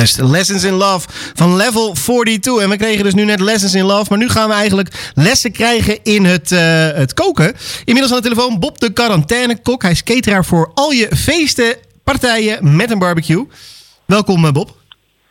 Juist, 0.00 0.20
Lessons 0.20 0.64
in 0.64 0.72
Love 0.72 1.08
van 1.34 1.56
level 1.56 1.92
42. 1.92 2.62
En 2.62 2.68
we 2.68 2.76
kregen 2.76 3.04
dus 3.04 3.14
nu 3.14 3.24
net 3.24 3.40
Lessons 3.40 3.74
in 3.74 3.84
Love. 3.84 4.06
Maar 4.08 4.18
nu 4.18 4.28
gaan 4.28 4.48
we 4.48 4.54
eigenlijk 4.54 5.12
lessen 5.14 5.52
krijgen 5.52 5.98
in 6.02 6.24
het, 6.24 6.52
eh, 6.52 6.90
het 6.90 7.14
koken. 7.14 7.54
Inmiddels 7.84 8.12
aan 8.14 8.22
de 8.22 8.28
telefoon 8.28 8.58
Bob 8.58 8.78
de 8.78 8.92
quarantainekok. 8.92 9.82
Hij 9.82 9.90
is 9.90 10.02
cateraar 10.02 10.44
voor 10.44 10.70
al 10.74 10.90
je 10.90 11.08
feesten, 11.16 11.76
partijen 12.04 12.76
met 12.76 12.90
een 12.90 12.98
barbecue. 12.98 13.46
Welkom 14.04 14.44
eh, 14.44 14.52
Bob. 14.52 14.76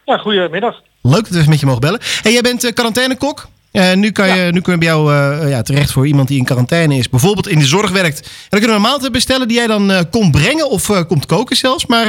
Ja, 0.05 0.17
goedemiddag. 0.17 0.82
Leuk 1.01 1.23
dat 1.23 1.29
we 1.29 1.38
even 1.38 1.49
met 1.49 1.60
je 1.60 1.65
mogen 1.65 1.82
bellen. 1.82 1.99
En 2.23 2.32
jij 2.32 2.41
bent 2.41 2.63
eh, 2.63 2.73
quarantainekok. 2.73 3.47
Eh, 3.71 3.93
nu, 3.93 4.12
kan 4.12 4.27
je, 4.27 4.51
nu 4.51 4.62
kun 4.62 4.73
je 4.73 4.79
bij 4.79 4.88
jou 4.88 5.13
eh, 5.13 5.49
ja, 5.49 5.62
terecht 5.62 5.91
voor 5.91 6.08
iemand 6.08 6.27
die 6.27 6.38
in 6.38 6.45
quarantaine 6.45 6.95
is. 6.95 7.10
Bijvoorbeeld 7.10 7.47
in 7.47 7.60
de 7.60 7.65
zorg 7.65 7.91
werkt. 7.91 8.19
En 8.19 8.47
dan 8.49 8.60
kunnen 8.60 8.77
we 8.77 8.84
een 8.84 8.89
maaltijd 8.89 9.12
bestellen 9.12 9.47
die 9.47 9.58
jij 9.58 9.67
dan 9.67 9.91
eh, 9.91 9.99
komt 10.12 10.32
brengen 10.32 10.69
of 10.69 11.05
komt 11.08 11.25
koken 11.25 11.55
zelfs. 11.55 11.86
Maar 11.86 12.05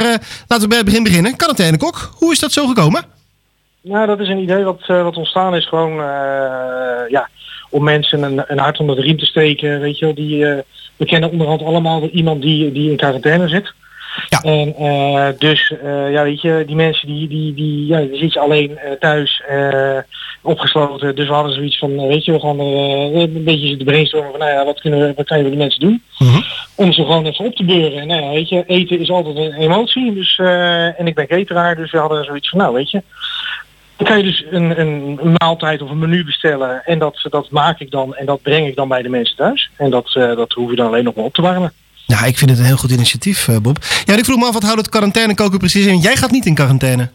laten 0.47 0.61
we 0.61 0.67
bij 0.67 0.77
het 0.77 0.85
begin 0.85 1.03
beginnen. 1.03 1.35
Quarantainekok, 1.35 2.11
hoe 2.15 2.31
is 2.31 2.39
dat 2.39 2.51
zo 2.51 2.67
gekomen? 2.67 3.03
Nou, 3.81 4.07
dat 4.07 4.19
is 4.19 4.27
een 4.27 4.41
idee 4.41 4.63
wat, 4.63 4.85
wat 4.87 5.17
ontstaan 5.17 5.55
is 5.55 5.67
gewoon 5.67 5.93
ja, 7.09 7.29
om 7.69 7.83
mensen 7.83 8.23
een, 8.23 8.43
een 8.47 8.59
hart 8.59 8.79
onder 8.79 8.95
de 8.95 9.01
riem 9.01 9.17
te 9.17 9.25
steken. 9.25 9.79
Weet 9.79 9.99
je, 9.99 10.05
wel. 10.05 10.13
die, 10.13 10.45
we 10.95 11.05
kennen 11.05 11.31
onderhand 11.31 11.61
allemaal 11.61 12.07
iemand 12.07 12.41
die, 12.41 12.71
die 12.71 12.89
in 12.89 12.97
quarantaine 12.97 13.47
zit. 13.47 13.73
En 14.41 14.75
eh, 14.75 15.27
dus, 15.37 15.73
eh, 15.83 16.11
ja, 16.11 16.23
weet 16.23 16.41
je, 16.41 16.63
die 16.65 16.75
mensen 16.75 17.07
die, 17.07 17.27
die, 17.27 17.53
die, 17.53 17.85
ja, 17.85 17.99
die 17.99 18.17
zitten 18.17 18.41
alleen 18.41 18.77
eh, 18.77 18.91
thuis 18.91 19.41
opgesloten. 20.41 21.15
Dus 21.15 21.27
we 21.27 21.33
hadden 21.33 21.53
zoiets 21.53 21.77
van, 21.77 22.07
weet 22.07 22.25
je, 22.25 22.31
we 22.31 22.39
gaan 22.39 22.59
een 22.59 23.43
beetje 23.43 23.67
zitten 23.67 23.85
brainstormen 23.85 24.31
van, 24.31 24.39
nou 24.39 24.51
ja, 24.51 24.65
wat, 24.65 24.81
kunnen 24.81 24.99
we, 24.99 25.13
wat 25.15 25.25
kan 25.25 25.37
je 25.37 25.43
met 25.43 25.51
die 25.51 25.61
mensen 25.61 25.79
doen? 25.79 26.03
Om 26.75 26.93
ze 26.93 27.01
gewoon 27.01 27.25
even 27.25 27.45
op 27.45 27.55
te 27.55 27.63
beuren. 27.63 27.99
En 27.99 28.07
nou 28.07 28.21
ja, 28.21 28.29
weet 28.29 28.49
je, 28.49 28.63
eten 28.67 28.99
is 28.99 29.09
altijd 29.09 29.35
een 29.35 29.53
emotie. 29.53 30.13
Dus, 30.13 30.37
en 30.97 31.07
ik 31.07 31.15
ben 31.15 31.27
cateraar, 31.27 31.75
dus 31.75 31.91
we 31.91 31.97
hadden 31.97 32.25
zoiets 32.25 32.49
van, 32.49 32.59
nou, 32.59 32.73
weet 32.73 32.91
je, 32.91 33.01
dan 33.97 34.07
kan 34.07 34.17
je 34.17 34.23
dus 34.23 34.45
een, 34.49 34.79
een, 34.79 35.19
een 35.21 35.35
maaltijd 35.37 35.81
of 35.81 35.89
een 35.89 35.99
menu 35.99 36.25
bestellen 36.25 36.85
en 36.85 36.99
dat, 36.99 37.27
dat 37.29 37.49
maak 37.49 37.79
ik 37.79 37.91
dan 37.91 38.15
en 38.15 38.25
dat 38.25 38.41
breng 38.41 38.67
ik 38.67 38.75
dan 38.75 38.87
bij 38.87 39.01
de 39.01 39.09
mensen 39.09 39.35
thuis. 39.35 39.69
En 39.77 39.89
dat, 39.89 40.11
dat 40.13 40.53
hoef 40.53 40.69
je 40.69 40.75
dan 40.75 40.87
alleen 40.87 41.03
nog 41.03 41.15
maar 41.15 41.25
op 41.25 41.33
te 41.33 41.41
warmen. 41.41 41.73
Nou, 42.07 42.25
ik 42.25 42.37
vind 42.37 42.49
het 42.49 42.59
een 42.59 42.65
heel 42.65 42.77
goed 42.77 42.91
initiatief, 42.91 43.47
eh, 43.47 43.57
Bob. 43.57 43.77
Ja, 44.05 44.17
ik 44.17 44.25
vroeg 44.25 44.37
me 44.37 44.45
af, 44.45 44.53
wat 44.53 44.63
houdt 44.63 44.77
het 44.77 44.89
quarantaine 44.89 45.35
koken 45.35 45.57
precies 45.57 45.85
in? 45.85 45.99
Jij 45.99 46.15
gaat 46.15 46.31
niet 46.31 46.45
in 46.45 46.55
quarantaine. 46.55 47.09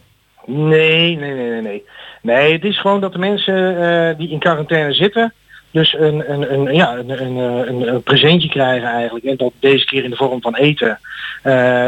Nee, 0.45 1.15
nee, 1.15 1.33
nee, 1.33 1.49
nee, 1.49 1.61
nee. 1.61 1.83
Nee, 2.21 2.53
het 2.53 2.63
is 2.63 2.79
gewoon 2.79 3.01
dat 3.01 3.11
de 3.11 3.19
mensen 3.19 3.81
eh, 3.81 4.17
die 4.17 4.29
in 4.29 4.39
quarantaine 4.39 4.93
zitten, 4.93 5.33
dus 5.71 5.93
een, 5.93 6.31
een, 6.31 6.53
een, 6.53 6.75
ja, 6.75 6.95
een, 6.97 7.09
een, 7.09 7.37
eh, 7.37 7.67
een, 7.67 7.87
een 7.93 8.03
presentje 8.03 8.49
krijgen 8.49 8.89
eigenlijk. 8.89 9.25
En 9.25 9.37
dat 9.37 9.51
deze 9.59 9.85
keer 9.85 10.03
in 10.03 10.09
de 10.09 10.15
vorm 10.15 10.41
van 10.41 10.55
eten. 10.55 10.99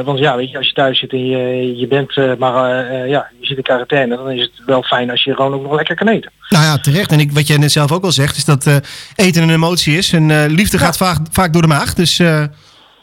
Want 0.05 0.19
ja, 0.19 0.35
weet 0.35 0.49
je, 0.49 0.57
als 0.57 0.67
je 0.67 0.73
thuis 0.73 0.99
zit 0.99 1.11
en 1.11 1.25
je, 1.25 1.77
je 1.77 1.87
bent 1.87 2.39
maar 2.39 3.07
ja, 3.07 3.27
je 3.39 3.45
zit 3.45 3.57
in 3.57 3.63
quarantaine, 3.63 4.15
dan 4.15 4.31
is 4.31 4.41
het 4.41 4.65
wel 4.65 4.83
fijn 4.83 5.09
als 5.09 5.23
je 5.23 5.35
gewoon 5.35 5.53
ook 5.53 5.61
nog 5.61 5.75
lekker 5.75 5.95
kan 5.95 6.07
eten. 6.07 6.31
Nou 6.49 6.63
ja, 6.63 6.77
terecht. 6.77 7.11
En 7.11 7.19
ik, 7.19 7.31
wat 7.31 7.47
jij 7.47 7.57
net 7.57 7.71
zelf 7.71 7.91
ook 7.91 8.03
al 8.03 8.11
zegt, 8.11 8.37
is 8.37 8.45
dat 8.45 8.81
eten 9.15 9.43
een 9.43 9.49
emotie 9.49 9.97
is. 9.97 10.13
En 10.13 10.47
liefde 10.47 10.77
gaat 10.77 10.97
vaak, 10.97 11.17
vaak 11.31 11.53
door 11.53 11.61
de 11.61 11.67
maag. 11.67 11.93
Dus 11.93 12.21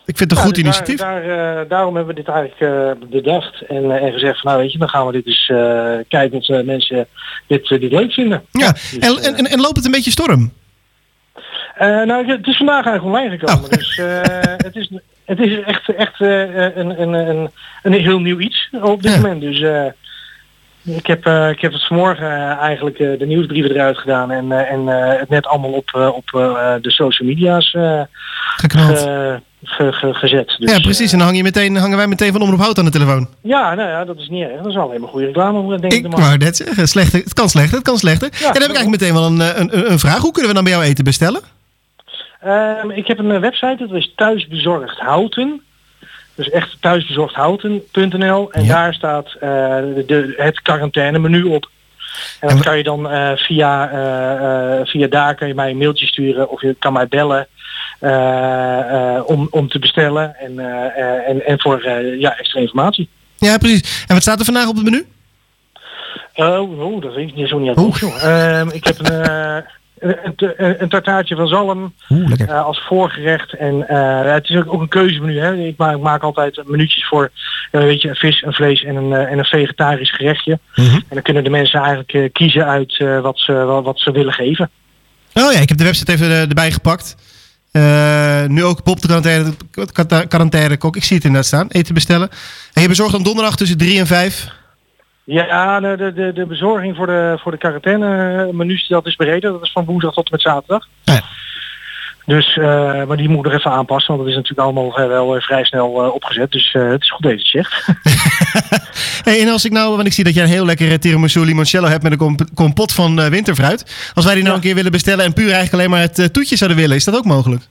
ik 0.07 0.16
vind 0.16 0.31
het 0.31 0.31
een 0.31 0.37
Ja, 0.37 0.42
goed 0.45 0.55
dus 0.55 0.62
initiatief. 0.62 0.99
Daar, 0.99 1.23
daar, 1.23 1.62
eh, 1.62 1.69
daarom 1.69 1.97
hebben 1.97 2.14
we 2.14 2.23
dit 2.23 2.35
eigenlijk 2.35 2.61
eh, 2.61 3.09
bedacht 3.11 3.61
en, 3.61 3.90
eh, 3.90 4.03
en 4.03 4.12
gezegd 4.12 4.40
van 4.40 4.51
nou 4.51 4.62
weet 4.62 4.73
je, 4.73 4.79
dan 4.79 4.88
gaan 4.88 5.07
we 5.07 5.12
dit 5.12 5.27
eens 5.27 5.49
eh, 5.49 6.09
kijken 6.09 6.38
of 6.38 6.64
mensen 6.64 7.07
dit, 7.47 7.69
dit 7.69 7.92
leuk 7.92 8.12
vinden. 8.12 8.42
Ja, 8.51 8.75
en, 9.01 9.23
en, 9.23 9.37
en, 9.37 9.47
en 9.47 9.61
loopt 9.61 9.77
het 9.77 9.85
een 9.85 9.90
beetje 9.90 10.11
storm? 10.11 10.53
Nou, 11.79 12.27
het 12.27 12.47
is 12.47 12.57
vandaag 12.57 12.87
eigenlijk 12.87 13.05
online 13.05 13.38
gekomen. 13.38 13.71
Dus 13.71 13.99
eh, 13.99 14.21
het, 14.57 14.77
is, 14.77 14.90
het 15.25 15.38
is 15.38 15.61
echt, 15.61 15.95
echt 15.95 16.21
een, 16.21 17.01
een, 17.01 17.12
een, 17.12 17.51
een 17.83 17.92
heel 17.92 18.21
nieuw 18.21 18.38
iets 18.38 18.69
op 18.83 19.03
dit 19.03 19.16
moment. 19.16 19.40
Dus 19.40 19.61
ik, 20.83 21.07
heb, 21.07 21.27
ik 21.27 21.61
heb 21.61 21.73
het 21.73 21.87
vanmorgen 21.87 22.59
eigenlijk 22.59 22.99
de 22.99 23.27
nieuwsbrieven 23.27 23.71
eruit 23.71 23.99
gedaan 23.99 24.31
en, 24.31 24.53
en 24.53 24.87
het 25.19 25.29
net 25.29 25.47
allemaal 25.47 25.73
op, 25.73 25.95
op 25.95 26.31
de 26.83 26.90
social 26.90 27.29
media's 27.29 27.77
Geknald. 28.57 29.09
Ge- 29.66 29.92
ge- 29.92 29.92
ge- 29.92 30.14
gezet. 30.14 30.55
Dus, 30.59 30.70
ja, 30.70 30.81
precies. 30.81 31.12
En 31.12 31.16
dan 31.18 31.26
hang 31.26 31.37
je 31.38 31.42
meteen, 31.42 31.76
hangen 31.76 31.96
wij 31.96 32.07
meteen 32.07 32.33
van 32.33 32.40
Omroep 32.42 32.61
Hout 32.61 32.79
aan 32.79 32.85
de 32.85 32.90
telefoon. 32.90 33.29
Ja, 33.42 33.74
nou 33.74 33.88
ja, 33.88 34.05
dat 34.05 34.16
is 34.18 34.29
niet 34.29 34.42
erg. 34.42 34.57
Dat 34.57 34.66
is 34.66 34.76
alleen 34.76 35.00
maar 35.00 35.09
goede 35.11 35.26
reclame, 35.26 35.79
denk 35.81 35.92
ik. 35.92 36.05
Ik 36.07 36.16
wou 36.16 36.37
net 36.37 36.57
zeggen, 36.57 36.88
slechter, 36.88 37.20
het 37.20 37.33
kan 37.35 37.48
slechter, 37.48 37.74
het 37.79 37.87
kan 37.87 37.98
slechter. 37.98 38.29
en 38.33 38.38
dan 38.40 38.62
heb 38.62 38.70
ik 38.70 38.76
eigenlijk 38.76 39.00
meteen 39.00 39.14
wel 39.14 39.26
een, 39.26 39.40
eh, 39.40 39.61
een, 39.61 39.90
een, 39.92 39.98
vraag. 39.98 40.18
Hoe 40.20 40.33
kunnen 40.33 40.48
we 40.50 40.55
dan 40.57 40.64
bij 40.64 40.72
jou 40.72 40.85
eten 40.85 41.05
bestellen? 41.05 41.40
Ehm, 42.40 42.90
ik 42.90 43.07
heb 43.07 43.18
een 43.18 43.31
eh, 43.31 43.40
website, 43.40 43.76
dat 43.79 43.92
is 43.92 44.12
thuisbezorgd 44.16 44.98
houten. 44.98 45.61
Dus 46.35 46.50
echt 46.50 46.76
thuisbezorgdhouten.nl. 46.81 48.52
En 48.52 48.66
daar 48.66 48.94
staat 48.94 49.26
eh, 49.26 49.40
de, 49.40 50.05
de- 50.07 50.35
het 50.37 50.62
quarantainemenu 50.62 51.42
op. 51.42 51.70
En 52.40 52.48
dat 52.48 52.61
kan 52.61 52.76
je 52.76 52.83
dan 52.83 53.11
eh, 53.11 53.31
via, 53.37 53.90
eh, 53.90 54.79
eh, 54.81 54.87
via 54.87 55.07
daar 55.07 55.35
kan 55.35 55.48
je 55.48 55.55
mij 55.55 55.70
een 55.70 55.76
mailtje 55.79 56.07
sturen 56.07 56.50
of 56.50 56.61
je 56.62 56.76
kan 56.79 56.92
mij 56.92 57.09
bellen 57.09 57.38
eh, 57.38 57.44
eh, 57.44 57.46
om, 59.26 59.48
om 59.50 59.68
te 59.68 59.78
bestellen 59.78 60.37
en, 60.37 60.59
eh, 60.59 60.87
eh, 60.87 61.28
en, 61.28 61.46
en 61.46 61.61
voor 61.61 61.80
eh, 61.80 62.20
ja, 62.20 62.38
extra 62.38 62.61
informatie. 62.61 63.09
Ja, 63.37 63.59
precies. 63.59 64.04
En 64.06 64.14
wat 64.14 64.22
staat 64.22 64.38
er 64.38 64.44
vandaag 64.44 64.68
op 64.68 64.76
het 64.76 64.85
menu? 64.85 65.06
Oh, 66.35 66.80
oh, 66.80 67.02
dat 67.02 67.14
weet 67.14 67.28
ik 67.28 67.35
niet 67.35 67.48
zo 67.48 67.59
niet 67.59 67.76
uit 67.76 68.74
ik 68.74 68.85
heb 68.85 68.98
een, 68.98 69.22
eh, 69.22 69.56
een, 69.98 70.35
een, 70.56 70.82
een 70.82 70.88
tartaartje 70.88 71.37
van 71.37 71.48
zalm 71.48 71.94
eh, 72.38 72.64
als 72.64 72.85
voorgerecht. 72.87 73.52
En 73.52 73.88
eh, 73.88 74.32
het 74.32 74.48
is 74.48 74.56
ook, 74.56 74.72
ook 74.72 74.80
een 74.80 74.88
keuzemenu. 74.88 75.38
Hè. 75.38 75.54
Ik, 75.54 75.76
maak, 75.76 75.96
ik 75.96 76.02
maak 76.02 76.22
altijd 76.22 76.62
minuutjes 76.66 77.06
voor 77.06 77.30
eh, 77.70 77.80
weet 77.80 78.02
je, 78.02 78.14
vis, 78.14 78.42
een 78.42 78.52
vlees 78.52 78.85
en 78.85 78.96
een, 78.96 79.12
eh, 79.12 79.32
en 79.32 79.38
een 79.38 79.44
vegetarisch 79.44 80.14
gerechtje. 80.14 80.59
En 80.74 81.04
dan 81.09 81.22
kunnen 81.22 81.44
de 81.44 81.50
mensen 81.50 81.80
eigenlijk 81.80 82.12
eh, 82.12 82.32
kiezen 82.32 82.66
uit 82.66 82.98
eh, 82.98 83.20
wat, 83.20 83.38
ze, 83.38 83.52
wat, 83.52 83.85
wat 83.85 84.00
ze 84.00 84.11
willen 84.11 84.32
geven. 84.32 84.70
Oh 85.35 85.52
ja, 85.52 85.61
ik 85.61 85.68
heb 85.68 85.78
de 85.78 85.85
website 85.85 86.12
even 86.12 86.30
eh, 86.30 86.40
erbij 86.40 86.72
gepakt. 86.72 87.16
Eh, 87.77 88.45
nu 88.47 88.65
ook 88.65 88.85
Bob 88.85 89.01
de 89.01 89.07
quarantaine, 89.07 89.55
quaranta- 89.93 90.25
quarantainekok. 90.25 90.97
Ik 90.97 91.05
zie 91.05 91.17
het 91.17 91.25
inderdaad 91.25 91.49
staan. 91.49 91.67
Eten 91.69 91.95
bestellen. 91.95 92.29
En 92.73 92.83
je 92.83 92.89
bezorgt 92.89 93.12
dan 93.12 93.23
donderdag 93.23 93.57
tussen 93.57 93.79
3 93.79 93.99
en 93.99 94.07
5. 94.07 94.49
Ja, 95.25 95.81
de, 95.81 96.12
de, 96.15 96.33
de, 96.33 96.47
bezorging 96.47 96.97
voor 96.97 97.07
de, 97.07 97.37
voor 97.43 97.53
de 97.53 97.59
quarantaine 97.59 98.49
menus 98.53 98.89
dat 98.89 99.07
is 99.07 99.17
bereden. 99.17 99.53
Dat 99.53 99.62
is 99.62 99.73
van 99.73 99.85
woensdag 99.85 100.12
tot 100.15 100.25
en 100.25 100.33
met 100.33 100.41
zaterdag. 100.41 100.87
Dus, 102.27 102.57
eh, 102.57 103.05
maar 103.05 103.17
die 103.17 103.29
moet 103.29 103.39
ik 103.39 103.45
nog 103.45 103.53
even 103.53 103.71
aanpassen, 103.71 104.15
want 104.15 104.21
dat 104.21 104.31
is 104.31 104.43
natuurlijk 104.43 104.69
allemaal 104.69 104.99
eh, 104.99 105.07
wel 105.07 105.37
eh, 105.37 105.43
vrij 105.43 105.65
snel 105.65 105.89
opgezet. 105.91 106.51
Dus 106.51 106.73
het 106.73 107.03
is 107.03 107.11
goed 107.11 107.23
dat 107.23 107.33
je 107.33 107.39
het 107.39 107.47
zegt. 107.47 107.85
Hey, 109.25 109.41
en 109.41 109.49
als 109.49 109.65
ik 109.65 109.73
nou, 109.73 109.95
want 109.97 110.07
ik 110.07 110.12
zie 110.12 110.25
dat 110.25 110.35
jij 110.35 110.43
een 110.43 110.49
heel 110.49 110.65
lekkere 110.65 110.99
tiramisu 110.99 111.41
limoncello 111.41 111.89
hebt 111.89 112.03
met 112.03 112.12
een 112.12 112.19
comp- 112.19 112.49
kompot 112.55 112.93
van 112.93 113.31
winterfruit. 113.31 114.11
Als 114.15 114.25
wij 114.25 114.35
die 114.35 114.43
nou 114.43 114.55
een 114.55 114.61
keer 114.62 114.75
willen 114.75 114.93
bestellen 114.93 115.25
en 115.25 115.33
puur 115.33 115.53
eigenlijk 115.53 115.73
alleen 115.73 115.91
maar 115.91 116.01
het 116.01 116.33
toetje 116.33 116.57
zouden 116.57 116.79
willen, 116.79 116.97
is 116.97 117.05
dat 117.05 117.17
ook 117.17 117.25
mogelijk? 117.25 117.62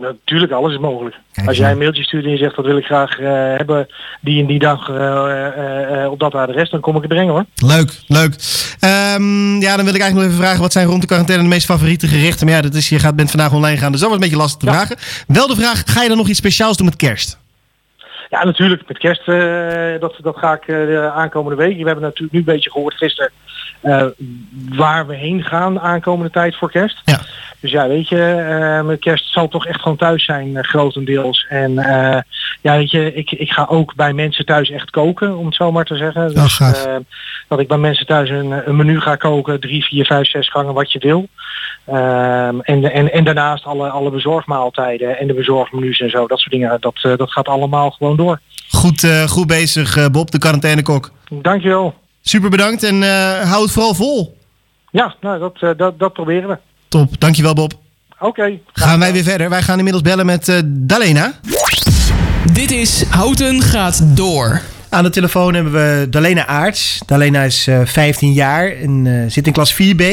Natuurlijk, 0.00 0.52
alles 0.52 0.72
is 0.72 0.78
mogelijk. 0.78 1.16
Als 1.46 1.56
jij 1.56 1.70
een 1.70 1.78
mailtje 1.78 2.02
stuurt 2.02 2.24
en 2.24 2.30
je 2.30 2.36
zegt 2.36 2.56
dat 2.56 2.64
wil 2.64 2.76
ik 2.76 2.84
graag 2.84 3.18
eh, 3.18 3.28
hebben 3.30 3.88
die 4.20 4.40
en 4.40 4.46
die 4.46 4.58
dag 4.58 4.88
eh, 4.88 6.02
eh, 6.04 6.10
op 6.10 6.18
dat 6.18 6.34
adres, 6.34 6.70
dan 6.70 6.80
kom 6.80 6.94
ik 6.94 7.02
het 7.02 7.10
brengen 7.10 7.32
hoor. 7.32 7.44
Leuk, 7.54 8.00
leuk. 8.06 8.34
Ehm, 8.80 9.60
ja, 9.60 9.76
dan 9.76 9.84
wil 9.84 9.94
ik 9.94 10.00
eigenlijk 10.00 10.14
nog 10.14 10.24
even 10.24 10.44
vragen, 10.44 10.60
wat 10.60 10.72
zijn 10.72 10.86
rond 10.86 11.00
de 11.00 11.06
quarantaine 11.06 11.42
de 11.42 11.48
meest 11.48 11.66
favoriete 11.66 12.06
gerechten? 12.06 12.46
Maar 12.46 12.54
ja, 12.54 12.62
dat 12.62 12.74
is, 12.74 12.88
je 12.88 12.98
gaat, 12.98 13.16
bent 13.16 13.30
vandaag 13.30 13.52
online 13.52 13.76
gaan, 13.76 13.92
dus 13.92 14.00
dat 14.00 14.08
was 14.08 14.18
een 14.18 14.24
beetje 14.24 14.40
lastig 14.42 14.58
te 14.58 14.66
vragen. 14.66 14.96
Wel 15.26 15.46
de 15.46 15.56
vraag, 15.56 15.82
ga 15.86 16.02
je 16.02 16.08
dan 16.08 16.16
nog 16.16 16.28
iets 16.28 16.38
speciaals 16.38 16.76
doen 16.76 16.86
met 16.86 16.96
kerst? 16.96 17.38
Ja, 18.28 18.44
natuurlijk. 18.44 18.82
Met 18.88 18.98
kerst, 18.98 19.26
dat, 20.00 20.18
dat 20.22 20.36
ga 20.36 20.52
ik 20.52 20.66
de 20.66 21.10
aankomende 21.14 21.56
week. 21.56 21.76
We 21.76 21.84
hebben 21.84 22.04
natuurlijk 22.04 22.32
nu 22.32 22.38
een 22.38 22.44
beetje 22.44 22.70
gehoord 22.70 22.94
gisteren 22.94 23.30
eh, 23.80 24.06
waar 24.68 25.06
we 25.06 25.14
heen 25.14 25.42
gaan 25.42 25.74
de 25.74 25.80
aankomende 25.80 26.30
tijd 26.30 26.56
voor 26.56 26.70
kerst. 26.70 27.00
Ja. 27.04 27.20
Dus 27.60 27.70
ja, 27.70 27.88
weet 27.88 28.08
je, 28.08 28.82
met 28.86 29.00
kerst 29.00 29.32
zal 29.32 29.48
toch 29.48 29.66
echt 29.66 29.80
gewoon 29.80 29.96
thuis 29.96 30.24
zijn, 30.24 30.56
eh, 30.56 30.62
grotendeels. 30.62 31.46
En 31.48 31.74
ja, 32.62 32.76
weet 32.76 32.90
je, 32.90 33.14
ik, 33.14 33.30
ik 33.30 33.50
ga 33.50 33.66
ook 33.68 33.94
bij 33.94 34.12
mensen 34.12 34.46
thuis 34.46 34.70
echt 34.70 34.90
koken, 34.90 35.36
om 35.36 35.46
het 35.46 35.54
zo 35.54 35.72
maar 35.72 35.84
te 35.84 35.96
zeggen. 35.96 36.34
Dus, 36.34 36.54
gaaf. 36.54 36.86
eh, 36.86 36.96
dat 37.48 37.60
ik 37.60 37.68
bij 37.68 37.78
mensen 37.78 38.06
thuis 38.06 38.30
een, 38.30 38.68
een 38.68 38.76
menu 38.76 39.00
ga 39.00 39.16
koken, 39.16 39.60
drie, 39.60 39.84
vier, 39.84 40.04
vijf, 40.04 40.28
zes 40.28 40.50
gangen, 40.50 40.74
wat 40.74 40.92
je 40.92 40.98
wil. 40.98 41.28
Ehm, 41.84 42.60
en, 42.60 42.92
en, 42.92 43.12
en 43.12 43.24
daarnaast 43.24 43.64
alle, 43.64 43.88
alle 43.88 44.10
bezorgmaaltijden 44.10 45.18
en 45.18 45.26
de 45.26 45.34
bezorgmenus 45.34 46.00
en 46.00 46.10
zo, 46.10 46.26
dat 46.26 46.38
soort 46.38 46.52
dingen, 46.52 46.80
dat, 46.80 47.00
dat 47.16 47.32
gaat 47.32 47.48
allemaal 47.48 47.90
gewoon 47.90 48.16
door. 48.16 48.40
Goed, 48.68 49.06
goed 49.26 49.46
bezig, 49.46 50.10
Bob, 50.10 50.30
de 50.30 50.38
quarantainekok. 50.38 51.10
Dankjewel. 51.28 51.94
Super 52.30 52.50
bedankt 52.50 52.82
en 52.82 53.02
eh 53.02 53.50
hou 53.50 53.62
het 53.62 53.72
vooral 53.72 53.94
vol. 53.94 54.38
Ja, 54.90 55.14
nou, 55.20 55.38
dat, 55.38 55.56
eh, 55.60 55.70
dat, 55.76 55.98
dat 55.98 56.12
proberen 56.12 56.48
we. 56.48 56.58
Top, 56.88 57.20
dankjewel 57.20 57.54
Bob. 57.54 57.72
Oké. 58.18 58.58
Gaan 58.72 58.98
wij 58.98 59.12
weer 59.12 59.22
verder. 59.22 59.48
Wij 59.48 59.62
gaan 59.62 59.76
inmiddels 59.76 60.04
bellen 60.04 60.26
met 60.26 60.48
eh, 60.48 60.56
Dalena. 60.64 61.32
Dit 62.52 62.70
is 62.70 63.04
Houten 63.04 63.62
gaat 63.62 64.16
door. 64.16 64.60
Aan 64.88 65.02
de 65.02 65.10
telefoon 65.10 65.54
hebben 65.54 65.72
we 65.72 66.06
Dalena 66.10 66.46
Aarts. 66.46 67.02
Dalena 67.06 67.42
is 67.42 67.66
eh, 67.66 67.80
15 67.84 68.32
jaar 68.32 68.72
en 68.72 69.06
eh, 69.06 69.30
zit 69.30 69.46
in 69.46 69.52
klas 69.52 69.74
4B 69.74 70.04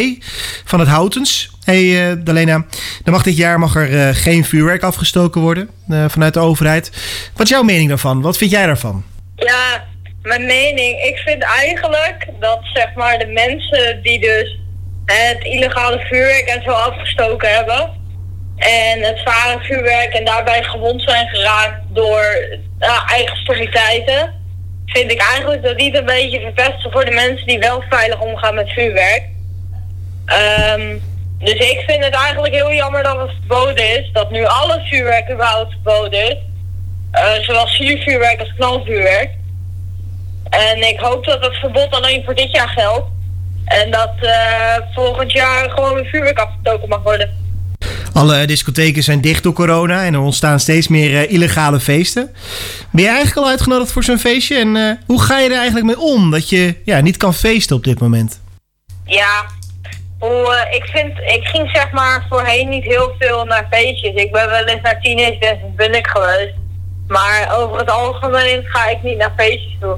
van 0.65 0.79
het 0.79 0.89
Houtens. 0.89 1.49
Hey 1.63 2.09
eh, 2.09 2.17
Dalena, 2.23 2.65
er 3.03 3.11
mag 3.11 3.23
dit 3.23 3.37
jaar 3.37 3.59
mag 3.59 3.75
er 3.75 4.07
eh, 4.07 4.15
geen 4.15 4.45
vuurwerk 4.45 4.83
afgestoken 4.83 5.41
worden 5.41 5.69
eh, 5.89 6.05
vanuit 6.07 6.33
de 6.33 6.39
overheid. 6.39 6.91
Wat 7.33 7.43
is 7.45 7.49
jouw 7.49 7.63
mening 7.63 7.89
daarvan? 7.89 8.21
Wat 8.21 8.37
vind 8.37 8.51
jij 8.51 8.65
daarvan? 8.65 9.03
Ja, 9.35 9.83
mijn 10.27 10.45
mening. 10.45 11.01
Ik 11.01 11.17
vind 11.17 11.43
eigenlijk 11.43 12.27
dat 12.39 12.59
zeg 12.73 12.93
maar 12.93 13.19
de 13.19 13.27
mensen 13.27 14.01
die 14.01 14.19
dus 14.19 14.59
het 15.05 15.43
illegale 15.43 15.99
vuurwerk 15.99 16.47
en 16.47 16.61
zo 16.63 16.69
afgestoken 16.69 17.49
hebben. 17.49 17.95
En 18.57 19.01
het 19.01 19.19
zware 19.19 19.59
vuurwerk 19.59 20.13
en 20.13 20.25
daarbij 20.25 20.63
gewond 20.63 21.01
zijn 21.01 21.27
geraakt 21.27 21.81
door 21.89 22.47
eigen 23.07 23.37
stupiditeiten. 23.37 24.33
Vind 24.85 25.11
ik 25.11 25.21
eigenlijk 25.21 25.63
dat 25.63 25.77
die 25.77 25.97
een 25.97 26.05
beetje 26.05 26.39
verpesten 26.39 26.91
voor 26.91 27.05
de 27.05 27.11
mensen 27.11 27.47
die 27.47 27.59
wel 27.59 27.83
veilig 27.89 28.21
omgaan 28.21 28.55
met 28.55 28.73
vuurwerk. 28.73 29.23
Ehm, 30.25 30.97
dus 31.39 31.53
ik 31.53 31.83
vind 31.87 32.05
het 32.05 32.13
eigenlijk 32.13 32.53
heel 32.53 32.73
jammer 32.73 33.03
dat 33.03 33.19
het 33.19 33.31
verboden 33.37 33.99
is. 33.99 34.09
Dat 34.13 34.31
nu 34.31 34.45
alle 34.45 34.81
vuurwerk 34.85 35.31
überhaupt 35.31 35.71
verboden 35.71 36.19
is. 36.29 36.37
Uh, 37.13 37.33
zowel 37.41 37.67
siervuurwerk 37.67 38.39
als 38.39 38.53
knalvuurwerk. 38.55 39.29
En 40.57 40.87
ik 40.87 40.99
hoop 40.99 41.25
dat 41.25 41.43
het 41.43 41.55
verbod 41.55 41.91
alleen 41.91 42.23
voor 42.25 42.35
dit 42.35 42.51
jaar 42.51 42.69
geldt. 42.69 43.07
En 43.65 43.91
dat 43.91 44.13
uh, 44.21 44.31
volgend 44.93 45.31
jaar 45.31 45.69
gewoon 45.69 45.93
weer 45.93 46.05
vuurwerk 46.05 46.39
afgestoken 46.39 46.89
mag 46.89 47.03
worden. 47.03 47.45
Alle 48.13 48.45
discotheken 48.45 49.03
zijn 49.03 49.21
dicht 49.21 49.43
door 49.43 49.53
corona 49.53 50.03
en 50.03 50.13
er 50.13 50.19
ontstaan 50.19 50.59
steeds 50.59 50.87
meer 50.87 51.09
uh, 51.09 51.31
illegale 51.31 51.79
feesten. 51.79 52.35
Ben 52.91 53.03
je 53.03 53.09
eigenlijk 53.09 53.37
al 53.37 53.51
uitgenodigd 53.51 53.91
voor 53.91 54.03
zo'n 54.03 54.19
feestje? 54.19 54.55
En 54.55 54.75
uh, 54.75 54.91
hoe 55.05 55.21
ga 55.21 55.39
je 55.39 55.49
er 55.49 55.55
eigenlijk 55.55 55.85
mee 55.85 55.99
om 55.99 56.31
dat 56.31 56.49
je 56.49 56.75
ja, 56.85 57.01
niet 57.01 57.17
kan 57.17 57.33
feesten 57.33 57.75
op 57.75 57.83
dit 57.83 57.99
moment? 57.99 58.41
Ja, 59.05 59.45
hoe, 60.19 60.67
ik, 60.71 60.85
vind, 60.85 61.17
ik 61.17 61.47
ging 61.47 61.69
zeg 61.73 61.91
maar 61.91 62.25
voorheen 62.29 62.69
niet 62.69 62.83
heel 62.83 63.15
veel 63.19 63.45
naar 63.45 63.67
feestjes. 63.71 64.13
Ik 64.13 64.31
ben 64.31 64.49
wel 64.49 64.65
eens 64.65 64.81
naar 64.81 65.01
teenage 65.01 65.59
ben 65.75 65.95
ik 65.95 66.07
geweest. 66.07 66.53
Maar 67.07 67.57
over 67.57 67.77
het 67.77 67.91
algemeen 67.91 68.63
ga 68.63 68.89
ik 68.89 69.03
niet 69.03 69.17
naar 69.17 69.33
feestjes 69.37 69.77
toe. 69.79 69.97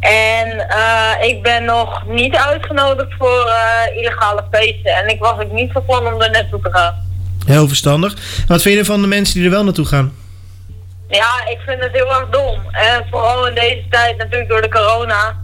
En 0.00 0.66
uh, 0.70 1.28
ik 1.28 1.42
ben 1.42 1.64
nog 1.64 2.06
niet 2.06 2.36
uitgenodigd 2.36 3.14
voor 3.18 3.46
uh, 3.46 3.96
illegale 3.96 4.44
feesten. 4.50 4.94
En 4.94 5.08
ik 5.08 5.18
was 5.18 5.38
ook 5.38 5.52
niet 5.52 5.72
van 5.72 5.84
plan 5.84 6.06
om 6.06 6.20
er 6.20 6.30
naartoe 6.30 6.60
te 6.60 6.70
gaan. 6.72 6.94
Heel 7.46 7.68
verstandig. 7.68 8.14
Wat 8.46 8.62
vind 8.62 8.76
je 8.76 8.84
van 8.84 9.00
de 9.00 9.06
mensen 9.06 9.34
die 9.34 9.44
er 9.44 9.50
wel 9.50 9.64
naartoe 9.64 9.86
gaan? 9.86 10.12
Ja, 11.08 11.46
ik 11.48 11.58
vind 11.66 11.82
het 11.82 11.92
heel 11.92 12.14
erg 12.14 12.28
dom. 12.30 12.60
En 12.70 13.06
vooral 13.10 13.48
in 13.48 13.54
deze 13.54 13.84
tijd 13.90 14.16
natuurlijk 14.16 14.50
door 14.50 14.62
de 14.62 14.68
corona. 14.68 15.36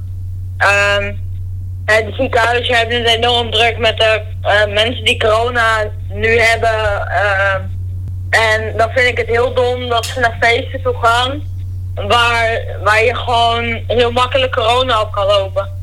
Um, 0.98 1.24
de 1.86 2.12
ziekenhuizen 2.16 2.74
hebben 2.74 2.96
het 2.96 3.16
enorm 3.16 3.50
druk 3.50 3.78
met 3.78 3.96
de 3.96 4.22
uh, 4.42 4.74
mensen 4.74 5.04
die 5.04 5.18
corona 5.18 5.90
nu 6.08 6.38
hebben. 6.38 7.08
Ehm, 7.08 7.62
en 8.30 8.76
dan 8.76 8.90
vind 8.90 9.08
ik 9.08 9.18
het 9.18 9.26
heel 9.26 9.54
dom 9.54 9.88
dat 9.88 10.06
ze 10.06 10.20
naar 10.20 10.36
feesten 10.40 10.82
toe 10.82 10.96
gaan 11.02 11.42
waar, 12.08 12.60
waar 12.84 13.04
je 13.04 13.14
gewoon 13.14 13.80
heel 13.86 14.12
makkelijk 14.12 14.52
corona 14.52 15.00
op 15.00 15.12
kan 15.12 15.26
lopen. 15.26 15.74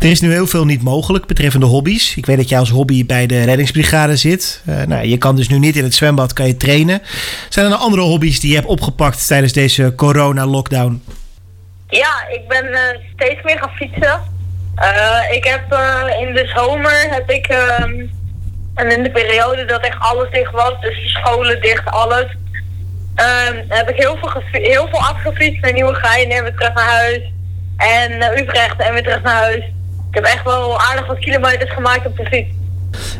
Er 0.00 0.10
is 0.10 0.20
nu 0.20 0.32
heel 0.32 0.46
veel 0.46 0.64
niet 0.64 0.82
mogelijk 0.82 1.26
betreffende 1.26 1.66
hobby's. 1.66 2.16
Ik 2.16 2.26
weet 2.26 2.36
dat 2.36 2.48
jij 2.48 2.58
als 2.58 2.70
hobby 2.70 3.06
bij 3.06 3.26
de 3.26 3.44
reddingsbrigade 3.44 4.16
zit. 4.16 4.62
Uh, 4.68 4.82
nou, 4.82 5.06
je 5.06 5.18
kan 5.18 5.36
dus 5.36 5.48
nu 5.48 5.58
niet 5.58 5.76
in 5.76 5.84
het 5.84 5.94
zwembad 5.94 6.32
kan 6.32 6.46
je 6.46 6.56
trainen. 6.56 7.02
Zijn 7.48 7.64
er 7.64 7.70
nog 7.70 7.80
andere 7.80 8.02
hobby's 8.02 8.40
die 8.40 8.50
je 8.50 8.56
hebt 8.56 8.68
opgepakt 8.68 9.26
tijdens 9.26 9.52
deze 9.52 9.92
corona-lockdown? 9.96 11.02
Ja, 11.88 12.28
ik 12.28 12.48
ben 12.48 12.64
uh, 12.64 12.78
steeds 13.14 13.42
meer 13.42 13.58
gaan 13.58 13.74
fietsen. 13.74 14.20
Uh, 14.76 15.36
ik 15.36 15.44
heb 15.44 15.62
in 16.20 16.34
de 16.34 16.52
zomer 16.54 17.06
heb 17.10 17.30
ik 17.30 17.46
ehm, 17.46 18.06
en 18.74 18.90
in 18.96 19.02
de 19.02 19.10
periode 19.10 19.64
dat 19.64 19.80
echt 19.80 19.98
alles 19.98 20.30
dicht 20.30 20.52
was, 20.52 20.80
dus 20.80 20.94
de 20.94 21.08
scholen 21.08 21.60
dicht, 21.60 21.86
alles, 21.86 22.26
Um, 23.20 23.64
heb 23.68 23.90
ik 23.90 23.96
heel 23.96 24.16
veel, 24.20 24.42
heel 24.50 24.88
veel 24.88 24.98
afgefietst 24.98 25.62
naar 25.62 25.72
Nieuwegein 25.72 26.30
en 26.30 26.42
weer 26.42 26.54
terug 26.54 26.74
naar 26.74 26.88
huis. 26.88 27.32
En 27.76 28.18
naar 28.18 28.38
Utrecht 28.38 28.80
en 28.80 28.92
weer 28.92 29.02
terug 29.02 29.22
naar 29.22 29.34
huis. 29.34 29.64
Ik 30.10 30.14
heb 30.14 30.24
echt 30.24 30.44
wel 30.44 30.80
aardig 30.80 31.06
wat 31.06 31.18
kilometers 31.18 31.70
gemaakt 31.70 32.06
op 32.06 32.16
de 32.16 32.26
fiets. 32.26 32.50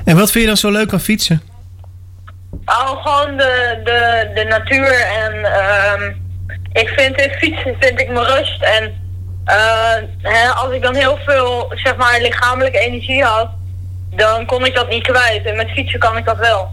En 0.05 0.17
wat 0.17 0.31
vind 0.31 0.45
je 0.45 0.47
dan 0.47 0.57
zo 0.57 0.71
leuk 0.71 0.93
aan 0.93 1.01
fietsen? 1.01 1.43
Oh, 2.65 3.07
gewoon 3.07 3.37
de, 3.37 3.81
de, 3.85 4.31
de 4.35 4.45
natuur 4.45 5.01
en 5.01 5.35
um, 5.35 6.29
ik 6.73 6.89
vind 6.89 7.21
in 7.21 7.31
fietsen 7.31 7.77
vind 7.81 8.01
ik 8.01 8.11
mijn 8.11 8.27
rust. 8.27 8.63
En 8.63 8.85
uh, 9.47 9.95
hè, 10.23 10.49
als 10.49 10.73
ik 10.73 10.83
dan 10.83 10.95
heel 10.95 11.19
veel 11.27 11.73
zeg 11.75 11.97
maar 11.97 12.21
lichamelijke 12.21 12.79
energie 12.79 13.25
had, 13.25 13.51
dan 14.11 14.47
kon 14.47 14.65
ik 14.65 14.75
dat 14.75 14.89
niet 14.89 15.03
kwijt. 15.03 15.45
En 15.45 15.57
met 15.57 15.71
fietsen 15.71 15.99
kan 15.99 16.17
ik 16.17 16.25
dat 16.25 16.39
wel. 16.39 16.71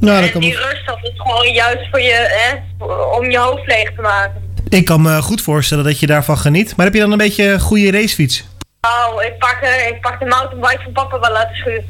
Nou, 0.00 0.30
en 0.30 0.40
die 0.40 0.56
rust, 0.56 0.86
dat 0.86 0.98
is 1.02 1.12
gewoon 1.16 1.52
juist 1.52 1.88
voor 1.90 2.00
je, 2.00 2.26
hè, 2.28 2.84
om 3.18 3.30
je 3.30 3.38
hoofd 3.38 3.66
leeg 3.66 3.92
te 3.94 4.00
maken. 4.00 4.48
Ik 4.68 4.84
kan 4.84 5.02
me 5.02 5.22
goed 5.22 5.40
voorstellen 5.40 5.84
dat 5.84 6.00
je 6.00 6.06
daarvan 6.06 6.38
geniet. 6.38 6.76
Maar 6.76 6.86
heb 6.86 6.94
je 6.94 7.00
dan 7.00 7.12
een 7.12 7.18
beetje 7.18 7.44
een 7.44 7.60
goede 7.60 7.90
racefiets? 7.90 8.44
Oh, 8.80 9.22
ik 9.22 9.38
pak, 9.38 9.58
uh, 9.62 9.88
ik 9.88 10.00
pak 10.00 10.18
de 10.18 10.26
mountainbike 10.26 10.82
van 10.82 10.92
papa 10.92 11.20
wel 11.20 11.32
laten 11.32 11.56
schuren. 11.56 11.84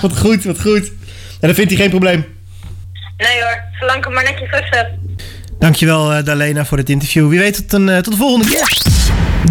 wat 0.02 0.18
goed, 0.18 0.44
wat 0.44 0.60
goed. 0.60 0.88
En 1.40 1.46
dan 1.46 1.54
vindt 1.54 1.70
hij 1.70 1.80
geen 1.80 1.90
probleem. 1.90 2.26
Nee 3.16 3.42
hoor, 3.42 3.62
zolang 3.78 3.98
ik 3.98 4.04
hem 4.04 4.12
maar 4.12 4.24
netjes 4.24 4.50
rust 4.50 4.74
heb. 4.74 4.90
Dankjewel 5.58 6.16
uh, 6.16 6.24
Dalena 6.24 6.64
voor 6.64 6.76
dit 6.76 6.90
interview. 6.90 7.28
Wie 7.28 7.38
weet 7.38 7.54
tot, 7.54 7.72
een, 7.72 7.88
uh, 7.88 7.96
tot 7.96 8.12
de 8.12 8.18
volgende 8.18 8.48
keer. 8.48 8.78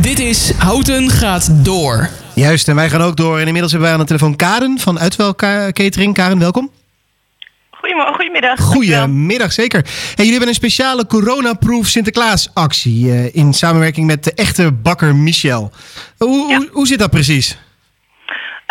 Dit 0.01 0.20
is 0.20 0.51
Houten 0.51 1.09
gaat 1.09 1.65
door. 1.65 2.09
Juist, 2.38 2.67
en 2.67 2.75
wij 2.75 2.89
gaan 2.89 3.01
ook 3.01 3.15
door. 3.15 3.39
En 3.39 3.45
inmiddels 3.45 3.71
hebben 3.71 3.89
wij 3.89 3.97
aan 3.97 4.03
de 4.05 4.13
telefoon 4.13 4.35
Karen 4.35 4.79
van 4.79 4.99
Uitwel 4.99 5.35
Catering. 5.35 6.13
Karen, 6.13 6.39
welkom. 6.39 6.71
Goedemorgen, 7.71 8.15
goedemiddag. 8.15 8.59
Goedemiddag, 8.59 9.53
zeker. 9.53 9.79
En 9.79 10.13
jullie 10.15 10.31
hebben 10.31 10.49
een 10.49 10.55
speciale 10.55 11.07
coronaproof 11.07 11.88
Sinterklaas 11.88 12.49
actie 12.53 13.05
uh, 13.05 13.35
in 13.35 13.53
samenwerking 13.53 14.07
met 14.07 14.23
de 14.23 14.33
echte 14.33 14.71
bakker 14.71 15.15
Michel. 15.15 15.71
Hoe, 16.17 16.49
ja. 16.49 16.57
hoe, 16.57 16.69
hoe 16.71 16.88
zit 16.88 16.99
dat 16.99 17.09
precies? 17.09 17.57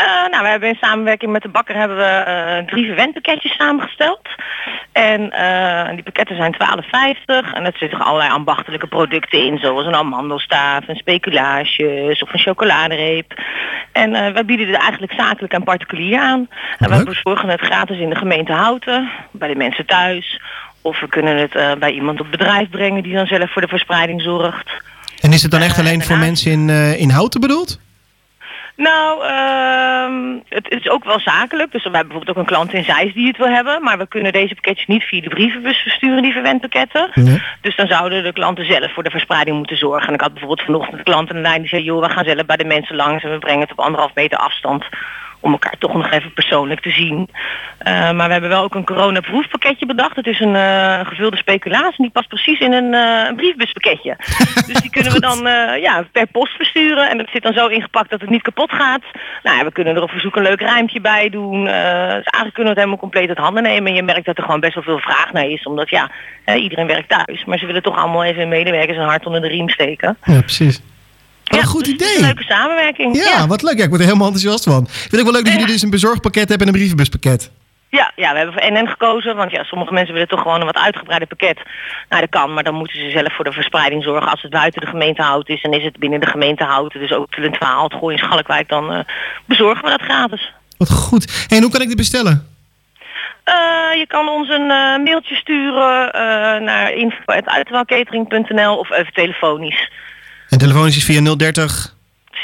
Uh, 0.01 0.31
nou, 0.31 0.43
we 0.43 0.49
hebben 0.49 0.69
in 0.69 0.79
samenwerking 0.81 1.33
met 1.33 1.43
de 1.43 1.49
bakker 1.49 1.77
hebben 1.77 1.97
we 1.97 2.25
uh, 2.29 2.67
drie 2.67 2.87
verwendpakketjes 2.87 3.57
samengesteld. 3.57 4.21
En 4.93 5.21
uh, 5.21 5.89
die 5.95 6.03
pakketten 6.03 6.37
zijn 6.37 6.55
12,50 6.55 7.55
en 7.55 7.65
er 7.65 7.77
zitten 7.77 7.99
allerlei 7.99 8.31
ambachtelijke 8.31 8.87
producten 8.87 9.45
in, 9.45 9.59
zoals 9.59 9.87
een 9.87 9.95
amandelstaaf, 9.95 10.89
een 10.89 10.97
speculaasjes 10.97 12.23
of 12.23 12.33
een 12.33 12.39
chocoladereep. 12.39 13.43
En 13.93 14.11
wij 14.11 14.45
bieden 14.45 14.67
het 14.67 14.81
eigenlijk 14.81 15.13
zakelijk 15.13 15.53
en 15.53 15.65
particulier 15.65 16.21
aan. 16.21 16.49
En 16.79 16.91
wij 16.91 17.05
bezorgen 17.05 17.49
het 17.49 17.61
gratis 17.61 17.99
in 17.99 18.11
de 18.11 18.17
gemeente 18.17 18.53
Houten, 18.53 19.11
bij 19.31 19.49
de 19.49 19.57
mensen 19.57 19.87
thuis. 19.87 20.41
Of 20.81 21.01
we 21.01 21.09
kunnen 21.09 21.37
het 21.37 21.79
bij 21.79 21.93
iemand 21.93 22.21
op 22.21 22.31
bedrijf 22.31 22.71
brengen 22.71 23.03
die 23.03 23.15
dan 23.15 23.27
zelf 23.27 23.53
voor 23.53 23.63
de 23.63 23.69
verspreiding 23.69 24.23
zorgt. 24.23 24.71
En 25.21 25.33
is 25.33 25.43
het 25.43 25.51
dan 25.51 25.61
echt 25.61 25.79
alleen 25.79 26.03
voor 26.03 26.17
mensen 26.17 26.51
in, 26.53 26.69
in 26.99 27.11
Houten 27.11 27.41
bedoeld? 27.41 27.85
Nou, 28.77 29.25
uh, 29.25 30.41
het 30.49 30.71
is 30.71 30.89
ook 30.89 31.05
wel 31.05 31.21
zakelijk. 31.21 31.73
Dus 31.73 31.83
we 31.83 31.91
hebben 31.91 32.09
bijvoorbeeld 32.09 32.37
ook 32.37 32.43
een 32.43 32.55
klant 32.55 32.73
in 32.73 32.85
Zeist 32.85 33.15
die 33.15 33.27
het 33.27 33.37
wil 33.37 33.49
hebben. 33.49 33.83
Maar 33.83 33.99
we 33.99 34.07
kunnen 34.07 34.33
deze 34.33 34.55
pakketjes 34.55 34.87
niet 34.87 35.03
via 35.03 35.21
de 35.21 35.29
brievenbus 35.29 35.79
versturen, 35.79 36.23
die 36.23 36.33
verwendpakketten. 36.33 37.11
Nee. 37.15 37.43
Dus 37.61 37.77
dan 37.77 37.87
zouden 37.87 38.23
de 38.23 38.33
klanten 38.33 38.67
zelf 38.67 38.93
voor 38.93 39.03
de 39.03 39.11
verspreiding 39.11 39.57
moeten 39.57 39.77
zorgen. 39.77 40.09
En 40.09 40.15
ik 40.15 40.21
had 40.21 40.33
bijvoorbeeld 40.33 40.67
vanochtend 40.67 40.99
een 40.99 41.05
klant 41.05 41.31
aan 41.31 41.37
de 41.37 41.43
lijn 41.43 41.61
die 41.61 41.69
zei... 41.69 41.83
joh, 41.83 42.07
we 42.07 42.11
gaan 42.11 42.25
zelf 42.25 42.47
bij 42.47 42.57
de 42.57 42.65
mensen 42.65 42.97
langs 42.97 43.25
en 43.25 43.31
we 43.31 43.39
brengen 43.39 43.61
het 43.61 43.73
op 43.73 43.81
anderhalf 43.81 44.15
meter 44.15 44.39
afstand 44.39 44.85
om 45.47 45.53
elkaar 45.53 45.79
toch 45.79 45.95
nog 45.95 46.11
even 46.11 46.33
persoonlijk 46.33 46.81
te 46.81 46.91
zien. 46.91 47.29
Uh, 47.87 48.11
maar 48.11 48.27
we 48.27 48.33
hebben 48.33 48.51
wel 48.51 48.63
ook 48.63 48.75
een 48.75 48.85
coronaproefpakketje 48.85 49.87
bedacht. 49.87 50.17
Het 50.17 50.27
is 50.27 50.41
een 50.41 50.55
uh, 50.55 51.01
gevulde 51.07 51.37
speculaas 51.37 51.97
en 51.97 52.05
die 52.05 52.11
past 52.11 52.29
precies 52.29 52.61
in 52.61 52.73
een, 52.73 52.93
uh, 52.93 53.27
een 53.29 53.37
briefbuspakketje. 53.37 54.17
dus 54.69 54.81
die 54.81 54.91
kunnen 54.91 55.13
we 55.13 55.21
dan 55.21 55.39
ja, 55.81 56.05
per 56.13 56.27
post 56.27 56.57
versturen 56.57 57.11
en 57.11 57.19
het 57.19 57.29
zit 57.33 57.43
dan 57.43 57.53
zo 57.53 57.67
ingepakt 57.67 58.11
dat 58.11 58.21
het 58.21 58.31
niet 58.31 58.43
kapot 58.43 58.73
gaat. 58.73 59.03
Nou 59.43 59.57
ja, 59.57 59.65
we 59.65 59.73
kunnen 59.73 59.97
er 59.97 60.03
op 60.03 60.11
verzoek 60.11 60.37
een 60.37 60.43
leuk 60.43 60.61
rijmpje 60.61 61.01
bij 61.01 61.29
doen. 61.29 61.65
dus 61.65 61.73
eigenlijk 61.73 62.55
kunnen 62.55 62.75
we 62.75 62.81
het 62.81 62.85
helemaal 62.85 62.99
compleet 62.99 63.29
uit 63.29 63.39
handen 63.39 63.63
nemen. 63.63 63.91
En 63.91 63.97
je 63.97 64.03
merkt 64.03 64.27
dat 64.27 64.37
er 64.37 64.45
gewoon 64.45 64.61
best 64.61 64.75
wel 64.75 64.85
veel 64.85 64.99
vraag 64.99 65.33
naar 65.33 65.49
is, 65.49 65.67
omdat 65.67 65.91
ja, 65.91 66.11
iedereen 66.55 66.87
werkt 66.87 67.09
thuis. 67.09 67.45
Maar 67.45 67.59
ze 67.59 67.67
willen 67.67 67.83
toch 67.83 67.97
allemaal 67.97 68.25
even 68.25 68.49
medewerkers 68.49 68.99
een 68.99 69.05
hart 69.05 69.27
onder 69.27 69.41
de 69.41 69.49
riem 69.49 69.69
steken. 69.69 70.17
Ja, 70.25 70.41
precies. 70.41 70.83
Wat 71.47 71.59
ja, 71.59 71.63
een 71.63 71.69
goed 71.69 71.87
idee. 71.87 72.17
Een 72.17 72.25
leuke 72.25 72.43
samenwerking. 72.43 73.17
Ja, 73.17 73.23
ja, 73.23 73.47
wat 73.47 73.63
leuk. 73.63 73.79
Ja, 73.79 73.83
ik 73.83 73.89
word 73.89 74.01
er 74.01 74.07
helemaal 74.07 74.29
enthousiast 74.29 74.65
van. 74.65 74.87
Vind 74.89 75.13
ik 75.13 75.23
wel 75.23 75.33
leuk 75.33 75.45
dat 75.45 75.53
jullie 75.53 75.67
dus 75.67 75.83
een 75.83 75.91
bezorgpakket 75.91 76.49
hebben 76.49 76.67
en 76.67 76.73
een 76.73 76.79
brievenbuspakket. 76.79 77.51
Ja, 77.89 78.13
ja, 78.17 78.31
we 78.31 78.37
hebben 78.37 78.55
voor 78.55 78.73
NN 78.73 78.89
gekozen, 78.89 79.37
want 79.37 79.51
ja, 79.51 79.65
sommige 79.65 79.93
mensen 79.93 80.13
willen 80.13 80.29
toch 80.29 80.43
gewoon 80.43 80.61
een 80.61 80.67
wat 80.67 80.77
uitgebreider 80.77 81.29
pakket. 81.29 81.59
Nou, 82.09 82.21
dat 82.21 82.31
kan, 82.31 82.55
maar 82.55 82.65
dan 82.65 82.75
moeten 82.75 82.97
ze 82.97 83.11
zelf 83.11 83.35
voor 83.35 83.45
de 83.45 83.53
verspreiding 83.53 84.03
zorgen. 84.03 84.31
Als 84.31 84.43
het 84.43 84.51
buiten 84.51 84.81
de 84.81 84.87
gemeente 84.87 85.23
houdt 85.23 85.49
is, 85.49 85.63
dan 85.63 85.73
is 85.73 85.85
het 85.85 85.99
binnen 85.99 86.21
de 86.21 86.27
gemeente 86.27 86.65
houten. 86.65 87.01
Dus 87.01 87.13
ook 87.13 87.31
Tulent 87.31 87.59
Waal, 87.59 87.89
Gooi 87.89 88.17
en 88.17 88.23
Schalkwijk, 88.23 88.69
dan 88.69 88.93
uh, 88.93 89.01
bezorgen 89.45 89.85
we 89.85 89.91
dat 89.91 90.03
gratis. 90.03 90.53
Wat 90.79 90.91
goed. 90.91 91.47
En 91.49 91.63
hoe 91.63 91.71
kan 91.71 91.81
ik 91.81 91.89
dit 91.89 91.97
bestellen? 91.97 92.55
Uh, 93.49 93.99
je 93.99 94.05
kan 94.09 94.29
ons 94.29 94.49
een 94.49 94.71
uh, 94.71 94.97
mailtje 95.05 95.35
sturen 95.35 96.13
naar 96.65 96.93
info.uitwaalcatering.nl 96.93 98.77
of 98.77 98.91
even 98.91 99.13
telefonisch. 99.13 99.91
En 100.49 100.59
telefonisch 100.59 100.97
is 100.97 101.05
via 101.05 101.35
030... 101.37 101.95
6351431. 102.37 102.41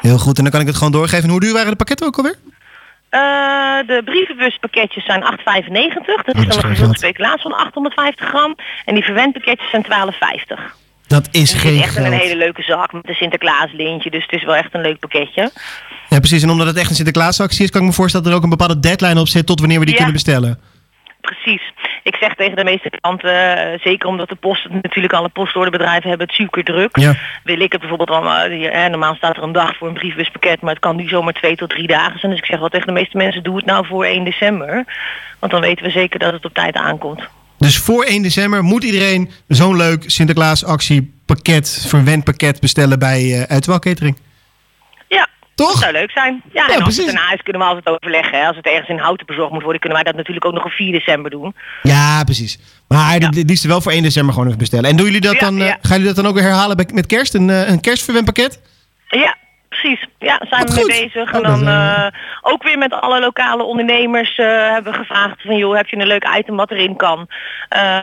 Heel 0.00 0.18
goed, 0.18 0.36
en 0.36 0.42
dan 0.42 0.52
kan 0.52 0.60
ik 0.60 0.66
het 0.66 0.76
gewoon 0.76 0.92
doorgeven. 0.92 1.24
En 1.24 1.30
hoe 1.30 1.40
duur 1.40 1.52
waren 1.52 1.70
de 1.70 1.76
pakketten 1.76 2.06
ook 2.06 2.16
alweer? 2.16 2.36
Uh, 3.10 3.86
de 3.86 4.02
brievenbuspakketjes 4.04 5.04
zijn 5.04 5.22
8,95. 5.22 5.24
Dat 6.24 6.36
is 6.36 6.46
dan 6.46 6.46
een 6.46 6.76
gevulde 6.76 6.96
speculaas 6.98 7.42
van 7.42 7.52
850 7.52 8.28
gram. 8.28 8.56
En 8.84 8.94
die 8.94 9.04
verwendpakketjes 9.04 9.70
zijn 9.70 9.84
12,50. 9.84 10.62
Dat 11.06 11.28
is 11.30 11.52
geen 11.52 11.82
echt 11.82 11.96
een 11.96 12.12
hele 12.12 12.36
leuke 12.36 12.62
zak 12.62 12.92
met 12.92 13.08
een 13.08 13.14
Sinterklaas 13.14 13.72
lintje. 13.72 14.10
Dus 14.10 14.22
het 14.22 14.32
is 14.32 14.44
wel 14.44 14.56
echt 14.56 14.74
een 14.74 14.80
leuk 14.80 14.98
pakketje. 14.98 15.50
Ja, 16.08 16.18
precies. 16.18 16.42
En 16.42 16.50
omdat 16.50 16.66
het 16.66 16.76
echt 16.76 16.88
een 16.90 16.94
Sinterklaasactie 16.96 17.64
is, 17.64 17.70
kan 17.70 17.80
ik 17.80 17.86
me 17.86 17.92
voorstellen 17.92 18.24
dat 18.24 18.32
er 18.34 18.38
ook 18.38 18.44
een 18.44 18.56
bepaalde 18.58 18.80
deadline 18.80 19.20
op 19.20 19.28
zit 19.28 19.46
tot 19.46 19.60
wanneer 19.60 19.78
we 19.78 19.84
die 19.84 19.94
Ja. 19.94 20.00
kunnen 20.04 20.22
bestellen. 20.22 20.60
Precies. 21.20 21.62
Ik 22.02 22.16
zeg 22.16 22.34
tegen 22.34 22.56
de 22.56 22.64
meeste 22.64 22.90
klanten, 23.00 23.56
eh, 23.56 23.80
zeker 23.80 24.08
omdat 24.08 24.28
de 24.28 24.34
post 24.34 24.68
natuurlijk 24.82 25.12
alle 25.12 25.28
postorderbedrijven 25.28 26.08
hebben 26.08 26.26
het 26.26 26.36
super 26.36 26.64
druk. 26.64 26.96
Ja. 26.96 27.14
Wil 27.44 27.60
ik 27.60 27.72
het 27.72 27.80
bijvoorbeeld 27.80 28.10
allemaal, 28.10 28.44
eh, 28.44 28.90
normaal 28.90 29.14
staat 29.14 29.36
er 29.36 29.42
een 29.42 29.52
dag 29.52 29.76
voor 29.76 29.88
een 29.88 29.94
briefbuspakket, 29.94 30.60
maar 30.60 30.72
het 30.72 30.82
kan 30.82 30.96
nu 30.96 31.08
zomaar 31.08 31.32
twee 31.32 31.56
tot 31.56 31.70
drie 31.70 31.86
dagen 31.86 32.18
zijn. 32.18 32.32
Dus 32.32 32.40
ik 32.40 32.46
zeg 32.46 32.58
wel 32.58 32.68
tegen 32.68 32.86
de 32.86 32.92
meeste 32.92 33.16
mensen, 33.16 33.42
doe 33.42 33.56
het 33.56 33.64
nou 33.64 33.86
voor 33.86 34.04
1 34.04 34.24
december. 34.24 34.84
Want 35.38 35.52
dan 35.52 35.60
weten 35.60 35.84
we 35.84 35.90
zeker 35.90 36.18
dat 36.18 36.32
het 36.32 36.44
op 36.44 36.54
tijd 36.54 36.74
aankomt. 36.74 37.22
Dus 37.58 37.78
voor 37.78 38.04
1 38.04 38.22
december 38.22 38.62
moet 38.62 38.84
iedereen 38.84 39.30
zo'n 39.48 39.76
leuk 39.76 40.04
Sinterklaasactiepakket, 40.06 41.86
verwendpakket 41.88 42.60
bestellen 42.60 42.98
bij 42.98 43.46
uh, 43.50 43.76
Catering. 43.78 44.18
Ja, 45.08 45.28
Toch? 45.54 45.70
dat 45.72 45.78
zou 45.80 45.92
leuk 45.92 46.10
zijn. 46.10 46.42
Ja, 46.52 46.66
Ja, 46.68 46.74
en 46.74 46.82
als 46.82 46.96
het 46.96 47.06
daarna 47.06 47.32
is, 47.32 47.42
kunnen 47.42 47.62
we 47.62 47.68
altijd 47.68 47.88
overleggen. 47.88 48.38
Hè. 48.40 48.46
Als 48.46 48.56
het 48.56 48.66
ergens 48.66 48.88
in 48.88 48.98
houten 48.98 49.26
bezorgd 49.26 49.52
moet 49.52 49.62
worden, 49.62 49.80
kunnen 49.80 49.98
wij 50.02 50.06
dat 50.12 50.16
natuurlijk 50.18 50.46
ook 50.46 50.52
nog 50.54 50.64
op 50.64 50.70
4 50.70 50.92
december 50.92 51.30
doen. 51.30 51.54
Ja, 51.82 52.24
precies. 52.24 52.58
Maar 52.88 53.18
ja. 53.20 53.26
het 53.26 53.48
liefst 53.48 53.64
wel 53.64 53.80
voor 53.80 53.92
1 53.92 54.02
december 54.02 54.32
gewoon 54.32 54.46
even 54.48 54.58
bestellen. 54.58 54.90
En 54.90 54.96
doen 54.96 55.06
jullie 55.06 55.20
dat 55.20 55.32
Ja, 55.32 55.40
dan, 55.40 55.60
eh, 55.62 55.68
gaan 55.68 55.90
jullie 55.98 56.06
dat 56.06 56.16
dan 56.16 56.26
ook 56.26 56.34
weer 56.34 56.42
herhalen 56.44 56.76
bij- 56.76 56.88
met 56.94 57.06
kerst? 57.06 57.34
Een, 57.34 57.50
eh, 57.50 57.68
een 57.68 57.80
kerstverwendpakket? 57.80 58.60
Ja, 59.08 59.36
precies. 59.80 60.06
Ja, 60.18 60.40
zijn 60.48 60.66
Wat 60.66 60.74
we 60.74 60.84
mee 60.86 61.00
bezig. 61.08 61.28
Oh, 61.28 61.36
en 61.36 61.42
dan 61.42 61.68
eh, 61.68 62.06
eh, 62.06 62.12
ook 62.40 62.62
weer 62.62 62.78
met 62.78 62.92
alle 62.92 63.20
lokale 63.20 63.62
ondernemers 63.62 64.34
eh, 64.36 64.46
hebben 64.46 64.92
we 64.92 64.98
gevraagd 64.98 65.42
van 65.42 65.56
joh, 65.56 65.76
heb 65.76 65.88
je 65.88 65.96
een 65.96 66.06
leuk 66.06 66.28
item 66.38 66.56
wat 66.56 66.70
erin 66.70 66.96
kan? 66.96 67.28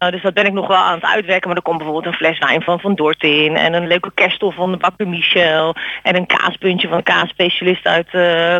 Dus 0.09 0.22
dat 0.22 0.34
ben 0.34 0.45
ik 0.45 0.53
nog 0.53 0.67
wel 0.67 0.78
aan 0.78 0.93
het 0.93 1.03
uitwerken. 1.03 1.47
Maar 1.47 1.57
er 1.57 1.63
komt 1.63 1.78
bijvoorbeeld 1.78 2.05
een 2.13 2.20
fles 2.20 2.38
wijn 2.39 2.61
van 2.61 2.80
Van 2.80 2.95
Dort 2.95 3.24
in. 3.24 3.55
En 3.55 3.74
een 3.74 3.88
leuke 3.88 4.11
kerststof 4.13 4.55
van 4.55 4.72
de 4.72 4.78
bakker 4.78 5.07
Michel. 5.07 5.76
En 6.03 6.15
een 6.15 6.26
kaaspuntje 6.26 6.88
van 6.88 6.97
een 6.97 7.03
kaasspecialist 7.03 7.86
uit 7.86 8.09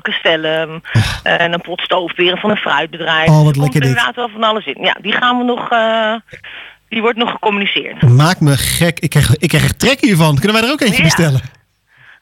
Castellum. 0.03 0.82
en 1.24 1.53
een 1.53 1.62
pot 1.62 1.82
stoofperen 1.82 2.38
van 2.38 2.49
een 2.49 2.57
fruitbedrijf. 2.57 3.28
Oh, 3.30 3.36
wat 3.36 3.38
Er 3.38 3.43
komt 3.43 3.57
lekker 3.57 3.80
dit. 3.82 3.89
inderdaad 3.89 4.16
wel 4.16 4.30
van 4.30 4.43
alles 4.43 4.66
in. 4.66 4.78
Ja, 4.82 4.95
die 5.01 5.12
gaan 5.14 5.38
we 5.38 5.43
nog... 5.43 5.70
die 6.89 7.01
wordt 7.01 7.18
nog 7.18 7.32
gecommuniceerd. 7.32 8.01
Maak 8.01 8.39
me 8.39 8.57
gek. 8.57 8.99
Ik 8.99 9.10
krijg, 9.10 9.36
ik 9.38 9.49
krijg 9.49 9.74
trek 9.74 9.99
hiervan. 9.99 10.36
Kunnen 10.36 10.53
wij 10.53 10.64
er 10.66 10.72
ook 10.74 10.82
eentje 10.82 10.97
Ja. 10.97 11.03
bestellen? 11.03 11.41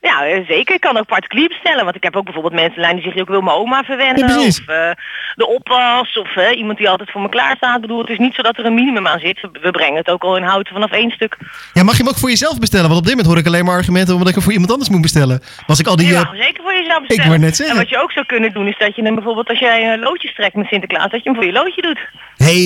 Ja, 0.01 0.25
eh, 0.25 0.47
zeker. 0.47 0.75
Ik 0.75 0.81
kan 0.81 0.97
ook 0.97 1.05
particulier 1.05 1.47
bestellen. 1.47 1.83
Want 1.83 1.95
ik 1.95 2.03
heb 2.03 2.15
ook 2.15 2.23
bijvoorbeeld 2.23 2.53
mensen 2.53 2.75
in 2.75 2.81
lijn 2.81 2.95
die 2.95 3.03
zeggen... 3.03 3.21
ik 3.21 3.27
wil 3.27 3.41
mijn 3.41 3.55
oma 3.55 3.83
verwennen. 3.83 4.27
Ja, 4.27 4.47
of 4.47 4.59
eh, 4.67 4.91
de 5.35 5.47
oppas. 5.47 6.17
Of 6.17 6.35
eh, 6.35 6.57
iemand 6.57 6.77
die 6.77 6.89
altijd 6.89 7.11
voor 7.11 7.21
me 7.21 7.29
klaar 7.29 7.55
staat. 7.55 7.75
Ik 7.75 7.81
bedoel, 7.81 7.99
het 7.99 8.09
is 8.09 8.17
niet 8.17 8.35
zo 8.35 8.41
dat 8.41 8.57
er 8.57 8.65
een 8.65 8.73
minimum 8.73 9.07
aan 9.07 9.19
zit. 9.19 9.47
We 9.61 9.71
brengen 9.71 9.97
het 9.97 10.09
ook 10.09 10.23
al 10.23 10.37
in 10.37 10.43
houten 10.43 10.73
vanaf 10.73 10.91
één 10.91 11.11
stuk. 11.11 11.37
Ja, 11.73 11.83
mag 11.83 11.97
je 11.97 12.03
hem 12.03 12.11
ook 12.11 12.17
voor 12.17 12.29
jezelf 12.29 12.59
bestellen? 12.59 12.87
Want 12.87 12.99
op 12.99 13.05
dit 13.05 13.15
moment 13.15 13.33
hoor 13.33 13.43
ik 13.43 13.47
alleen 13.47 13.65
maar 13.65 13.75
argumenten 13.75 14.13
omdat 14.13 14.27
ik 14.27 14.33
hem 14.33 14.43
voor 14.43 14.53
iemand 14.53 14.71
anders 14.71 14.89
moet 14.89 15.01
bestellen. 15.01 15.41
Was 15.67 15.79
ik 15.79 15.87
al 15.87 15.95
die... 15.95 16.15
hem 16.15 16.35
zeker 16.35 16.63
voor 16.63 16.73
jezelf 16.73 16.99
bestellen. 16.99 17.29
wou 17.29 17.41
net 17.41 17.55
zeggen. 17.55 17.75
En 17.75 17.81
wat 17.81 17.89
je 17.89 18.01
ook 18.01 18.11
zou 18.11 18.25
kunnen 18.25 18.53
doen... 18.53 18.67
is 18.67 18.77
dat 18.77 18.95
je 18.95 19.01
hem 19.01 19.15
bijvoorbeeld 19.15 19.49
als 19.49 19.59
jij 19.59 19.93
een 19.93 19.99
loodje 19.99 20.33
trekt 20.33 20.55
met 20.55 20.67
Sinterklaas... 20.67 21.11
dat 21.11 21.23
je 21.23 21.29
hem 21.29 21.35
voor 21.35 21.45
je 21.45 21.51
loodje 21.51 21.81
doet. 21.81 21.99
Hey, 22.37 22.65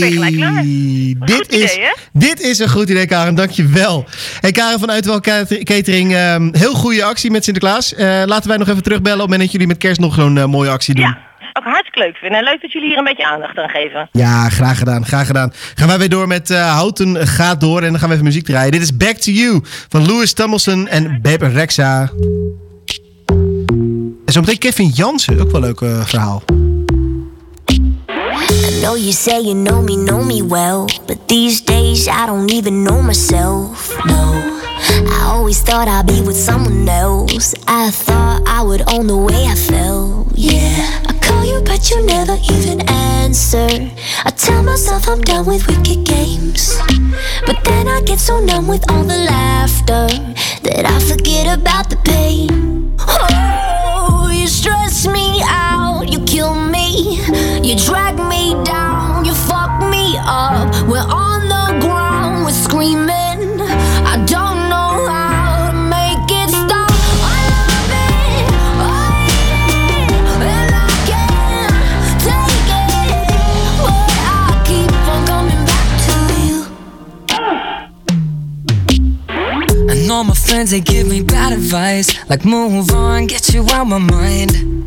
dit, 1.20 1.52
is, 1.52 1.76
idee, 1.76 1.92
dit 2.14 2.40
is 2.40 2.60
een 2.60 2.70
goed 2.70 2.90
idee, 2.90 3.06
Karen. 3.06 3.36
Dankjewel. 3.36 4.06
Hey, 4.40 4.52
Karen 4.52 4.80
van 4.80 4.92
Uitwel 4.92 5.20
Cater- 5.22 5.64
Catering, 5.64 6.14
ehm, 6.14 6.50
heel 6.52 6.74
goede 6.74 7.04
actie 7.04 7.21
met 7.30 7.44
Sinterklaas. 7.44 7.94
Eh, 7.94 8.24
laten 8.26 8.48
wij 8.48 8.58
nog 8.58 8.68
even 8.68 8.84
terugbellen 8.84 9.18
op 9.18 9.30
het 9.30 9.30
moment 9.30 9.42
dat 9.42 9.52
jullie 9.52 9.68
met 9.68 9.78
kerst 9.78 10.00
nog 10.00 10.14
zo'n 10.14 10.38
eh, 10.38 10.46
mooie 10.46 10.70
actie 10.70 10.96
doen. 10.96 11.16
Ook 11.54 11.64
hartstikke 11.64 12.00
leuk 12.00 12.16
vinden. 12.16 12.38
En 12.40 12.44
leuk 12.44 12.62
dat 12.62 12.72
jullie 12.72 12.88
hier 12.88 12.98
een 12.98 13.04
beetje 13.04 13.26
aandacht 13.26 13.58
aan 13.58 13.70
geven. 13.70 14.10
Ja, 14.12 14.50
graag 14.50 14.78
gedaan, 14.78 15.06
graag 15.06 15.28
gedaan. 15.28 15.54
Gaan 15.76 15.88
wij 15.88 15.98
weer 15.98 16.10
door 16.10 16.28
met 16.28 16.50
eh, 16.50 16.74
Houten 16.74 17.28
gaat 17.28 17.62
door 17.62 17.82
en 17.82 17.90
dan 17.90 18.00
gaan 18.00 18.08
we 18.08 18.14
even 18.14 18.26
muziek 18.26 18.46
draaien. 18.46 18.72
Dit 18.72 18.82
is 18.82 18.98
Back 18.98 19.16
to 19.16 19.32
You 19.32 19.62
van 19.90 20.06
Louis 20.06 20.34
Tomlinson 20.34 20.88
en 20.88 21.22
Bebe 21.22 21.48
Rexa. 21.48 22.12
En 24.26 24.34
zometeen 24.34 24.58
Kevin 24.58 24.88
Jansen, 24.88 25.40
ook 25.40 25.52
wel 25.52 25.64
een 25.64 25.76
leuk 25.80 26.08
verhaal. 26.08 26.44
Know 28.82 28.96
you 28.96 29.12
say 29.12 29.40
you 29.40 29.54
know 29.54 29.80
me, 29.80 29.96
know 29.96 30.24
me 30.24 30.42
well. 30.42 30.88
But 31.06 31.28
these 31.28 31.62
days 31.62 32.08
I 32.08 32.26
don't 32.26 32.52
even 32.52 32.84
know 32.84 33.00
myself. 33.00 33.92
No, 34.08 34.60
I 35.08 35.22
always 35.28 35.62
thought 35.62 35.88
I'd 35.88 36.08
be 36.08 36.20
with 36.22 36.36
someone 36.36 36.90
else. 36.90 37.54
I 37.68 37.92
thought 37.92 38.42
I 38.48 38.64
would 38.64 38.82
own 38.92 39.06
the 39.06 39.18
way 39.18 39.46
I 39.46 39.54
felt. 39.54 40.30
Yeah, 40.34 41.04
I 41.08 41.14
call 41.22 41.46
you, 41.46 41.62
but 41.64 41.92
you 41.92 42.04
never 42.08 42.36
even 42.52 42.82
answer. 42.90 43.70
I 44.26 44.32
tell 44.32 44.64
myself 44.64 45.08
I'm 45.08 45.22
done 45.22 45.46
with 45.46 45.68
wicked 45.68 46.04
games. 46.04 46.76
But 47.46 47.64
then 47.64 47.88
I 47.88 48.02
get 48.02 48.20
so 48.20 48.40
numb 48.40 48.68
with 48.68 48.90
all 48.92 49.04
the 49.04 49.18
laughter 49.18 50.08
that 50.64 50.86
I 50.88 51.00
forget 51.08 51.56
about 51.56 51.92
the 51.92 51.98
pain. 51.98 52.98
Oh, 53.00 54.28
you 54.34 54.48
stress 54.48 55.06
me 55.06 55.40
out, 55.46 56.10
you 56.10 56.20
kill 56.26 56.56
me, 56.56 57.22
you 57.62 57.78
drag 57.78 58.16
me 58.16 58.21
up. 60.26 60.88
We're 60.88 61.00
on 61.00 61.48
the 61.48 61.86
ground, 61.86 62.46
we're 62.46 62.52
screaming. 62.52 63.62
I 64.14 64.24
don't. 64.28 64.52
know 64.72 65.06
how 65.06 65.72
to 65.72 65.78
make 65.96 66.32
it 66.32 66.50
stop 66.50 66.90
i 79.90 80.08
all 80.10 80.24
my 80.26 80.34
friends, 80.34 80.72
they 80.72 80.82
give 80.82 81.08
me 81.08 81.22
bad 81.24 81.54
advice 81.54 82.08
Like 82.30 82.46
move 82.46 82.92
on, 82.92 83.28
get 83.28 83.54
you 83.54 83.66
out 83.72 83.88
my 83.88 83.98
mind 83.98 84.81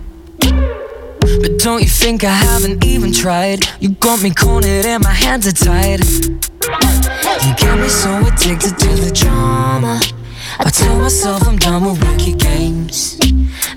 but 1.41 1.59
don't 1.59 1.83
you 1.83 1.89
think 1.89 2.22
I 2.22 2.33
haven't 2.33 2.85
even 2.85 3.12
tried? 3.12 3.61
You 3.81 3.91
got 3.91 4.22
me 4.22 4.31
cornered 4.35 4.85
and 4.85 5.03
my 5.03 5.12
hands 5.12 5.47
are 5.47 5.53
tied. 5.53 6.01
You 6.05 7.55
got 7.57 7.79
me 7.79 7.89
so 7.89 8.11
addicted 8.27 8.79
to 8.79 8.89
the 8.89 9.11
drama. 9.14 10.01
I 10.59 10.70
tell 10.70 10.99
myself 10.99 11.47
I'm 11.49 11.57
done 11.57 11.85
with 11.85 12.03
wicked 12.05 12.39
games. 12.39 13.18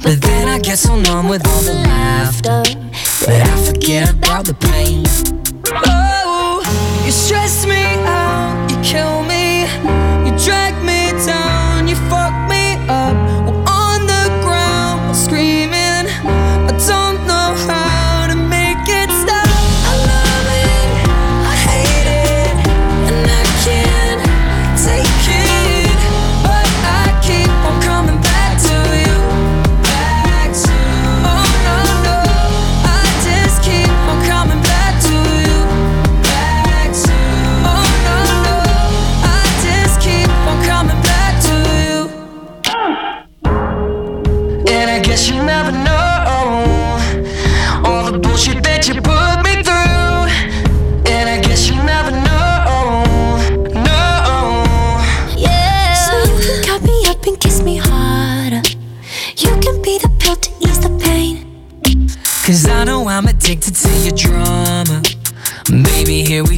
But 0.03 0.21
then 0.21 0.47
I 0.47 0.59
get 0.59 0.77
so 0.77 0.95
numb 0.99 1.29
with 1.29 1.45
all 1.47 1.61
the 1.61 1.73
laughter 1.73 2.63
that 3.25 3.47
I 3.47 3.65
forget 3.65 4.13
about 4.13 4.45
the 4.45 4.53
pain. 4.53 5.05
Oh, 5.85 6.61
you 7.05 7.11
stress 7.11 7.65
me 7.65 7.83
out, 8.05 8.69
you 8.69 8.77
kill 8.83 9.23
me, 9.23 9.26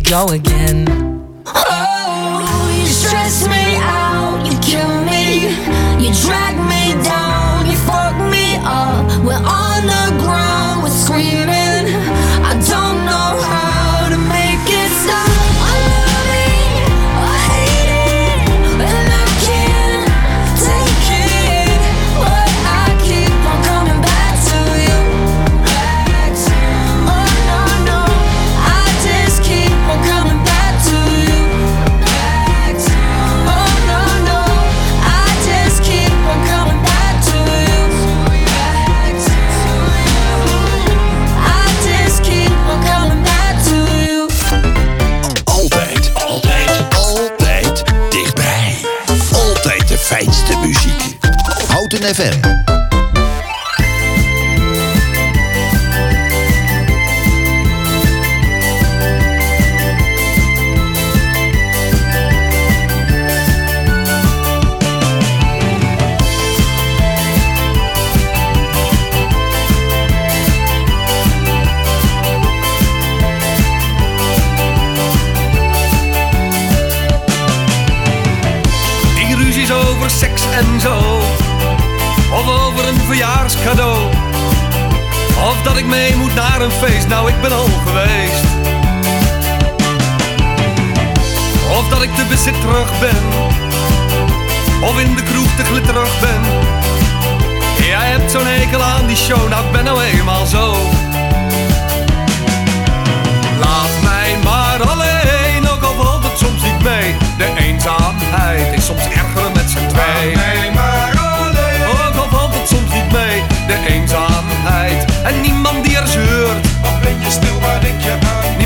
go 0.09 0.25
again. 0.29 0.98
FM. 52.09 52.48
Ik 85.79 85.85
mee 85.85 86.15
moet 86.15 86.35
naar 86.35 86.61
een 86.61 86.71
feest, 86.71 87.07
nou 87.07 87.29
ik 87.29 87.41
ben 87.41 87.51
al 87.51 87.65
geweest. 87.85 88.43
Of 91.71 91.87
dat 91.89 92.01
ik 92.01 92.15
te 92.15 92.25
bezit 92.29 92.61
terug 92.61 92.99
ben. 92.99 93.23
Of 94.81 94.99
in 94.99 95.15
de 95.15 95.23
kroeg 95.23 95.55
te 95.55 95.63
glitterig 95.63 96.19
ben. 96.19 96.41
Jij 97.85 98.09
hebt 98.09 98.31
zo'n 98.31 98.45
hekel 98.45 98.81
aan 98.81 99.07
die 99.07 99.17
show, 99.17 99.49
nou 99.49 99.65
ik 99.65 99.71
ben 99.71 99.83
nou 99.83 100.01
eenmaal 100.01 100.45
zo. 100.45 100.75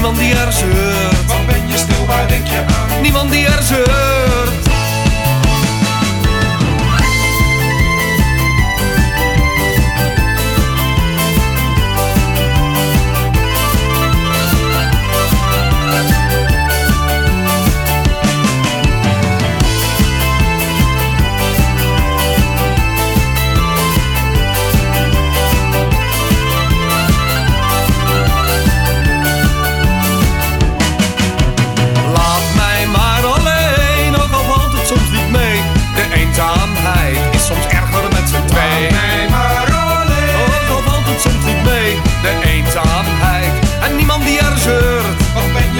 Niemand 0.04 0.22
die 0.22 0.34
er 0.34 0.52
zeurt. 0.52 1.26
Wat 1.28 1.46
ben 1.46 1.68
je 1.68 1.78
stil, 1.78 2.06
waar 2.06 2.28
denk 2.28 2.48
je 2.48 2.58
aan? 2.58 3.02
Niemand 3.02 3.32
die 3.32 3.46
er 3.46 3.64
zeurt. 3.64 4.13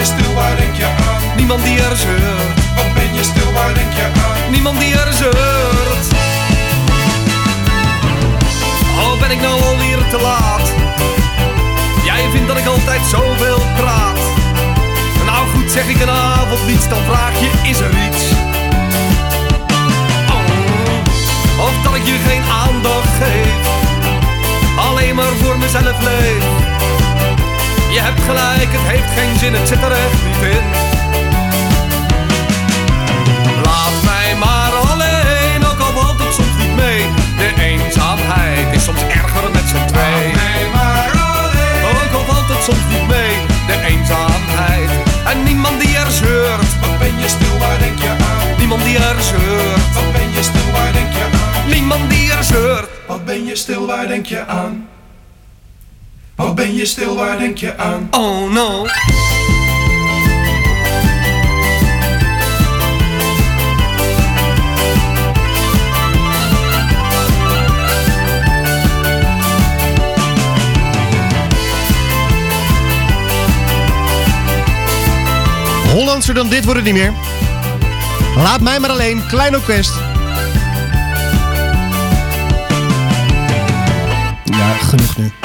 Je 0.04 0.10
stil, 0.10 0.34
waar 0.34 0.56
denk 0.56 0.74
je 0.74 0.84
aan? 0.84 1.36
Niemand 1.36 1.64
die 1.64 1.78
er 1.78 1.96
zeurt. 1.96 2.74
Wat 2.76 2.94
ben 2.94 3.14
je 3.14 3.22
stil, 3.22 3.52
waar 3.52 3.74
denk 3.74 3.92
je 3.92 4.02
aan? 4.02 4.50
Niemand 4.50 4.80
die 4.80 4.94
er 4.94 5.12
zeurt. 5.12 6.06
Oh, 9.02 9.20
ben 9.20 9.30
ik 9.30 9.40
nou 9.40 9.62
alweer 9.62 9.98
te 10.10 10.20
laat? 10.20 10.66
Jij 12.04 12.30
vindt 12.32 12.48
dat 12.48 12.56
ik 12.56 12.66
altijd 12.66 13.00
zoveel 13.10 13.62
praat. 13.76 14.18
Nou 15.26 15.48
goed, 15.48 15.70
zeg 15.70 15.86
ik 15.88 16.00
een 16.00 16.10
avond 16.10 16.66
niets, 16.66 16.88
dan 16.88 17.02
vraag 17.08 17.40
je, 17.40 17.50
is 17.70 17.80
er 17.80 17.94
iets? 18.06 18.22
Oh, 20.36 21.66
of 21.66 21.74
dat 21.84 21.94
ik 21.94 22.04
je 22.06 22.16
geen 22.28 22.42
aandacht 22.64 23.14
geef, 23.20 23.62
alleen 24.76 25.14
maar 25.14 25.34
voor 25.42 25.58
mezelf 25.58 26.02
leef. 26.02 26.64
Je 27.94 28.00
hebt 28.00 28.22
gelijk, 28.30 28.70
het 28.76 28.86
heeft 28.92 29.10
geen 29.18 29.34
zin, 29.38 29.52
het 29.58 29.68
zit 29.68 29.82
er 29.82 29.94
echt 30.04 30.20
niet 30.26 30.42
in. 30.56 30.66
Laat 33.66 33.96
mij 34.10 34.30
maar 34.44 34.72
alleen, 34.90 35.60
ook 35.70 35.80
al 35.86 35.92
valt 35.98 36.18
het 36.24 36.32
soms 36.38 36.56
niet 36.62 36.76
mee. 36.82 37.02
De 37.42 37.50
eenzaamheid 37.70 38.66
is 38.76 38.84
soms 38.84 39.02
erger 39.20 39.46
met 39.56 39.66
z'n 39.72 39.84
twee. 39.92 40.24
Laat 40.26 40.42
mij 40.42 40.64
maar 40.76 41.10
alleen, 41.38 41.82
ook 42.02 42.14
al 42.18 42.24
valt 42.30 42.48
het 42.54 42.62
soms 42.68 42.84
niet 42.94 43.06
mee. 43.14 43.34
De 43.70 43.76
eenzaamheid 43.90 44.90
en 45.30 45.38
niemand 45.48 45.76
die 45.82 45.94
er 46.04 46.10
zeurt. 46.22 46.70
Wat 46.82 46.98
ben 46.98 47.14
je 47.22 47.28
stil, 47.36 47.56
waar 47.62 47.78
denk 47.84 47.98
je 48.06 48.12
aan? 48.30 48.46
Niemand 48.58 48.82
die 48.84 48.98
er 49.10 49.20
zeurt. 49.32 49.84
Wat 49.96 50.10
ben 50.16 50.28
je 50.36 50.42
stil, 50.50 50.68
waar 50.76 50.92
denk 50.98 51.12
je 51.18 51.26
aan? 51.38 51.70
Niemand 51.74 52.04
die 52.10 52.26
er 52.32 52.44
zeurt. 52.44 52.88
Wat 53.06 53.24
ben 53.24 53.44
je 53.44 53.56
stil, 53.56 53.86
waar 53.86 54.06
denk 54.06 54.26
je 54.26 54.46
aan? 54.46 54.93
Ben 56.64 56.74
je 56.74 56.84
stil, 56.86 57.14
waar 57.16 57.38
denk 57.38 57.58
je 57.58 57.76
aan? 57.76 58.08
Oh 58.10 58.52
no. 58.52 58.86
Hollandser 75.92 76.34
dan 76.34 76.48
dit 76.48 76.64
wordt 76.64 76.80
het 76.80 76.92
niet 76.92 77.02
meer. 77.02 77.12
Laat 78.36 78.60
mij 78.60 78.80
maar 78.80 78.90
alleen. 78.90 79.26
Klein 79.26 79.62
Quest. 79.62 79.92
Ja, 84.44 84.72
genoeg 84.72 85.16
nu. 85.16 85.43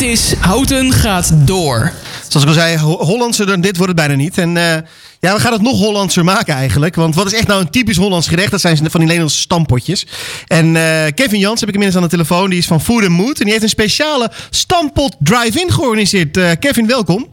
Dit 0.00 0.08
is 0.08 0.34
Houten 0.34 0.92
gaat 0.92 1.32
door. 1.46 1.92
Zoals 2.28 2.42
ik 2.42 2.48
al 2.48 2.54
zei, 2.60 2.76
Ho- 2.78 3.04
Hollandser 3.04 3.46
dan 3.46 3.60
dit 3.60 3.76
wordt 3.76 3.92
het 3.92 4.06
bijna 4.06 4.22
niet. 4.22 4.38
En 4.38 4.56
eh, 4.56 4.82
ja, 5.20 5.34
we 5.34 5.40
gaan 5.40 5.52
het 5.52 5.62
nog 5.62 5.78
Hollandser 5.78 6.24
maken 6.24 6.54
eigenlijk. 6.54 6.94
Want 6.94 7.14
wat 7.14 7.26
is 7.26 7.32
echt 7.32 7.46
nou 7.46 7.60
een 7.60 7.70
typisch 7.70 7.96
Hollands 7.96 8.28
gerecht? 8.28 8.50
Dat 8.50 8.60
zijn 8.60 8.76
van 8.76 8.90
die 8.90 9.00
Nederlandse 9.00 9.38
stampotjes. 9.40 10.06
En 10.46 10.76
eh, 10.76 11.06
Kevin 11.14 11.38
Jans 11.38 11.60
heb 11.60 11.68
ik 11.68 11.74
inmiddels 11.74 12.02
aan 12.02 12.08
de 12.08 12.16
telefoon. 12.16 12.50
Die 12.50 12.58
is 12.58 12.66
van 12.66 12.80
Food 12.80 13.08
Mood. 13.08 13.38
En 13.38 13.42
die 13.44 13.50
heeft 13.50 13.62
een 13.62 13.68
speciale 13.68 14.30
stampot 14.50 15.16
drive-in 15.18 15.72
georganiseerd. 15.72 16.36
Eh, 16.36 16.50
Kevin, 16.60 16.86
welkom. 16.86 17.26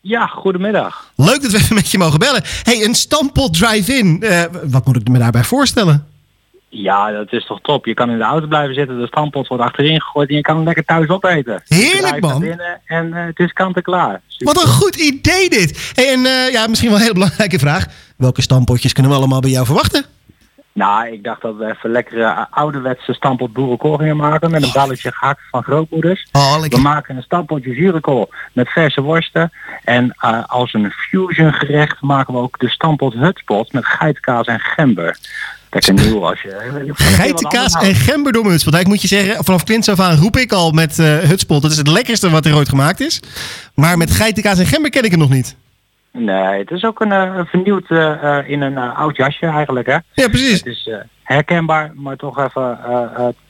Ja, 0.00 0.26
goedemiddag. 0.26 1.10
Leuk 1.16 1.42
dat 1.42 1.50
we 1.50 1.58
even 1.58 1.74
met 1.74 1.90
je 1.90 1.98
mogen 1.98 2.18
bellen. 2.18 2.42
hey, 2.62 2.84
een 2.84 2.94
stampot 2.94 3.54
drive-in. 3.54 4.22
Eh, 4.22 4.42
wat 4.64 4.86
moet 4.86 4.96
ik 4.96 5.08
me 5.08 5.18
daarbij 5.18 5.44
voorstellen? 5.44 6.06
Ja, 6.72 7.10
dat 7.10 7.32
is 7.32 7.46
toch 7.46 7.60
top. 7.60 7.86
Je 7.86 7.94
kan 7.94 8.10
in 8.10 8.18
de 8.18 8.24
auto 8.24 8.46
blijven 8.46 8.74
zitten, 8.74 8.98
de 8.98 9.06
stampot 9.06 9.48
wordt 9.48 9.62
achterin 9.62 10.00
gegooid 10.00 10.28
en 10.28 10.34
je 10.34 10.40
kan 10.40 10.56
hem 10.56 10.64
lekker 10.64 10.84
thuis 10.84 11.08
opeten. 11.08 11.62
Heerlijk, 11.68 12.20
man. 12.20 12.40
binnen 12.40 12.80
En 12.84 13.12
eh, 13.14 13.24
het 13.24 13.38
is 13.38 13.52
kant 13.52 13.76
en 13.76 13.82
klaar. 13.82 14.20
Wat 14.38 14.62
een 14.62 14.68
goed 14.68 14.96
idee 14.96 15.50
dit. 15.50 15.92
Hey, 15.94 16.12
en 16.12 16.26
eh, 16.26 16.52
ja, 16.52 16.66
misschien 16.66 16.88
wel 16.88 16.98
een 16.98 17.04
hele 17.04 17.14
belangrijke 17.14 17.58
vraag. 17.58 17.86
Welke 18.16 18.42
stampotjes 18.42 18.92
kunnen 18.92 19.12
we 19.12 19.18
allemaal 19.18 19.40
bij 19.40 19.50
jou 19.50 19.66
verwachten? 19.66 20.04
Nou, 20.72 21.12
ik 21.12 21.24
dacht 21.24 21.42
dat 21.42 21.56
we 21.56 21.66
even 21.66 21.90
lekkere 21.90 22.24
eh, 22.24 22.44
ouderwetse 22.50 23.12
stampot 23.12 23.52
boerenkool 23.52 23.96
gingen 23.96 24.16
maken 24.16 24.50
met 24.50 24.62
een 24.62 24.72
balletje 24.72 25.12
gehakt 25.12 25.40
van 25.50 25.62
grootmoeders. 25.62 26.28
Oh, 26.32 26.62
we 26.62 26.80
maken 26.80 27.16
een 27.16 27.22
stampotje 27.22 27.74
zurenkool 27.74 28.30
met 28.52 28.68
verse 28.68 29.00
worsten. 29.00 29.52
En 29.84 30.14
als 30.46 30.74
een 30.74 30.90
fusion 30.90 31.52
gerecht 31.52 32.00
maken 32.00 32.34
we 32.34 32.40
ook 32.40 32.58
de 32.58 32.68
stampot 32.68 33.14
hutspot 33.14 33.72
met 33.72 33.84
geitkaas 33.84 34.46
en 34.46 34.60
gember. 34.60 35.18
Lekker 35.70 35.94
nieuw 35.94 36.26
als 36.26 36.42
je... 36.42 36.90
Geitenkaas 36.94 37.74
en 37.74 37.94
gember 37.94 38.32
door 38.32 38.40
mijn 38.42 38.52
hutspot. 38.52 38.72
Nou, 38.72 38.84
Ik 38.84 38.90
moet 38.90 39.02
je 39.02 39.08
zeggen, 39.08 39.44
vanaf 39.44 39.64
kinds 39.64 39.88
af 39.88 40.00
aan 40.00 40.16
roep 40.18 40.36
ik 40.36 40.52
al 40.52 40.70
met 40.70 40.98
eh 40.98 41.18
hutspot. 41.18 41.62
Dat 41.62 41.70
is 41.70 41.76
het 41.76 41.88
lekkerste 41.88 42.30
wat 42.30 42.46
er 42.46 42.54
ooit 42.54 42.68
gemaakt 42.68 43.00
is. 43.00 43.20
Maar 43.74 43.96
met 43.96 44.10
geitenkaas 44.10 44.58
en 44.58 44.66
gember 44.66 44.90
ken 44.90 45.04
ik 45.04 45.10
het 45.10 45.20
nog 45.20 45.30
niet. 45.30 45.56
Nee, 46.12 46.58
het 46.58 46.70
is 46.70 46.84
ook 46.84 47.00
een, 47.00 47.12
eh, 47.12 47.40
vernieuwd 47.44 47.90
eh, 47.90 48.38
eh, 48.38 48.48
in 48.48 48.60
een 48.60 48.78
oud 48.78 49.16
jasje 49.16 49.46
eigenlijk 49.46 49.86
hè. 49.86 49.96
Ja, 50.12 50.28
precies. 50.28 50.58
Het 50.58 50.66
is 50.66 50.90
herkenbaar, 51.22 51.92
maar 51.94 52.16
toch 52.16 52.38
even, 52.38 52.78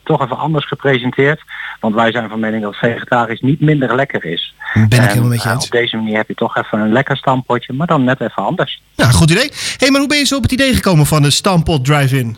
toch 0.02 0.22
even 0.22 0.36
anders 0.36 0.66
gepresenteerd. 0.66 1.40
Want 1.80 1.94
wij 1.94 2.12
zijn 2.12 2.28
van 2.28 2.40
mening 2.40 2.62
dat 2.62 2.76
vegetarisch 2.76 3.40
niet 3.40 3.61
minder 3.61 3.94
lekker 3.94 4.24
is. 4.24 4.54
Ben 4.74 4.84
ik 4.84 4.92
En, 4.92 5.08
helemaal 5.08 5.28
met 5.28 5.42
je 5.42 5.50
eens. 5.50 5.64
op 5.64 5.70
deze 5.70 5.96
manier 5.96 6.16
heb 6.16 6.28
je 6.28 6.34
toch 6.34 6.56
even 6.56 6.80
een 6.80 6.92
lekker 6.92 7.16
stampotje, 7.16 7.72
maar 7.72 7.86
dan 7.86 8.04
net 8.04 8.20
even 8.20 8.44
anders. 8.44 8.82
Ja, 8.94 9.04
goed 9.11 9.30
idee. 9.30 9.50
hey, 9.76 9.90
maar 9.90 10.00
hoe 10.00 10.08
ben 10.08 10.18
je 10.18 10.24
zo 10.24 10.36
op 10.36 10.42
het 10.42 10.52
idee 10.52 10.74
gekomen 10.74 11.06
van 11.06 11.22
de 11.22 11.30
stampot 11.30 11.84
drive-in? 11.84 12.36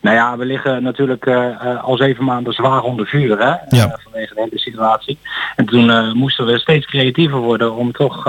Nou 0.00 0.16
ja, 0.16 0.36
we 0.36 0.44
liggen 0.44 0.82
natuurlijk 0.82 1.26
eh, 1.26 1.48
eh, 1.48 1.84
al 1.84 1.96
zeven 1.96 2.24
maanden 2.24 2.52
zwaar 2.52 2.82
onder 2.82 3.06
vuur 3.06 3.38
hè, 3.38 3.76
Ja. 3.76 3.84
eh, 3.86 3.92
vanwege 4.02 4.34
de 4.34 4.40
hele 4.40 4.58
situatie. 4.58 5.18
En 5.56 5.66
toen 5.66 6.16
moesten 6.16 6.46
we 6.46 6.58
steeds 6.58 6.86
creatiever 6.86 7.38
worden 7.38 7.74
om 7.74 7.92
toch 7.92 8.24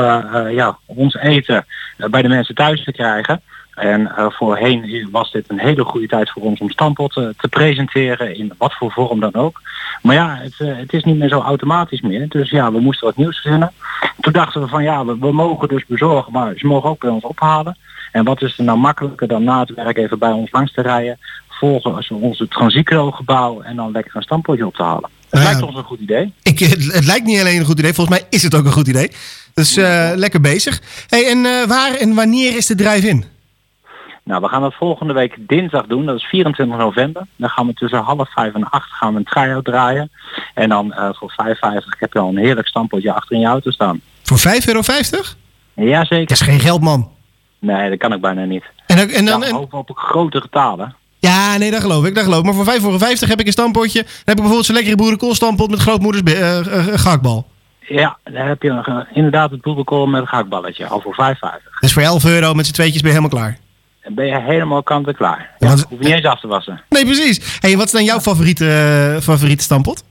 ja, 0.52 0.78
ons 0.86 1.16
eten 1.16 1.66
bij 1.98 2.22
de 2.22 2.28
mensen 2.28 2.56
thuis 2.56 2.84
te 2.84 2.92
krijgen. 2.92 3.42
En 3.74 4.12
voorheen 4.16 5.08
was 5.12 5.32
dit 5.32 5.50
een 5.50 5.60
hele 5.60 5.84
goede 5.84 6.08
tijd 6.08 6.30
voor 6.30 6.42
ons 6.42 6.60
om 6.60 6.70
Stampot 6.70 7.14
te, 7.14 7.34
te 7.38 7.48
presenteren 7.48 8.36
in 8.36 8.54
wat 8.58 8.74
voor 8.74 8.92
vorm 8.92 9.20
dan 9.20 9.34
ook. 9.36 9.62
Maar 10.02 10.16
ja, 10.16 10.38
het, 10.42 10.58
het 10.58 10.94
is 10.94 11.04
niet 11.04 11.18
meer 11.18 11.30
zo 11.30 11.40
automatisch 11.42 12.02
meer. 12.02 12.28
Dus 12.30 12.50
ja, 12.50 12.72
we 12.72 12.80
moesten 12.80 13.08
wat 13.08 13.18
nieuws 13.18 13.40
verzinnen. 13.40 13.72
Toen 14.20 14.34
dachten 14.34 14.62
we 14.62 14.68
van 14.68 14.84
ja, 14.84 15.06
we, 15.06 15.18
we 15.20 15.32
mogen 15.32 15.68
dus 15.68 15.86
bezorgen, 15.86 16.32
maar 16.32 16.54
ze 16.58 16.68
mogen 16.68 16.90
ook 16.90 17.00
bij 17.00 17.10
ons 17.10 17.24
ophalen. 17.24 17.78
En 18.12 18.24
wat 18.24 18.42
is 18.42 18.58
er 18.58 18.64
nou 18.64 18.78
makkelijker 18.78 19.28
dan 19.28 19.44
na 19.44 19.60
het 19.60 19.74
werk 19.76 19.98
even 19.98 20.20
bij 20.20 20.32
ons 20.32 20.52
langs 20.52 20.74
te 20.74 20.82
rijden, 20.82 21.20
volgen 21.48 22.22
onze 22.22 22.48
transitro-gebouw 22.48 23.62
en 23.62 23.76
dan 23.76 23.92
lekker 23.92 24.16
een 24.16 24.22
stampotje 24.22 24.66
op 24.66 24.76
te 24.76 24.84
halen. 24.84 25.10
Het 25.30 25.44
lijkt 25.44 25.62
ons 25.62 25.76
een 25.76 25.84
goed 25.84 26.00
idee. 26.00 26.34
Ik, 26.44 26.60
het, 26.60 26.94
het 26.94 27.06
lijkt 27.06 27.26
niet 27.26 27.40
alleen 27.40 27.60
een 27.60 27.66
goed 27.66 27.80
idee, 27.80 27.94
volgens 27.94 28.20
mij 28.20 28.28
is 28.30 28.44
het 28.44 28.56
ook 28.56 28.66
een 28.66 28.72
goed 28.72 28.88
idee. 28.88 29.12
Dus 29.54 29.78
eh, 29.78 30.12
lekker 30.16 30.42
bezig. 30.42 30.82
Hey, 31.08 31.28
en 31.28 31.46
eh, 31.46 31.68
waar 31.68 31.94
en 31.94 32.14
wanneer 32.14 32.58
is 32.58 32.66
de 32.66 32.76
drive-in? 32.76 33.26
Nou, 34.24 34.42
we 34.42 34.48
gaan 34.48 34.62
dat 34.62 34.74
volgende 34.74 35.14
week 35.14 35.36
dinsdag 35.40 35.86
doen. 35.86 36.06
Dat 36.06 36.16
is 36.16 36.24
24 36.24 36.78
november. 36.78 37.26
Dan 37.36 37.50
gaan 37.50 37.68
we 37.68 37.74
tussen 37.74 38.00
half 38.00 38.32
vijf 38.32 38.54
en 38.54 38.70
acht 38.70 38.92
gaan 38.92 39.14
we 39.14 39.20
een 39.20 39.26
try-out 39.26 39.66
draaien. 39.66 40.12
En 40.54 40.70
dan 40.70 40.94
eh, 40.94 41.10
voor 41.12 41.34
5,50 41.46 41.54
heb 42.00 42.14
je 42.14 42.20
al 42.20 42.30
een 42.30 42.38
heerlijk 42.38 42.68
stampotje 42.68 43.14
achter 43.14 43.36
in 43.36 43.42
je 43.42 43.48
auto 43.48 43.72
staan. 43.72 44.02
Voor 44.24 44.40
5,50 44.40 44.44
euro? 44.66 44.82
Jazeker. 45.74 46.28
Dat 46.28 46.32
is 46.32 46.42
geen 46.42 46.60
geld, 46.60 46.82
man. 46.82 47.12
Nee, 47.60 47.90
dat 47.90 47.98
kan 47.98 48.14
ik 48.14 48.22
bijna 48.22 48.44
niet. 48.44 48.64
En, 48.86 48.98
dan- 48.98 49.10
en 49.10 49.26
dan, 49.26 49.44
en- 49.44 49.56
op 49.56 49.92
grote 49.96 50.42
getalen. 50.42 50.96
ja, 51.20 51.58
nee, 51.58 51.72
dat 51.72 51.82
geloof 51.82 52.06
ik, 52.06 52.16
dat 52.16 52.24
geloof 52.24 52.40
ik. 52.40 52.46
Maar 52.46 52.54
voor 52.54 52.66
5,50 52.66 52.80
euro 53.22 53.28
heb 53.28 53.40
ik 53.40 53.46
een 53.46 53.52
stampotje. 53.52 54.02
Dan 54.02 54.12
heb 54.18 54.28
ik 54.28 54.36
bijvoorbeeld 54.36 54.66
zo'n 54.66 54.76
lekkere 54.76 54.96
boerenkoolstampot 54.96 55.70
met 55.70 55.80
grootmoeders 55.80 56.24
be- 56.24 56.36
eh, 56.36 56.58
eh, 56.60 56.88
eh, 56.94 57.00
gehaktbal. 57.00 57.48
Ja, 57.80 58.18
dan 58.24 58.48
heb 58.48 58.62
je 58.62 59.06
inderdaad 59.14 59.52
het 59.52 59.62
boerenkool 59.62 60.06
met 60.08 60.22
een 60.22 60.28
gehaktballetje. 60.28 60.88
Al 60.88 61.02
voor 61.02 61.14
5,50. 61.14 61.80
Dus 61.80 61.94
voor 61.94 62.02
11 62.02 62.26
euro 62.26 62.54
met 62.54 62.66
z'n 62.68 62.74
tweetjes 62.74 63.02
ben 63.02 63.12
je 63.12 63.18
helemaal 63.18 63.40
klaar. 63.40 63.58
Dan 64.04 64.14
ben 64.14 64.26
je 64.26 64.40
helemaal 64.42 64.84
kant 64.84 65.08
en 65.08 65.16
klaar. 65.16 65.50
Ja, 65.60 65.70
hoef 65.70 65.86
je 65.90 65.96
niet 65.98 66.08
eens 66.08 66.26
af 66.26 66.40
te 66.40 66.48
wassen. 66.48 66.82
Nee, 66.90 67.06
precies. 67.06 67.58
Hey, 67.60 67.78
wat 67.78 67.86
is 67.86 67.92
dan 67.92 68.04
jouw 68.04 68.20
favoriete, 68.20 69.18
favoriete 69.22 69.64
stampot? 69.64 70.04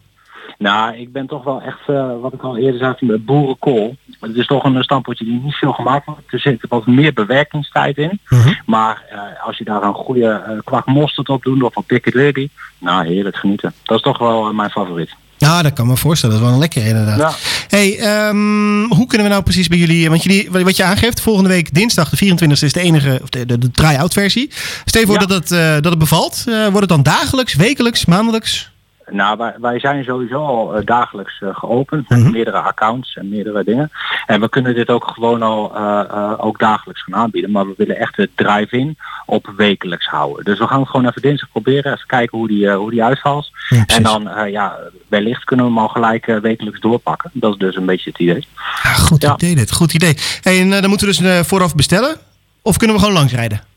Nou, 0.58 0.96
ik 0.96 1.12
ben 1.12 1.26
toch 1.26 1.44
wel 1.44 1.62
echt, 1.62 1.78
eh, 1.86 2.10
wat 2.20 2.32
ik 2.32 2.42
al 2.42 2.56
eerder 2.56 2.78
zei, 2.78 2.94
met 3.00 3.24
boerenkool. 3.24 3.96
Het 4.20 4.36
is 4.36 4.46
toch 4.46 4.64
een 4.64 4.82
stampotje 4.82 5.24
die 5.24 5.40
niet 5.44 5.54
veel 5.54 5.72
gemaakt 5.72 6.06
wordt. 6.06 6.32
Er 6.32 6.40
zit 6.40 6.64
wat 6.68 6.86
meer 6.86 7.12
bewerkingstijd 7.12 7.96
in. 7.96 8.20
Maar 8.66 9.02
eh, 9.10 9.46
als 9.46 9.58
je 9.58 9.64
daar 9.64 9.82
een 9.82 9.94
goede 9.94 10.28
eh, 10.28 10.58
kwak 10.64 10.86
mosterd 10.86 11.28
op 11.28 11.42
doet 11.42 11.62
of 11.62 11.76
een 11.76 11.84
piccadilly, 11.84 12.48
nou 12.78 13.06
heerlijk 13.06 13.36
genieten. 13.36 13.74
Dat 13.82 13.96
is 13.96 14.02
toch 14.02 14.18
wel 14.18 14.52
mijn 14.52 14.70
favoriet. 14.70 15.14
Ja, 15.36 15.62
dat 15.62 15.72
kan 15.72 15.86
me 15.86 15.96
voorstellen. 15.96 16.34
Dat 16.34 16.44
is 16.44 16.50
wel 16.50 16.56
een 16.56 16.62
lekker 16.62 16.86
inderdaad. 16.86 17.18
Ja. 17.18 17.32
Hey, 17.68 17.98
ehm, 17.98 18.84
hoe 18.84 19.06
kunnen 19.06 19.26
we 19.26 19.32
nou 19.32 19.42
precies 19.42 19.68
bij 19.68 19.78
jullie... 19.78 20.08
Want 20.08 20.22
jullie, 20.22 20.50
wat 20.50 20.76
je 20.76 20.84
aangeeft, 20.84 21.20
volgende 21.20 21.48
week 21.48 21.74
dinsdag 21.74 22.10
de 22.10 22.26
24e 22.26 22.50
is 22.50 22.72
de 22.72 22.80
enige... 22.80 23.18
Of 23.22 23.28
de, 23.28 23.46
de, 23.46 23.58
de 23.58 23.70
try-out 23.70 24.12
versie. 24.12 24.50
Stel 24.84 25.00
je 25.00 25.06
voor 25.06 25.18
dat, 25.18 25.30
het, 25.30 25.48
dat 25.82 25.90
het 25.90 25.98
bevalt. 25.98 26.44
Wordt 26.44 26.80
het 26.80 26.88
dan 26.88 27.02
dagelijks, 27.02 27.54
wekelijks, 27.54 28.04
maandelijks? 28.04 28.70
Nou, 29.10 29.36
wij, 29.36 29.54
wij 29.60 29.80
zijn 29.80 30.04
sowieso 30.04 30.44
al 30.44 30.74
eh, 30.74 30.86
dagelijks 30.86 31.40
eh, 31.40 31.48
geopend 31.52 32.08
met 32.08 32.30
meerdere 32.32 32.58
accounts 32.58 33.16
en 33.16 33.28
meerdere 33.28 33.64
dingen. 33.64 33.90
En 34.26 34.40
we 34.40 34.48
kunnen 34.48 34.74
dit 34.74 34.90
ook 34.90 35.10
gewoon 35.14 35.42
al 35.42 35.76
eh, 35.76 36.34
ook 36.36 36.58
dagelijks 36.58 37.02
gaan 37.02 37.20
aanbieden. 37.20 37.50
Maar 37.50 37.66
we 37.66 37.74
willen 37.76 37.98
echt 37.98 38.16
het 38.16 38.30
drive-in 38.34 38.96
op 39.26 39.52
wekelijks 39.56 40.06
houden. 40.06 40.44
Dus 40.44 40.58
we 40.58 40.66
gaan 40.66 40.80
het 40.80 40.88
gewoon 40.88 41.08
even 41.08 41.22
dinsdag 41.22 41.50
proberen. 41.50 41.92
Even 41.92 42.06
kijken 42.06 42.38
hoe 42.38 42.48
die, 42.48 42.70
hoe 42.70 42.90
die 42.90 43.04
uitvalt. 43.04 43.50
en 43.86 44.02
dan, 44.02 44.30
ja, 44.50 44.78
wellicht 45.08 45.44
kunnen 45.44 45.66
we 45.66 45.72
hem 45.72 45.80
al 45.80 45.88
gelijk 45.88 46.26
wekelijks 46.26 46.80
doorpakken. 46.80 47.30
Dat 47.32 47.52
is 47.52 47.58
dus 47.58 47.76
een 47.76 47.86
beetje 47.86 48.10
het 48.10 48.18
idee. 48.18 48.46
Ja, 48.82 48.90
goed 48.90 49.24
idee 49.24 49.54
dit, 49.54 49.72
goed 49.72 49.94
idee. 49.94 50.16
Hey, 50.42 50.60
en 50.60 50.70
dan 50.70 50.88
moeten 50.88 51.08
we 51.08 51.22
dus 51.22 51.46
vooraf 51.46 51.74
bestellen? 51.74 52.16
Of 52.62 52.76
kunnen 52.76 52.96
we 52.96 53.02
gewoon 53.02 53.18
langsrijden? 53.18 53.67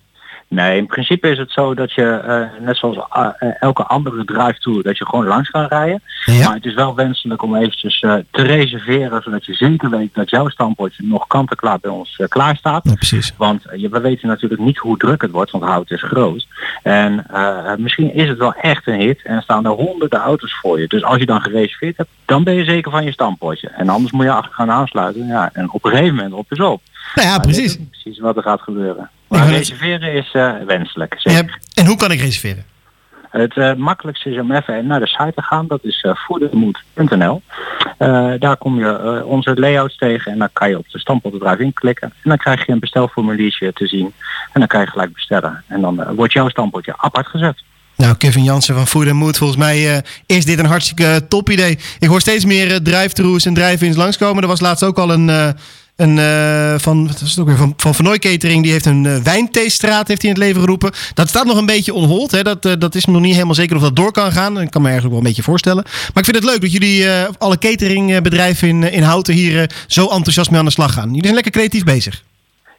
Nee, 0.51 0.77
in 0.77 0.85
principe 0.85 1.29
is 1.29 1.37
het 1.37 1.51
zo 1.51 1.73
dat 1.73 1.91
je, 1.93 2.05
eh, 2.11 2.63
net 2.65 2.77
zoals 2.77 2.97
eh, 2.97 3.29
eh, 3.39 3.49
elke 3.59 3.83
andere 3.83 4.25
drive-tour, 4.25 4.83
dat 4.83 4.97
je 4.97 5.05
gewoon 5.05 5.25
langs 5.25 5.49
kan 5.49 5.65
rijden. 5.65 6.01
Maar 6.45 6.53
het 6.55 6.65
is 6.65 6.73
wel 6.73 6.95
wenselijk 6.95 7.41
om 7.41 7.55
eventjes 7.55 7.99
te 7.99 8.25
reserveren, 8.31 9.21
zodat 9.21 9.45
je 9.45 9.53
zeker 9.53 9.89
weet 9.89 10.13
dat 10.13 10.29
jouw 10.29 10.49
standpoortje 10.49 11.03
nog 11.07 11.27
kant-en-klaar 11.27 11.79
bij 11.79 11.91
ons 11.91 12.19
klaar 12.27 12.55
staat. 12.55 12.83
precies. 12.95 13.33
Want 13.37 13.63
je- 13.75 13.89
we 13.89 13.99
weten 13.99 14.27
natuurlijk 14.27 14.61
niet 14.61 14.77
hoe 14.77 14.97
druk 14.97 15.21
het 15.21 15.31
wordt, 15.31 15.51
want 15.51 15.63
hout 15.63 15.91
is 15.91 16.01
groot. 16.03 16.47
En 16.83 17.25
misschien 17.77 18.13
is 18.13 18.27
het 18.29 18.37
wel 18.37 18.53
echt 18.53 18.87
een 18.87 18.99
hit 18.99 19.21
en 19.23 19.41
staan 19.41 19.65
er 19.65 19.71
honderden 19.71 20.19
auto's 20.19 20.53
voor 20.61 20.79
je. 20.79 20.87
Dus 20.87 21.03
als 21.03 21.17
je 21.19 21.25
dan 21.25 21.41
gereserveerd 21.41 21.97
hebt, 21.97 22.09
dan 22.25 22.43
ben 22.43 22.53
je 22.53 22.63
zeker 22.63 22.91
van 22.91 23.03
je 23.03 23.11
standpoortje. 23.11 23.67
En 23.69 23.89
anders 23.89 24.11
moet 24.11 24.25
je 24.25 24.31
achter 24.31 24.53
gaan 24.53 24.71
aansluiten. 24.71 25.27
Ja, 25.27 25.49
en 25.53 25.71
op 25.71 25.85
een 25.85 25.91
gegeven 25.91 26.15
moment 26.15 26.33
op 26.33 26.51
is 26.51 26.59
op. 26.59 26.81
Nou 27.15 27.27
ja, 27.27 27.39
precies. 27.39 27.77
precies 27.89 28.19
wat 28.19 28.35
er 28.37 28.43
gaat 28.43 28.61
gebeuren. 28.61 29.09
Maar 29.31 29.49
reserveren 29.49 30.13
is 30.13 30.29
eh, 30.31 30.51
wenselijk. 30.65 31.15
Zeker. 31.17 31.59
En 31.73 31.85
hoe 31.85 31.95
kan 31.95 32.11
ik 32.11 32.19
reserveren? 32.19 32.65
Het 33.29 33.57
eh, 33.57 33.73
makkelijkste 33.73 34.29
is 34.29 34.39
om 34.39 34.51
even 34.51 34.87
naar 34.87 34.99
de 34.99 35.07
site 35.07 35.31
te 35.35 35.41
gaan. 35.41 35.67
Dat 35.67 35.83
is 35.83 36.03
uh, 36.03 36.15
voedermoed.nl. 36.15 37.41
Daar 38.39 38.57
kom 38.57 38.79
je 38.79 39.23
onze 39.25 39.59
layouts 39.59 39.97
tegen 39.97 40.31
en 40.31 40.37
dan 40.37 40.49
kan 40.53 40.69
je 40.69 40.77
op 40.77 40.89
de 40.89 40.99
standpotbedrijf 40.99 41.59
inklikken. 41.59 42.07
En 42.07 42.29
dan 42.29 42.37
krijg 42.37 42.65
je 42.65 42.71
een 42.71 42.79
bestelformuliertje 42.79 43.73
te 43.73 43.87
zien. 43.87 44.13
En 44.53 44.59
dan 44.59 44.67
kan 44.67 44.81
je 44.81 44.87
gelijk 44.87 45.13
bestellen. 45.13 45.63
En 45.67 45.81
dan 45.81 46.15
wordt 46.15 46.33
jouw 46.33 46.49
standpotje 46.49 46.93
apart 46.97 47.27
gezet. 47.27 47.63
Nou, 47.97 48.15
Kevin 48.15 48.43
Jansen 48.43 48.75
van 48.75 48.87
Food 48.87 49.11
Mood. 49.11 49.37
Volgens 49.37 49.59
mij 49.59 50.03
is 50.25 50.45
dit 50.45 50.59
een 50.59 50.65
hartstikke 50.65 51.25
top 51.27 51.49
idee. 51.49 51.79
Ik 51.99 52.07
hoor 52.07 52.21
steeds 52.21 52.45
meer 52.45 52.81
drive-thrus 52.83 53.45
en 53.45 53.53
drive-ins 53.53 53.95
langskomen. 53.95 54.41
Er 54.41 54.47
was 54.47 54.61
laatst 54.61 54.83
ook 54.83 54.97
al 54.97 55.11
een... 55.11 55.55
een 56.01 56.19
eh, 56.19 56.79
van, 56.79 57.09
ook 57.39 57.47
weer, 57.47 57.57
van, 57.57 57.73
van 57.77 57.95
Vernooy 57.95 58.19
Catering, 58.19 58.63
die 58.63 58.71
heeft 58.71 58.85
een 58.85 59.03
uh, 59.03 59.13
heeft 59.23 60.07
hij 60.07 60.15
in 60.21 60.29
het 60.29 60.37
leven 60.37 60.61
geroepen. 60.61 60.91
Dat 61.13 61.29
staat 61.29 61.45
nog 61.45 61.57
een 61.57 61.65
beetje 61.65 61.93
onhold. 61.93 62.43
Dat, 62.43 62.65
uh, 62.65 62.73
dat 62.79 62.95
is 62.95 63.05
nog 63.05 63.21
niet 63.21 63.33
helemaal 63.33 63.55
zeker 63.55 63.75
of 63.75 63.81
dat 63.81 63.95
door 63.95 64.11
kan 64.11 64.31
gaan. 64.31 64.61
Ik 64.61 64.71
kan 64.71 64.81
me 64.81 64.87
ergens 64.87 65.05
ook 65.05 65.11
wel 65.11 65.19
een 65.19 65.27
beetje 65.27 65.43
voorstellen. 65.43 65.83
Maar 65.83 66.23
ik 66.23 66.25
vind 66.25 66.35
het 66.35 66.45
leuk 66.45 66.61
dat 66.61 66.71
jullie 66.71 67.09
alle 67.37 67.57
cateringbedrijven 67.57 68.67
in, 68.67 68.91
in 68.91 69.03
Houten 69.03 69.33
hier 69.33 69.69
zo 69.87 70.07
enthousiast 70.07 70.49
mee 70.49 70.59
aan 70.59 70.65
de 70.65 70.71
slag 70.71 70.93
gaan. 70.93 71.07
Jullie 71.07 71.21
zijn 71.21 71.33
lekker 71.33 71.51
creatief 71.51 71.83
bezig. 71.83 72.23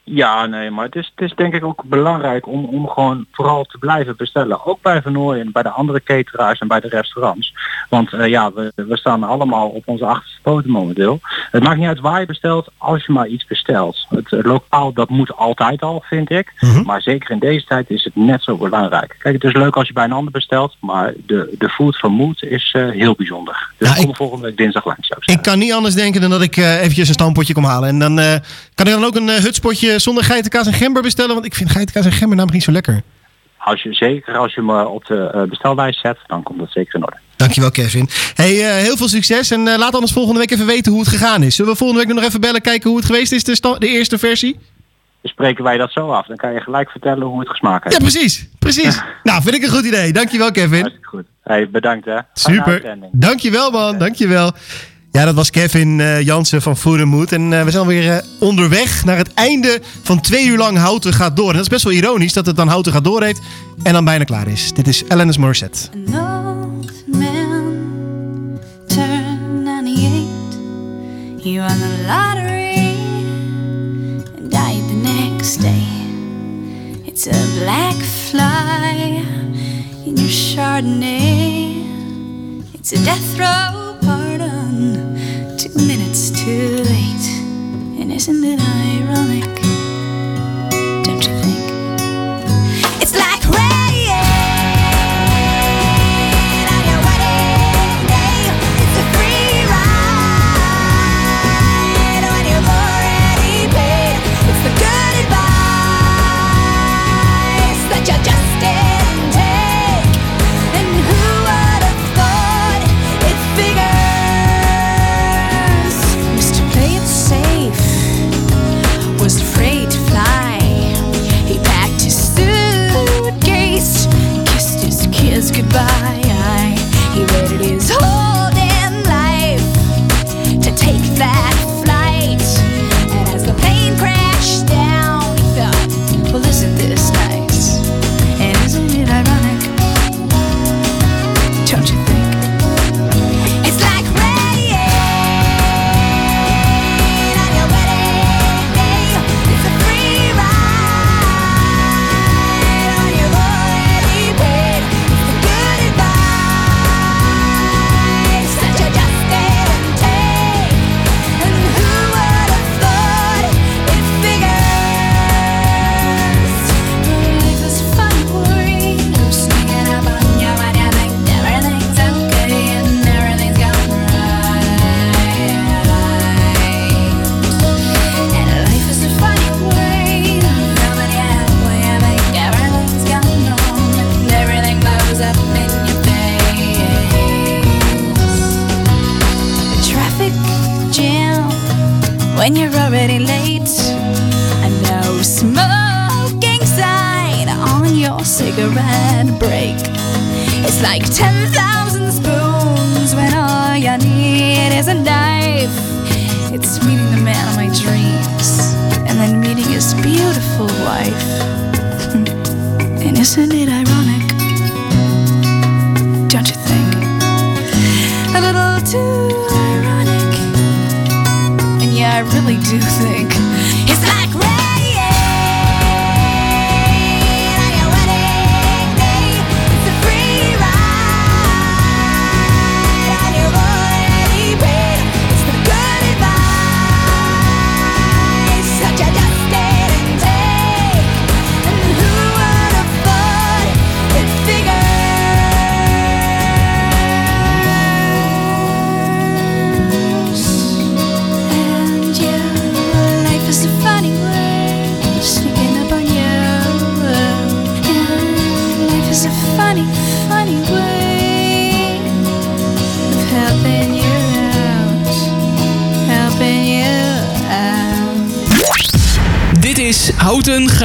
Ja, 0.04 0.46
nee, 0.46 0.70
maar 0.70 0.84
het 0.84 0.94
is, 0.94 1.12
het 1.14 1.30
is 1.30 1.36
denk 1.36 1.54
ik 1.54 1.64
ook 1.64 1.82
belangrijk 1.84 2.46
om, 2.46 2.64
om 2.64 2.88
gewoon 2.88 3.26
vooral 3.32 3.64
te 3.64 3.78
blijven 3.78 4.16
bestellen. 4.16 4.66
Ook 4.66 4.82
bij 4.82 5.02
Vernooy 5.02 5.40
en 5.40 5.52
bij 5.52 5.62
de 5.62 5.68
andere 5.68 6.02
cateraars 6.02 6.58
en 6.58 6.68
bij 6.68 6.80
de 6.80 6.88
restaurants. 6.88 7.54
Want 7.88 8.12
uh, 8.12 8.26
ja, 8.26 8.52
we, 8.52 8.72
we 8.74 8.96
staan 8.96 9.22
allemaal 9.22 9.68
op 9.68 9.82
onze 9.88 10.04
achterste 10.04 10.40
poten 10.42 10.70
momenteel. 10.70 11.20
Het 11.50 11.62
maakt 11.62 11.78
niet 11.78 11.86
uit 11.86 12.00
waar 12.00 12.20
je 12.20 12.26
bestelt, 12.26 12.68
als 12.78 13.04
je 13.06 13.12
maar 13.12 13.26
iets 13.26 13.46
bestelt. 13.46 14.06
Het, 14.08 14.30
het 14.30 14.46
lokaal, 14.46 14.92
dat 14.92 15.08
moet 15.08 15.36
altijd 15.36 15.82
al, 15.82 16.04
vind 16.06 16.30
ik. 16.30 16.52
Mm 16.58 16.70
-hmm. 16.70 16.84
Maar 16.84 17.02
zeker 17.02 17.30
in 17.30 17.38
deze 17.38 17.66
tijd 17.66 17.90
is 17.90 18.04
het 18.04 18.16
net 18.16 18.42
zo 18.42 18.56
belangrijk. 18.56 19.16
Kijk, 19.18 19.34
het 19.34 19.44
is 19.44 19.52
leuk 19.52 19.76
als 19.76 19.86
je 19.86 19.92
bij 19.92 20.04
een 20.04 20.12
ander 20.12 20.32
bestelt, 20.32 20.76
maar 20.80 21.12
de, 21.26 21.54
de 21.58 21.68
food 21.68 21.98
van 21.98 22.12
Moed 22.12 22.42
is 22.42 22.74
uh, 22.76 22.90
heel 22.90 23.14
bijzonder. 23.14 23.70
Dus 23.78 23.94
kom 23.94 24.10
ik, 24.10 24.16
volgende 24.16 24.46
week 24.46 24.56
dinsdag 24.56 24.84
langs. 24.84 25.10
Ik 25.20 25.42
kan 25.42 25.58
niet 25.58 25.72
anders 25.72 25.94
denken 25.94 26.20
dan 26.20 26.30
dat 26.30 26.42
ik 26.42 26.56
uh, 26.56 26.80
eventjes 26.80 27.08
een 27.08 27.14
stampotje 27.14 27.54
kom 27.54 27.64
halen. 27.64 27.88
En 27.88 27.98
dan 27.98 28.16
kan 28.74 28.86
ik 28.86 28.92
dan 28.92 29.04
ook 29.04 29.16
een 29.16 29.28
hutspotje 29.28 29.91
zonder 29.98 30.24
geitenkaas 30.24 30.66
en 30.66 30.72
gember 30.72 31.02
bestellen? 31.02 31.34
Want 31.34 31.46
ik 31.46 31.54
vind 31.54 31.70
geitenkaas 31.70 32.04
en 32.04 32.12
gember 32.12 32.36
namelijk 32.36 32.52
niet 32.52 32.62
zo 32.62 32.72
lekker. 32.72 33.02
Als 33.58 33.82
je, 33.82 33.94
zeker 33.94 34.36
als 34.36 34.54
je 34.54 34.62
me 34.62 34.88
op 34.88 35.04
de 35.04 35.32
uh, 35.34 35.42
bestellijst 35.42 36.00
zet, 36.00 36.18
dan 36.26 36.42
komt 36.42 36.58
dat 36.58 36.70
zeker 36.70 36.94
in 36.94 37.04
orde. 37.04 37.16
Dankjewel 37.36 37.70
Kevin. 37.70 38.08
Hey, 38.34 38.54
uh, 38.54 38.84
heel 38.84 38.96
veel 38.96 39.08
succes 39.08 39.50
en 39.50 39.60
uh, 39.60 39.76
laat 39.76 39.94
anders 39.94 40.12
volgende 40.12 40.38
week 40.38 40.50
even 40.50 40.66
weten 40.66 40.92
hoe 40.92 41.00
het 41.00 41.10
gegaan 41.10 41.42
is. 41.42 41.56
Zullen 41.56 41.72
we 41.72 41.78
volgende 41.78 42.04
week 42.04 42.14
nog 42.14 42.24
even 42.24 42.40
bellen, 42.40 42.60
kijken 42.60 42.88
hoe 42.88 42.98
het 42.98 43.06
geweest 43.06 43.32
is, 43.32 43.44
de, 43.44 43.76
de 43.78 43.88
eerste 43.88 44.18
versie? 44.18 44.58
Spreken 45.22 45.64
wij 45.64 45.76
dat 45.76 45.92
zo 45.92 46.10
af, 46.10 46.26
dan 46.26 46.36
kan 46.36 46.52
je 46.52 46.60
gelijk 46.60 46.90
vertellen 46.90 47.26
hoe 47.26 47.40
het 47.40 47.48
gesmaakt 47.48 47.84
heeft. 47.84 47.96
Ja, 47.96 48.02
precies. 48.02 48.48
Precies. 48.58 49.02
nou, 49.22 49.42
vind 49.42 49.54
ik 49.54 49.62
een 49.62 49.70
goed 49.70 49.84
idee. 49.84 50.12
Dankjewel 50.12 50.50
Kevin. 50.50 50.80
Hartstikke 50.80 51.08
goed. 51.08 51.24
Hey, 51.42 51.70
bedankt 51.70 52.04
hè. 52.04 52.18
Super. 52.32 52.98
Dankjewel 53.12 53.70
man, 53.70 53.98
dankjewel. 53.98 54.52
Ja, 55.12 55.24
dat 55.24 55.34
was 55.34 55.50
Kevin 55.50 55.98
uh, 55.98 56.20
Jansen 56.20 56.62
van 56.62 57.08
Mood. 57.08 57.32
En 57.32 57.52
uh, 57.52 57.64
we 57.64 57.70
zijn 57.70 57.82
alweer 57.82 58.06
uh, 58.06 58.16
onderweg 58.38 59.04
naar 59.04 59.16
het 59.16 59.34
einde 59.34 59.80
van 60.02 60.20
twee 60.20 60.46
uur 60.46 60.58
lang 60.58 60.78
Houten 60.78 61.12
gaat 61.12 61.36
door. 61.36 61.48
En 61.48 61.52
dat 61.52 61.62
is 61.62 61.68
best 61.68 61.84
wel 61.84 61.92
ironisch 61.92 62.32
dat 62.32 62.46
het 62.46 62.56
dan 62.56 62.68
Houten 62.68 62.92
gaat 62.92 63.04
door 63.04 63.22
heet 63.22 63.40
en 63.82 63.92
dan 63.92 64.04
bijna 64.04 64.24
klaar 64.24 64.48
is. 64.48 64.72
Dit 64.72 64.88
is 64.88 65.08
Alanis 65.08 65.36
Morissette. 65.36 65.78
He 71.42 71.58
won 71.58 71.78
the 71.78 72.04
lottery 72.06 72.96
and 74.38 74.50
died 74.50 74.88
the 74.88 75.00
next 75.02 75.60
day. 75.60 75.86
It's 77.04 77.26
a 77.26 77.58
black 77.58 77.96
fly 78.28 79.24
in 80.04 80.14
your 80.14 80.30
Chardonnay. 80.30 81.84
It's 82.72 82.92
a 82.92 83.04
death 83.04 83.38
row 83.38 83.71
isn't 88.28 88.44
it 88.44 88.60
ironic? 88.60 89.31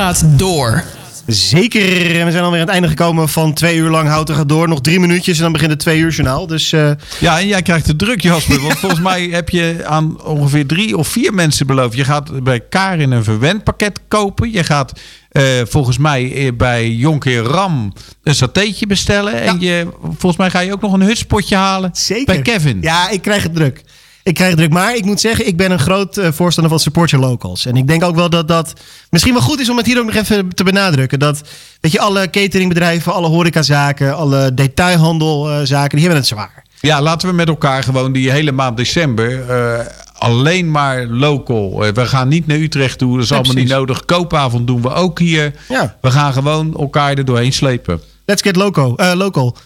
Gaat 0.07 0.39
door. 0.39 0.83
Zeker. 1.27 2.19
En 2.19 2.25
we 2.25 2.31
zijn 2.31 2.43
alweer 2.43 2.59
aan 2.59 2.65
het 2.65 2.73
einde 2.73 2.87
gekomen 2.87 3.29
van 3.29 3.53
twee 3.53 3.77
uur 3.77 3.89
lang 3.89 4.07
Houten 4.07 4.35
gaat 4.35 4.49
door. 4.49 4.67
Nog 4.67 4.81
drie 4.81 4.99
minuutjes 4.99 5.37
en 5.37 5.43
dan 5.43 5.51
begint 5.51 5.71
het 5.71 5.79
twee 5.79 5.99
uur 5.99 6.11
journaal. 6.11 6.47
Dus 6.47 6.73
eh, 6.73 6.91
Ja, 7.19 7.39
en 7.39 7.47
jij 7.47 7.61
krijgt 7.61 7.85
de 7.85 7.95
druk, 7.95 8.21
Jasper. 8.21 8.61
Want 8.61 8.79
volgens 8.83 9.01
mij 9.01 9.23
heb 9.23 9.49
je 9.49 9.83
aan 9.85 10.23
ongeveer 10.23 10.65
drie 10.65 10.97
of 10.97 11.07
vier 11.07 11.33
mensen 11.33 11.67
beloofd. 11.67 11.95
Je 11.95 12.03
gaat 12.03 12.43
bij 12.43 12.59
Karin 12.59 13.11
een 13.11 13.23
verwendpakket 13.23 13.99
kopen. 14.07 14.51
Je 14.51 14.63
gaat 14.63 14.99
eh, 15.29 15.43
volgens 15.63 15.97
mij 15.97 16.33
eh, 16.33 16.51
bij 16.57 16.89
Jonker 16.89 17.43
Ram 17.43 17.93
een 18.23 18.35
satéetje 18.35 18.87
bestellen. 18.87 19.41
En 19.41 19.59
je, 19.59 19.87
volgens 20.01 20.37
mij 20.37 20.49
ga 20.49 20.59
je 20.59 20.71
ook 20.73 20.81
nog 20.81 20.93
een 20.93 21.01
hutspotje 21.01 21.55
halen 21.55 21.89
Zeker. 21.93 22.25
bij 22.25 22.41
Kevin. 22.41 22.77
Ja, 22.81 23.09
ik 23.09 23.21
krijg 23.21 23.43
het 23.43 23.55
druk. 23.55 23.83
Ik 24.27 24.33
krijg 24.33 24.55
druk. 24.55 24.71
Maar 24.71 24.95
ik 24.95 25.05
moet 25.05 25.19
zeggen, 25.19 25.47
ik 25.47 25.57
ben 25.57 25.71
een 25.71 25.79
groot 25.79 26.17
eh, 26.17 26.31
voorstander 26.31 26.71
van 26.71 26.81
support 26.81 27.09
your 27.09 27.25
locals. 27.25 27.65
En 27.65 27.75
ik 27.75 27.87
denk 27.87 28.03
ook 28.03 28.15
wel 28.15 28.29
dat 28.29 28.47
dat 28.47 28.73
misschien 29.09 29.33
wel 29.33 29.41
goed 29.41 29.59
is 29.59 29.69
om 29.69 29.77
het 29.77 29.85
hier 29.85 29.99
ook 29.99 30.05
nog 30.05 30.15
even 30.15 30.53
te 30.53 30.63
benadrukken. 30.63 31.19
Dat, 31.19 31.41
weet 31.81 31.91
je, 31.91 31.99
alle 31.99 32.29
cateringbedrijven, 32.29 33.13
alle 33.13 33.27
horecazaken, 33.27 34.15
alle 34.15 34.53
detailhandelzaken, 34.53 35.89
die 35.89 35.99
hebben 35.99 36.17
het 36.17 36.27
zwaar. 36.27 36.63
Ja, 36.79 37.01
laten 37.01 37.29
we 37.29 37.35
met 37.35 37.47
elkaar 37.47 37.83
gewoon 37.83 38.11
die 38.11 38.31
hele 38.31 38.51
maand 38.51 38.77
december 38.77 39.49
eh, 39.49 39.85
alleen 40.13 40.71
maar 40.71 41.05
local. 41.05 41.85
Eh, 41.85 41.91
we 41.91 42.05
gaan 42.05 42.27
niet 42.27 42.47
naar 42.47 42.57
Utrecht 42.57 42.97
toe, 42.97 43.13
dat 43.13 43.23
is 43.23 43.31
allemaal 43.31 43.53
niet 43.53 43.69
nodig. 43.69 44.05
Koopavond 44.05 44.67
doen 44.67 44.81
we 44.81 44.93
ook 44.93 45.19
hier. 45.19 45.53
Ja. 45.69 45.95
We 46.01 46.11
gaan 46.11 46.33
gewoon 46.33 46.77
elkaar 46.77 47.17
er 47.17 47.25
doorheen 47.25 47.53
slepen. 47.53 48.01
Let's 48.25 48.41
get 48.41 48.55
loco, 48.55 48.95
local. 49.15 49.57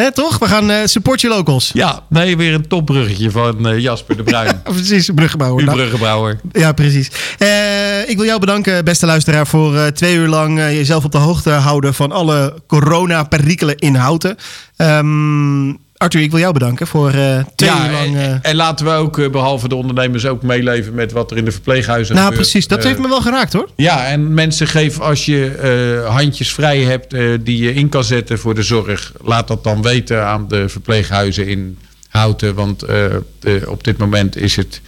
Hè, 0.00 0.12
toch? 0.12 0.38
We 0.38 0.46
gaan 0.46 0.70
eh, 0.70 0.76
support 0.84 1.20
your 1.20 1.36
locals. 1.36 1.70
Ja, 1.72 2.02
nee, 2.08 2.36
weer 2.36 2.54
een 2.54 2.68
topbruggetje 2.68 3.30
van 3.30 3.68
eh, 3.68 3.78
Jasper 3.78 4.16
de 4.16 4.22
Bruin. 4.22 4.62
Precies, 4.74 5.10
bruggenbouwer. 5.14 5.60
Uw 5.60 5.66
Nou, 5.66 5.78
bruggenbouwer. 5.78 6.40
Ja, 6.52 6.72
precies. 6.72 7.10
Eh, 7.38 8.08
ik 8.08 8.16
wil 8.16 8.24
jou 8.26 8.40
bedanken, 8.40 8.84
beste 8.84 9.06
luisteraar, 9.06 9.46
voor 9.46 9.92
twee 9.92 10.14
uur 10.14 10.28
lang 10.28 10.58
jezelf 10.58 11.04
op 11.04 11.12
de 11.12 11.18
hoogte 11.18 11.50
houden 11.50 11.94
van 11.94 12.12
alle 12.12 12.54
corona-perikelen 12.66 13.76
in 13.76 13.94
Houten. 13.94 14.36
Ehm, 14.76 15.68
Arthur, 16.02 16.20
ik 16.22 16.30
wil 16.30 16.40
jou 16.40 16.52
bedanken 16.52 16.86
voor 16.86 17.08
eh, 17.10 17.44
twee 17.54 17.70
ja, 17.70 17.86
uur 17.86 17.92
lang. 17.92 18.16
eh, 18.16 18.24
en, 18.30 18.42
en 18.42 18.56
laten 18.56 18.86
we 18.86 18.92
ook, 18.92 19.18
eh, 19.18 19.30
behalve 19.30 19.68
de 19.68 19.74
ondernemers, 19.74 20.26
ook 20.26 20.42
meeleven 20.42 20.94
met 20.94 21.12
wat 21.12 21.30
er 21.30 21.36
in 21.36 21.44
de 21.44 21.52
verpleeghuizen 21.52 22.14
nou, 22.14 22.26
gebeurt. 22.28 22.48
precies. 22.50 22.68
Dat 22.68 22.84
heeft 22.84 22.98
me 22.98 23.08
wel 23.08 23.20
geraakt 23.20 23.52
hoor. 23.52 23.68
Ja, 23.76 24.06
en 24.06 24.34
mensen 24.34 24.66
geef 24.66 25.00
als 25.00 25.24
je 25.24 26.04
handjes 26.08 26.52
vrij 26.52 26.78
hebt 26.80 27.10
die 27.44 27.58
je 27.62 27.74
in 27.74 27.88
kan 27.88 28.04
zetten 28.04 28.38
voor 28.38 28.54
de 28.54 28.62
zorg. 28.62 29.12
Laat 29.22 29.48
dat 29.48 29.64
dan 29.64 29.82
weten 29.82 30.26
aan 30.26 30.48
de 30.48 30.68
verpleeghuizen 30.68 31.46
in 31.46 31.78
Houten. 32.08 32.54
Want 32.54 32.80
de- 32.80 33.62
op 33.66 33.84
dit 33.84 33.98
moment 33.98 34.36
is 34.36 34.56
het, 34.56 34.80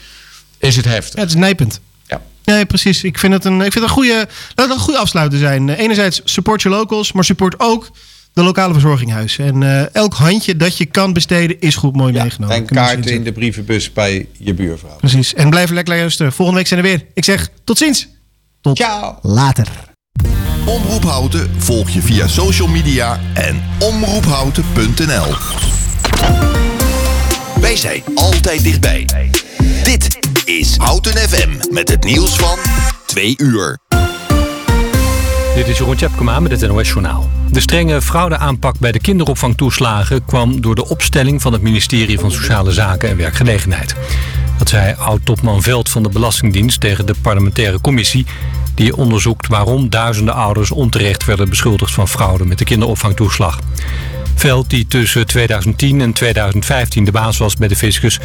is 0.59 0.77
het 0.77 0.85
heftig. 0.85 1.15
Ja, 1.15 1.21
het 1.21 1.29
is 1.31 1.37
nijpend. 1.37 1.81
Ja. 2.07 2.21
Nee, 2.45 2.67
precies. 2.67 3.05
Ik 3.05 3.19
vind 3.19 3.33
het 3.33 3.45
een, 3.45 3.55
ik 3.61 3.73
vind 3.73 3.75
het 3.75 3.83
een 3.85 3.89
goede, 3.91 4.15
laat 4.55 4.69
het 4.69 4.77
een 4.77 4.83
goede 4.83 4.99
afsluiter 4.99 5.39
zijn. 5.39 5.69
Enerzijds 5.69 6.21
support 6.25 6.63
your 6.63 6.79
locals, 6.79 7.13
maar 7.13 7.25
support 7.25 7.55
ook 7.59 7.91
de 8.33 8.43
lokale 8.43 8.73
verzorginghuis. 8.73 9.39
En 9.39 9.63
eh, 9.63 9.95
elk 9.95 10.15
handje 10.15 10.57
dat 10.57 10.77
je 10.77 10.87
kan 10.87 11.13
besteden 11.13 11.61
is 11.61 11.77
goed 11.77 11.97
mooi 11.97 12.13
meegenomen. 12.13 12.57
En 12.57 12.67
kaarten 12.67 13.13
in 13.13 13.25
de 13.25 13.33
brievenbus 13.33 13.93
bij 13.93 14.29
je 14.33 14.55
buurvrouw. 14.55 14.97
Precies. 14.97 15.35
En 15.35 15.51
blijf 15.51 15.71
lekker 15.71 15.95
luisteren. 15.95 16.33
Volgende 16.33 16.61
week 16.61 16.69
zijn 16.69 16.83
we 16.83 16.89
weer. 16.89 17.07
Ik 17.15 17.25
zeg 17.25 17.49
tot 17.65 17.79
ziens. 17.79 18.09
Tot 18.61 18.77
Ciao. 18.77 19.19
later. 19.23 19.67
Omroep 20.65 21.05
Houten 21.05 21.51
volg 21.57 21.91
je 21.91 22.03
via 22.03 22.27
social 22.27 22.69
media 22.69 23.21
en 23.35 23.63
omroephouten.nl. 23.79 25.35
Wij 27.61 27.77
zijn 27.77 28.03
altijd 28.15 28.63
dichtbij. 28.63 29.07
Dit 29.85 30.19
is 30.45 30.77
Houten 30.77 31.17
FM 31.17 31.51
met 31.71 31.89
het 31.89 32.05
nieuws 32.05 32.37
van 32.37 32.59
2 33.07 33.35
uur. 33.37 33.82
Dit 35.55 35.69
is 35.69 35.79
Jeroen 35.79 35.97
Tjepkema 35.97 36.41
met 36.41 36.61
het 36.61 36.71
NOS 36.71 36.89
Journaal. 36.89 37.29
De 37.51 37.61
strenge 37.61 38.03
fraudeaanpak 38.03 38.79
bij 38.79 38.93
de 38.93 39.01
kinderopvangtoeslagen 39.01 40.25
kwam 40.25 40.61
door 40.61 40.75
de 40.75 40.89
opstelling 40.89 41.43
van 41.43 41.53
het 41.53 41.63
ministerie 41.63 42.19
van 42.19 42.31
Sociale 42.31 42.73
Zaken 42.73 43.09
en 43.09 43.17
Werkgelegenheid. 43.17 43.95
Dat 44.59 44.69
zei 44.69 44.95
oud-topman 44.99 45.63
Veld 45.63 45.89
van 45.89 46.03
de 46.03 46.09
Belastingdienst 46.09 46.81
tegen 46.81 47.07
de 47.07 47.15
parlementaire 47.23 47.81
commissie... 47.81 48.27
die 48.75 48.97
onderzoekt 48.97 49.47
waarom 49.47 49.91
duizenden 49.91 50.35
ouders 50.35 50.71
onterecht 50.71 51.25
werden 51.25 51.49
beschuldigd 51.49 51.93
van 51.93 52.09
fraude 52.09 52.45
met 52.45 52.59
de 52.59 52.65
kinderopvangtoeslag. 52.65 53.59
Veld, 54.35 54.71
die 54.71 54.87
tussen 54.87 55.27
2010 55.27 56.01
en 56.01 56.13
2015 56.13 57.05
de 57.05 57.13
baas 57.13 57.39
was 57.39 57.57
bij 57.57 57.69
de 57.69 57.77
fiscus... 57.77 58.21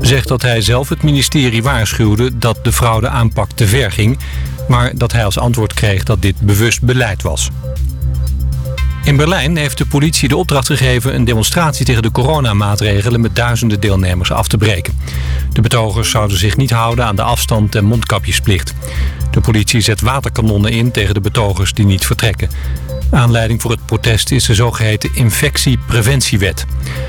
zegt 0.00 0.28
dat 0.28 0.42
hij 0.42 0.60
zelf 0.60 0.88
het 0.88 1.02
ministerie 1.02 1.62
waarschuwde 1.62 2.38
dat 2.38 2.58
de 2.62 2.72
fraudeaanpak 2.72 3.50
te 3.50 3.66
ver 3.66 3.92
ging... 3.92 4.18
maar 4.72 4.92
dat 4.94 5.12
hij 5.12 5.24
als 5.24 5.38
antwoord 5.38 5.74
kreeg 5.74 6.02
dat 6.02 6.22
dit 6.22 6.40
bewust 6.40 6.82
beleid 6.82 7.22
was. 7.22 7.50
In 9.04 9.16
Berlijn 9.16 9.56
heeft 9.56 9.78
de 9.78 9.86
politie 9.86 10.28
de 10.28 10.36
opdracht 10.36 10.66
gegeven 10.66 11.14
een 11.14 11.24
demonstratie 11.24 11.84
tegen 11.84 12.02
de 12.02 12.10
coronamaatregelen 12.10 13.20
met 13.20 13.36
duizenden 13.36 13.80
deelnemers 13.80 14.32
af 14.32 14.48
te 14.48 14.56
breken. 14.56 14.98
De 15.52 15.60
betogers 15.60 16.10
zouden 16.10 16.38
zich 16.38 16.56
niet 16.56 16.70
houden 16.70 17.06
aan 17.06 17.16
de 17.16 17.22
afstand 17.22 17.74
en 17.74 17.84
mondkapjesplicht. 17.84 18.74
De 19.30 19.40
politie 19.40 19.80
zet 19.80 20.00
waterkanonnen 20.00 20.72
in 20.72 20.90
tegen 20.90 21.14
de 21.14 21.20
betogers 21.20 21.72
die 21.72 21.86
niet 21.86 22.06
vertrekken. 22.06 22.48
Aanleiding 23.10 23.62
voor 23.62 23.70
het 23.70 23.86
protest 23.86 24.30
is 24.30 24.46
de 24.46 24.54
zogeheten 24.54 25.10
infectiepreventiewet. 25.14 26.64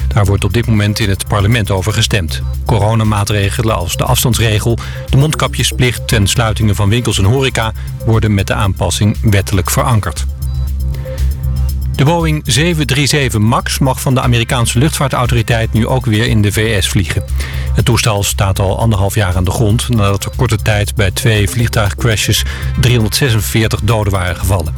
Daar 0.07 0.25
wordt 0.25 0.43
op 0.43 0.53
dit 0.53 0.67
moment 0.67 0.99
in 0.99 1.09
het 1.09 1.27
parlement 1.27 1.71
over 1.71 1.93
gestemd. 1.93 2.41
Coronamaatregelen 2.65 3.75
als 3.75 3.97
de 3.97 4.03
afstandsregel, 4.03 4.77
de 5.09 5.17
mondkapjesplicht 5.17 6.11
en 6.11 6.27
sluitingen 6.27 6.75
van 6.75 6.89
winkels 6.89 7.17
en 7.17 7.23
horeca 7.23 7.73
worden 8.05 8.33
met 8.33 8.47
de 8.47 8.53
aanpassing 8.53 9.17
wettelijk 9.21 9.69
verankerd. 9.69 10.25
De 11.95 12.03
Boeing 12.03 12.41
737 12.45 13.39
MAX 13.39 13.79
mag 13.79 14.01
van 14.01 14.13
de 14.13 14.21
Amerikaanse 14.21 14.79
luchtvaartautoriteit 14.79 15.73
nu 15.73 15.87
ook 15.87 16.05
weer 16.05 16.27
in 16.27 16.41
de 16.41 16.51
VS 16.51 16.89
vliegen. 16.89 17.23
Het 17.73 17.85
toestel 17.85 18.23
staat 18.23 18.59
al 18.59 18.79
anderhalf 18.79 19.15
jaar 19.15 19.35
aan 19.35 19.43
de 19.43 19.51
grond 19.51 19.89
nadat 19.89 20.25
er 20.25 20.31
korte 20.35 20.57
tijd 20.57 20.95
bij 20.95 21.11
twee 21.11 21.49
vliegtuigcrashes 21.49 22.43
346 22.79 23.79
doden 23.83 24.13
waren 24.13 24.35
gevallen. 24.35 24.73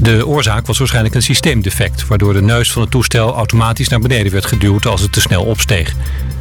De 0.00 0.26
oorzaak 0.26 0.66
was 0.66 0.78
waarschijnlijk 0.78 1.14
een 1.14 1.22
systeemdefect, 1.22 2.06
waardoor 2.06 2.32
de 2.32 2.42
neus 2.42 2.72
van 2.72 2.82
het 2.82 2.90
toestel 2.90 3.34
automatisch 3.34 3.88
naar 3.88 4.00
beneden 4.00 4.32
werd 4.32 4.46
geduwd 4.46 4.86
als 4.86 5.00
het 5.00 5.12
te 5.12 5.20
snel 5.20 5.44
opsteeg. 5.44 5.94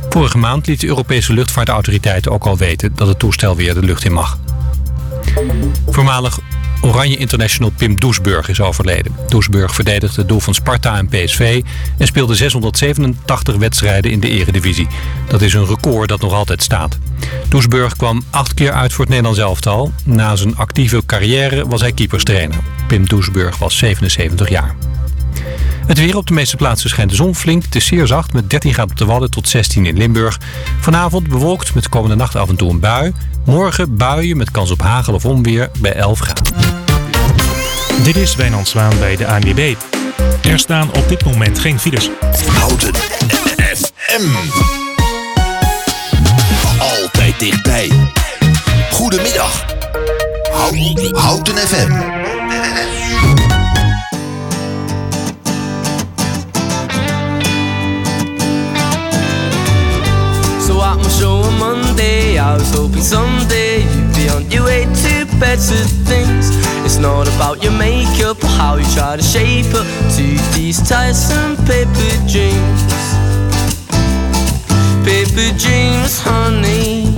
Vorige 0.09 0.37
maand 0.37 0.67
liet 0.67 0.79
de 0.79 0.87
Europese 0.87 1.33
luchtvaartautoriteit 1.33 2.29
ook 2.29 2.45
al 2.45 2.57
weten 2.57 2.91
dat 2.95 3.07
het 3.07 3.19
toestel 3.19 3.55
weer 3.55 3.73
de 3.73 3.83
lucht 3.83 4.05
in 4.05 4.13
mag. 4.13 4.37
Voormalig 5.87 6.39
Oranje 6.85 7.17
international 7.17 7.71
Pim 7.77 7.99
Doesburg 7.99 8.49
is 8.49 8.61
overleden. 8.61 9.15
Doesburg 9.27 9.75
verdedigde 9.75 10.19
het 10.19 10.29
doel 10.29 10.39
van 10.39 10.53
Sparta 10.53 10.97
en 10.97 11.07
PSV 11.07 11.61
en 11.97 12.07
speelde 12.07 12.35
687 12.35 13.55
wedstrijden 13.55 14.11
in 14.11 14.19
de 14.19 14.29
eredivisie. 14.29 14.87
Dat 15.27 15.41
is 15.41 15.53
een 15.53 15.65
record 15.65 16.09
dat 16.09 16.21
nog 16.21 16.33
altijd 16.33 16.63
staat. 16.63 16.97
Doesburg 17.49 17.95
kwam 17.95 18.23
acht 18.29 18.53
keer 18.53 18.71
uit 18.71 18.91
voor 18.93 18.99
het 18.99 19.09
Nederlands 19.09 19.39
elftal. 19.39 19.91
Na 20.03 20.35
zijn 20.35 20.57
actieve 20.57 21.05
carrière 21.05 21.67
was 21.67 21.81
hij 21.81 21.91
keeperstrainer. 21.91 22.57
Pim 22.87 23.07
Doesburg 23.07 23.57
was 23.57 23.77
77 23.77 24.49
jaar. 24.49 24.75
Het 25.87 25.99
weer 25.99 26.17
op 26.17 26.27
de 26.27 26.33
meeste 26.33 26.55
plaatsen 26.55 26.89
schijnt 26.89 27.09
de 27.09 27.15
zon 27.15 27.35
flink. 27.35 27.63
Het 27.63 27.75
is 27.75 27.85
zeer 27.85 28.07
zacht 28.07 28.33
met 28.33 28.49
13 28.49 28.73
graden 28.73 28.91
op 28.91 28.97
de 28.97 29.05
Wadden 29.05 29.31
tot 29.31 29.47
16 29.47 29.85
in 29.85 29.97
Limburg. 29.97 30.39
Vanavond 30.79 31.27
bewolkt 31.27 31.73
met 31.73 31.83
de 31.83 31.89
komende 31.89 32.15
nacht 32.15 32.35
af 32.35 32.49
en 32.49 32.55
toe 32.55 32.69
een 32.69 32.79
bui. 32.79 33.13
Morgen 33.45 33.97
buien 33.97 34.37
met 34.37 34.51
kans 34.51 34.71
op 34.71 34.81
hagel 34.81 35.13
of 35.13 35.25
onweer 35.25 35.69
bij 35.79 35.93
11 35.93 36.19
graden. 36.19 36.53
Dit 38.03 38.15
is 38.15 38.35
Wijnand 38.35 38.67
Zwaan 38.67 38.99
bij 38.99 39.15
de 39.15 39.27
ANWB. 39.27 39.75
Er 40.41 40.59
staan 40.59 40.93
op 40.93 41.09
dit 41.09 41.25
moment 41.25 41.59
geen 41.59 41.79
files. 41.79 42.09
Houten 42.47 42.95
FM. 43.75 44.29
Altijd 46.79 47.39
dichtbij. 47.39 47.91
Goedemiddag. 48.91 49.65
Houten 51.11 51.57
FM. 51.57 52.34
I 62.55 62.57
was 62.57 62.71
hoping 62.71 63.01
someday 63.01 63.83
you'd 63.83 64.15
be 64.15 64.29
on 64.29 64.49
your 64.49 64.63
way 64.63 64.85
to 64.85 65.25
better 65.43 65.83
things. 66.07 66.55
It's 66.87 66.95
not 66.95 67.27
about 67.35 67.61
your 67.61 67.73
makeup 67.73 68.41
or 68.41 68.47
how 68.47 68.77
you 68.77 68.85
try 68.95 69.17
to 69.17 69.21
shape 69.21 69.75
up 69.75 69.85
to 70.15 70.25
these 70.55 70.79
tiresome 70.79 71.57
paper 71.67 72.11
dreams. 72.31 72.95
Paper 75.03 75.51
dreams, 75.59 76.15
honey. 76.23 77.11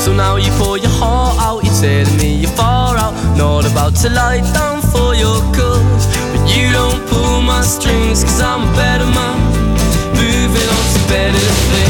So 0.00 0.14
now 0.16 0.36
you 0.36 0.50
pour 0.52 0.78
your 0.78 0.96
heart 0.96 1.36
out, 1.44 1.62
you're 1.62 1.76
telling 1.76 2.16
me 2.16 2.36
you're 2.36 2.56
far 2.56 2.96
out. 2.96 3.12
Not 3.36 3.70
about 3.70 3.96
to 3.96 4.08
lie 4.08 4.40
down 4.56 4.80
for 4.80 5.14
your 5.14 5.44
cause. 5.52 6.06
But 6.32 6.48
you 6.56 6.72
don't 6.72 7.06
pull 7.10 7.42
my 7.42 7.60
strings, 7.60 8.24
cause 8.24 8.40
I'm 8.40 8.62
a 8.66 8.72
better 8.80 9.04
man. 9.12 9.36
Moving 10.16 10.68
on 10.72 10.84
to 10.94 11.00
better 11.12 11.48
things. 11.68 11.89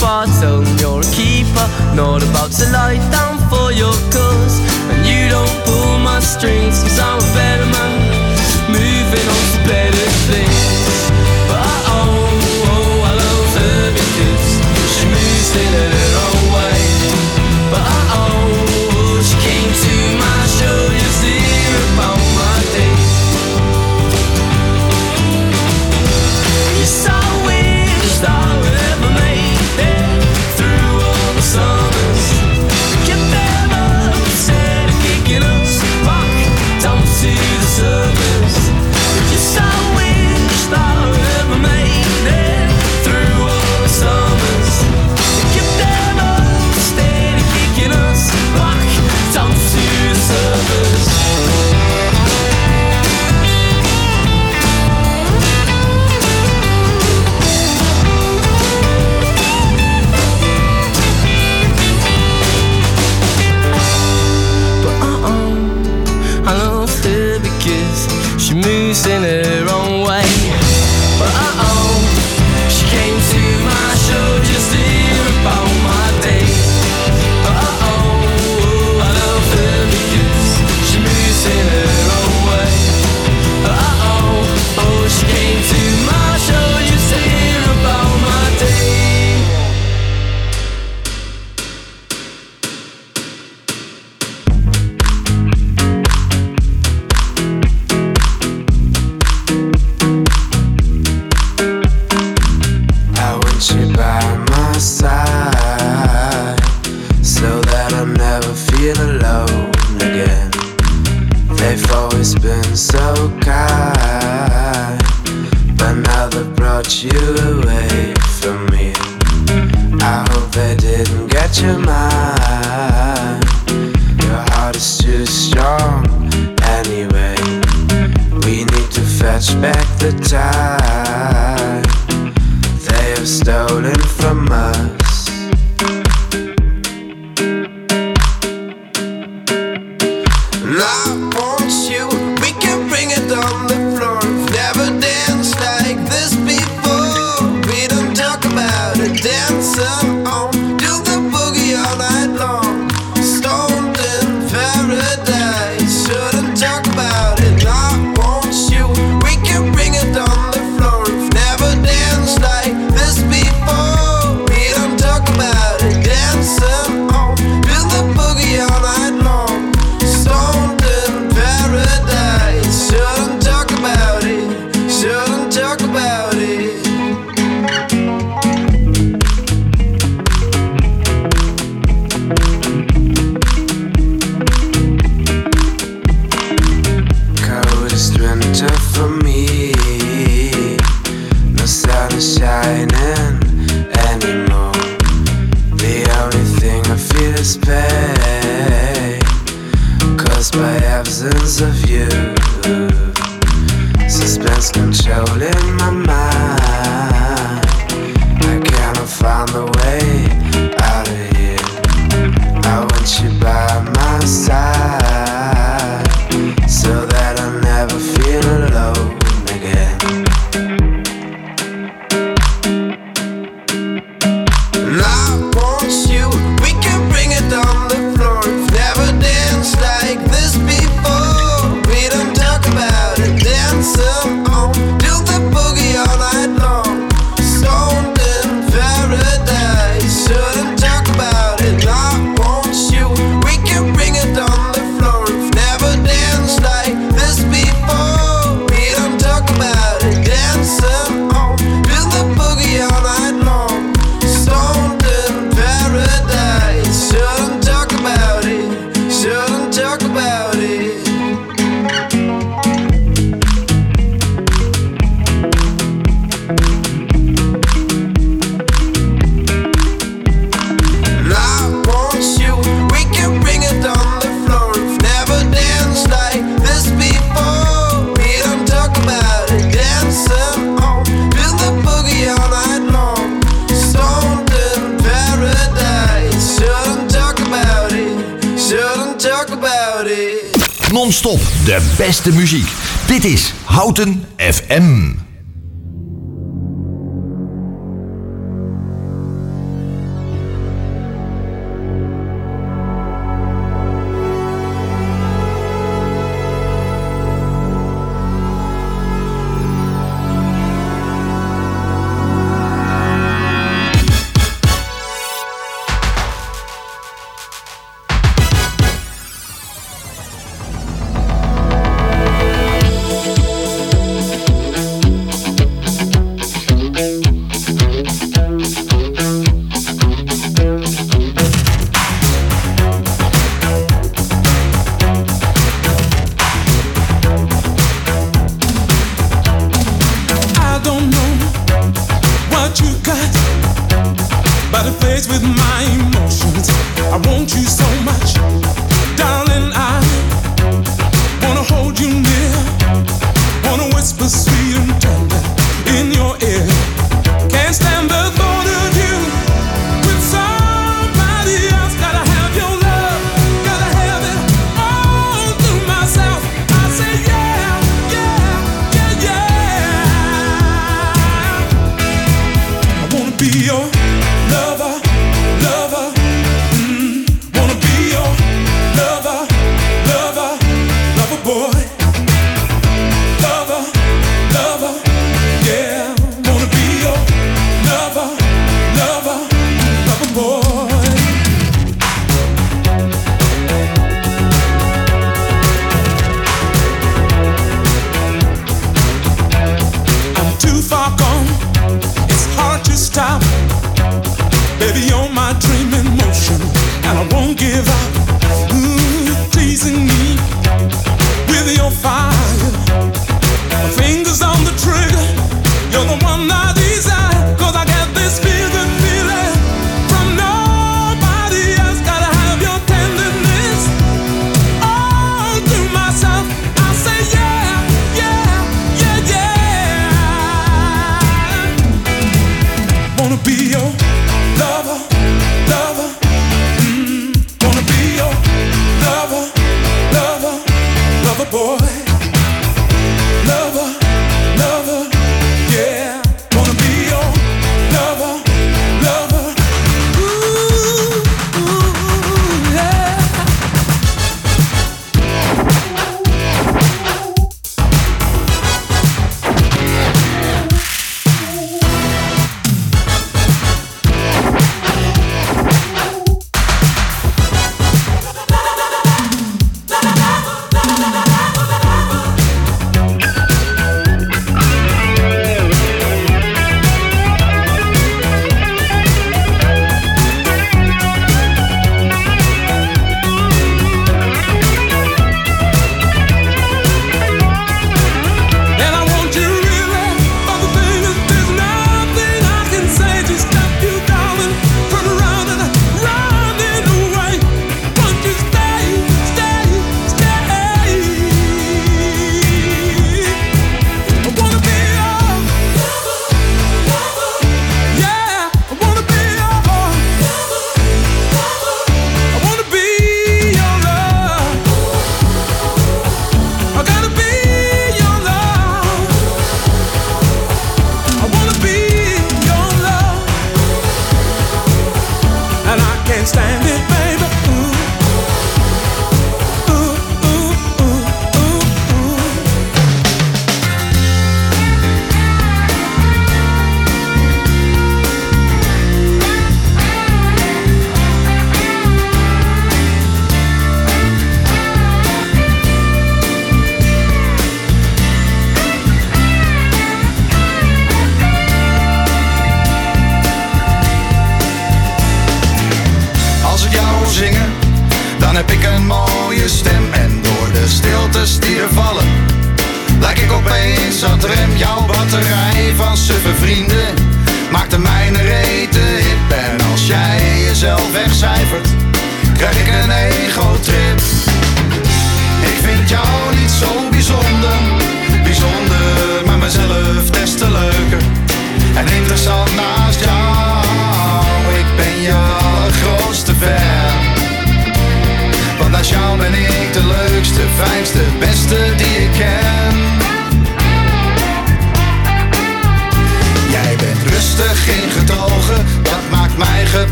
far, 0.00 0.26
tell 0.40 0.60
them 0.62 0.78
you're 0.78 1.00
a 1.00 1.10
keeper. 1.12 1.66
Not 1.94 2.22
about 2.22 2.50
to 2.58 2.66
lie 2.70 2.98
down 3.10 3.38
for 3.50 3.72
your 3.72 3.94
cause. 4.14 4.56
And 4.90 5.00
you 5.06 5.28
don't 5.28 5.56
pull 5.66 5.98
my 5.98 6.20
strings, 6.20 6.82
cause 6.82 6.98
I'm 6.98 7.18
a 7.18 7.28
better 7.34 7.68
man. 7.76 7.94
Moving 8.70 9.26
on 9.34 9.44
to 9.52 9.58
better 9.68 10.08
things. 10.30 10.57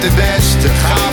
De 0.00 0.10
beste. 0.16 0.68
Ga 0.68 1.09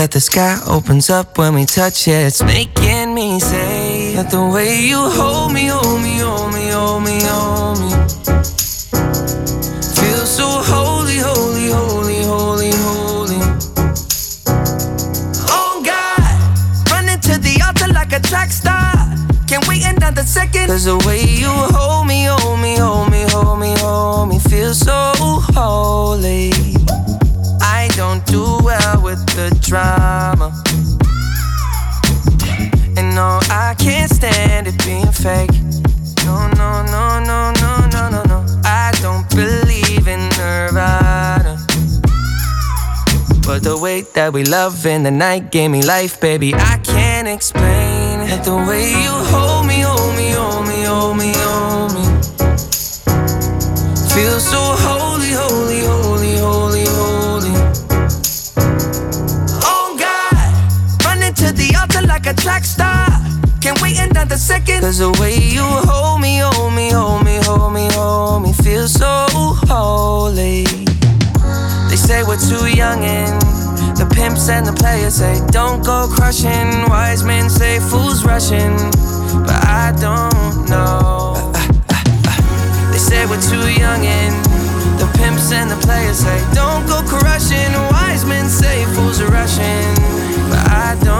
that 0.00 0.12
the 0.12 0.20
sky 0.20 0.58
opens 0.66 1.10
up 1.10 1.36
when 1.36 1.54
we 1.54 1.66
touch 1.66 2.08
it. 2.08 2.24
It's 2.28 2.42
making 2.42 3.14
me 3.14 3.38
say 3.38 4.14
that 4.14 4.30
the 4.30 4.40
way 4.48 4.80
you 4.80 4.96
hold 4.96 5.52
me, 5.52 5.66
hold 5.66 6.00
me, 6.00 6.16
hold 6.24 6.54
me, 6.54 6.70
hold 6.70 7.04
me, 7.04 7.20
hold 7.28 7.76
me. 7.80 7.90
Feels 10.00 10.30
so 10.38 10.48
holy, 10.72 11.18
holy, 11.18 11.68
holy, 11.68 12.22
holy, 12.24 12.72
holy. 12.80 13.40
Oh 15.52 15.82
God, 15.84 16.90
running 16.90 17.20
to 17.20 17.36
the 17.36 17.60
altar 17.66 17.92
like 17.92 18.14
a 18.14 18.20
track 18.20 18.50
star. 18.50 18.94
Can't 19.46 19.68
wait 19.68 19.84
another 19.84 20.22
second. 20.22 20.68
Cause 20.68 20.86
the 20.86 20.96
way 21.06 21.20
you 21.28 21.52
hold 21.76 22.06
me, 22.06 22.24
hold 22.24 22.58
me, 22.58 22.76
hold 22.76 23.10
me, 23.10 23.26
hold 23.28 23.60
me, 23.60 23.74
hold 23.76 24.30
me. 24.30 24.38
Feels 24.38 24.78
so 24.78 25.12
holy 25.52 26.59
the 29.40 29.58
drama. 29.60 30.48
And 32.98 33.14
no, 33.14 33.40
I 33.48 33.74
can't 33.78 34.10
stand 34.10 34.66
it 34.66 34.76
being 34.84 35.12
fake. 35.12 35.54
No, 36.26 36.36
no, 36.60 36.84
no, 36.94 37.04
no, 37.30 37.52
no, 37.62 37.72
no, 37.94 38.02
no, 38.14 38.22
no. 38.32 38.38
I 38.64 38.92
don't 39.00 39.26
believe 39.30 40.06
in 40.08 40.20
nirvana. 40.36 41.56
But 43.46 43.62
the 43.62 43.78
way 43.80 44.02
that 44.14 44.32
we 44.34 44.44
love 44.44 44.84
in 44.84 45.04
the 45.04 45.10
night 45.10 45.50
gave 45.50 45.70
me 45.70 45.82
life, 45.82 46.20
baby. 46.20 46.54
I 46.54 46.76
can't 46.78 47.26
explain 47.26 48.20
it. 48.20 48.44
The 48.44 48.56
way 48.68 48.90
you 48.90 49.14
hold 49.32 49.49
Cause 64.80 64.96
the 64.96 65.12
way 65.20 65.36
you 65.36 65.62
hold 65.62 66.22
me, 66.22 66.38
hold 66.38 66.72
me, 66.72 66.88
hold 66.88 67.22
me, 67.22 67.38
hold 67.44 67.74
me, 67.74 67.88
hold 67.92 68.42
me, 68.42 68.52
feel 68.54 68.88
so 68.88 69.26
holy. 69.68 70.64
They 71.90 71.96
say 71.96 72.22
we're 72.22 72.40
too 72.40 72.66
young 72.66 73.04
and 73.04 73.36
the 74.00 74.08
pimps 74.16 74.48
and 74.48 74.66
the 74.66 74.72
players 74.72 75.16
say, 75.16 75.38
don't 75.52 75.84
go 75.84 76.08
crushing. 76.08 76.88
Wise 76.88 77.22
men 77.22 77.50
say, 77.50 77.78
fools 77.78 78.24
rushing. 78.24 78.74
But 79.44 79.60
I 79.68 79.92
don't 80.00 80.64
know. 80.72 81.52
They 82.90 82.98
say 82.98 83.26
we're 83.26 83.42
too 83.52 83.68
young 83.78 84.00
and 84.00 84.34
the 84.98 85.06
pimps 85.18 85.52
and 85.52 85.70
the 85.70 85.76
players 85.84 86.20
say, 86.24 86.38
don't 86.54 86.86
go 86.88 87.02
crushing. 87.04 87.70
Wise 87.92 88.24
men 88.24 88.48
say, 88.48 88.86
fools 88.96 89.20
are 89.20 89.28
rushing. 89.28 89.92
But 90.48 90.64
I 90.72 90.96
don't 91.04 91.19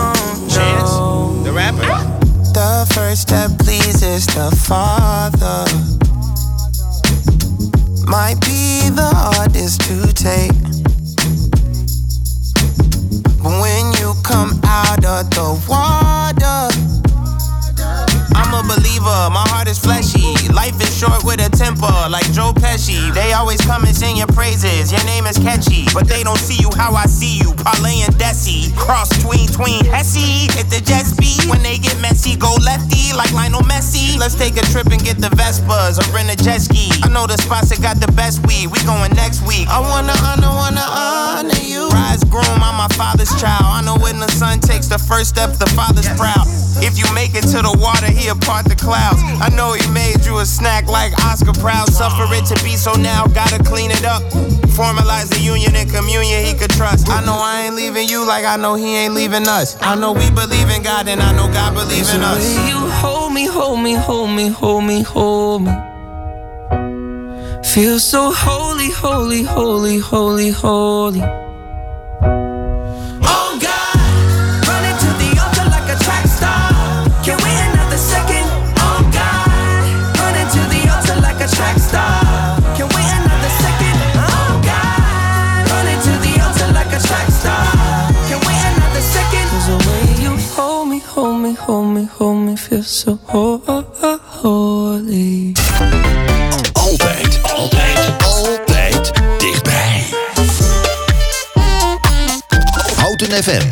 first 2.95 3.23
step 3.23 3.51
pleases 3.59 4.27
the 4.27 4.51
Father. 4.67 5.65
Might 8.07 8.41
be 8.41 8.91
the 8.91 9.11
hardest 9.15 9.81
to 9.83 10.13
take. 10.13 10.60
Your 24.21 24.29
praises, 24.37 24.93
your 24.93 25.03
name 25.05 25.25
is 25.25 25.39
catchy. 25.39 25.89
But 25.95 26.07
they 26.07 26.23
don't 26.23 26.39
see 26.39 26.61
you 26.61 26.69
how 26.77 26.93
I 26.93 27.07
see 27.07 27.41
you, 27.41 27.55
Parlay 27.57 28.05
and 28.05 28.15
Desi. 28.21 28.77
Cross 28.77 29.25
tween, 29.25 29.49
tween, 29.49 29.85
Hesse. 29.89 30.53
Hit 30.53 30.69
the 30.69 30.85
jet 30.85 31.09
speed, 31.09 31.49
when 31.49 31.63
they 31.63 31.79
get 31.79 31.99
messy, 32.01 32.37
go 32.37 32.53
lefty, 32.61 33.17
like 33.17 33.33
Lionel 33.33 33.65
Messi. 33.65 34.21
Let's 34.21 34.35
take 34.35 34.61
a 34.61 34.65
trip 34.69 34.93
and 34.93 35.03
get 35.03 35.17
the 35.17 35.33
Vespas 35.33 35.97
or 35.97 36.07
rent 36.15 36.29
a 36.29 36.37
jet 36.37 36.61
ski. 36.61 36.93
I 37.03 37.09
know 37.09 37.27
the 37.27 37.41
spots 37.41 37.71
that 37.71 37.81
got 37.81 37.97
the 37.97 38.13
best 38.13 38.47
weed, 38.47 38.69
we 38.69 38.79
going 38.85 39.13
next 39.17 39.41
week. 39.49 39.67
I 39.69 39.81
wanna 39.81 40.13
honor, 40.21 40.53
wanna 40.53 40.85
honor. 40.85 41.70
Rise 41.93 42.25
groom, 42.25 42.63
I'm 42.63 42.77
my 42.77 42.89
father's 42.97 43.31
child. 43.41 43.67
I 43.67 43.83
know 43.83 43.97
when 43.99 44.19
the 44.19 44.31
son 44.31 44.61
takes 44.61 44.87
the 44.87 44.99
first 44.99 45.31
step, 45.31 45.53
the 45.59 45.69
father's 45.77 46.09
proud. 46.17 46.47
If 46.83 46.97
you 46.97 47.05
make 47.15 47.35
it 47.35 47.45
to 47.53 47.61
the 47.61 47.77
water, 47.79 48.11
he'll 48.11 48.39
part 48.39 48.65
the 48.65 48.77
clouds. 48.77 49.21
I 49.41 49.51
know 49.55 49.73
he 49.75 49.85
made 49.91 50.25
you 50.25 50.39
a 50.39 50.47
snack 50.47 50.87
like 50.87 51.13
Oscar 51.25 51.53
Proud. 51.53 51.93
Suffer 51.93 52.25
it 52.33 52.47
to 52.47 52.57
be 52.65 52.77
so 52.77 52.93
now, 52.95 53.27
gotta 53.27 53.63
clean 53.63 53.91
it 53.91 54.05
up. 54.05 54.23
Formalize 54.73 55.29
the 55.29 55.41
union 55.41 55.77
and 55.77 55.91
communion 55.91 56.45
he 56.45 56.55
could 56.55 56.71
trust. 56.71 57.09
I 57.11 57.25
know 57.25 57.37
I 57.37 57.67
ain't 57.67 57.75
leaving 57.75 58.09
you 58.09 58.27
like 58.27 58.45
I 58.45 58.57
know 58.57 58.75
he 58.75 58.97
ain't 58.97 59.15
leaving 59.15 59.47
us. 59.47 59.77
I 59.83 59.95
know 59.95 60.13
we 60.13 60.31
believe 60.31 60.71
in 60.71 60.83
God 60.83 61.09
and 61.09 61.21
I 61.21 61.33
know 61.37 61.53
God 61.53 61.75
believes 61.75 62.15
in 62.15 62.23
us. 62.23 62.43
You 62.69 62.79
hold 63.03 63.33
me, 63.33 63.47
hold 63.47 63.81
me, 63.81 63.95
hold 63.95 64.31
me, 64.31 64.49
hold 64.49 64.85
me, 64.85 65.03
hold 65.03 65.63
me. 65.63 65.73
Feel 67.63 67.99
so 67.99 68.33
holy, 68.33 68.91
holy, 68.91 69.43
holy, 69.43 69.99
holy, 69.99 70.51
holy. 70.51 71.50
Hold 92.81 92.81
me, 92.81 92.83
feel 92.83 92.83
so 92.83 93.19
ho- 93.27 94.19
holy. 94.43 95.53
Altijd, 96.73 97.41
altijd, 97.43 98.25
altijd 98.25 99.13
dichtbij. 99.39 100.05
Houten 102.97 103.43
FM. 103.43 103.69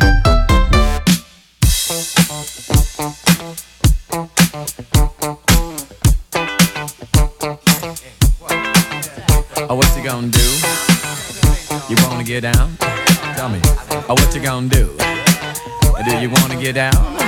Oh, 9.69 9.75
what 9.75 9.95
you 9.95 10.03
gonna 10.03 10.27
do? 10.27 10.39
You 11.89 11.95
wanna 12.07 12.23
get 12.23 12.41
down? 12.41 12.75
Tell 13.35 13.49
me. 13.49 13.59
Oh, 14.07 14.13
what 14.15 14.33
you 14.33 14.41
gonna 14.41 14.67
do? 14.67 14.95
Do 16.05 16.17
you 16.17 16.29
wanna 16.29 16.55
get 16.59 16.75
down? 16.75 17.18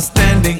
Standing. 0.00 0.55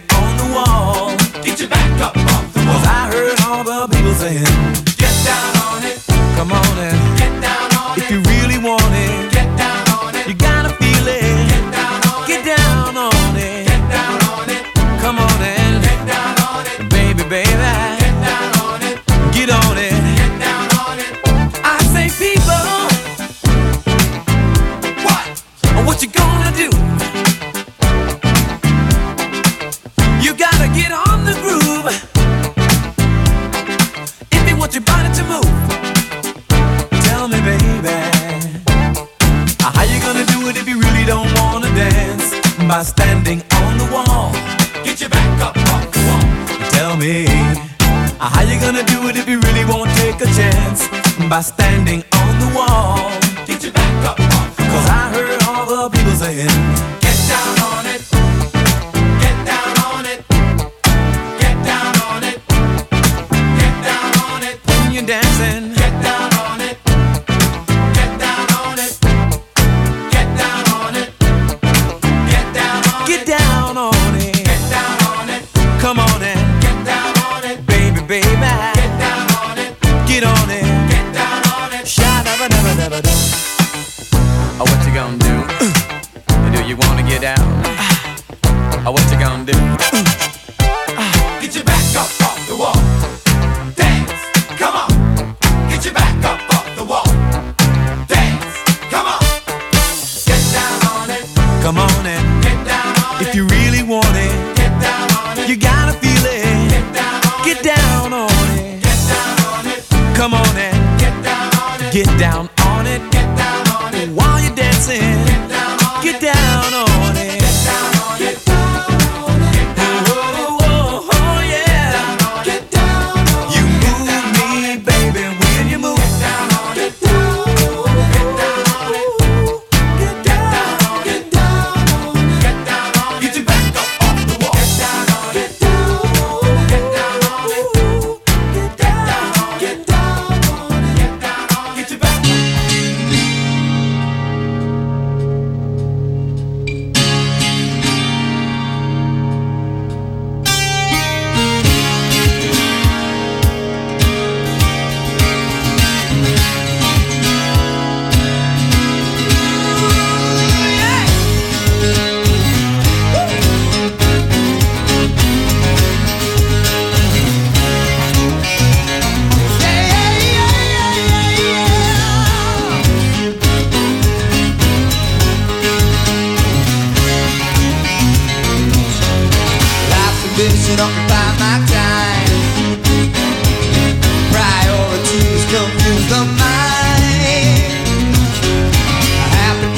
standing 51.43 52.03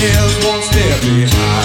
is 0.00 0.46
one 0.46 0.62
step 0.62 1.00
behind. 1.00 1.57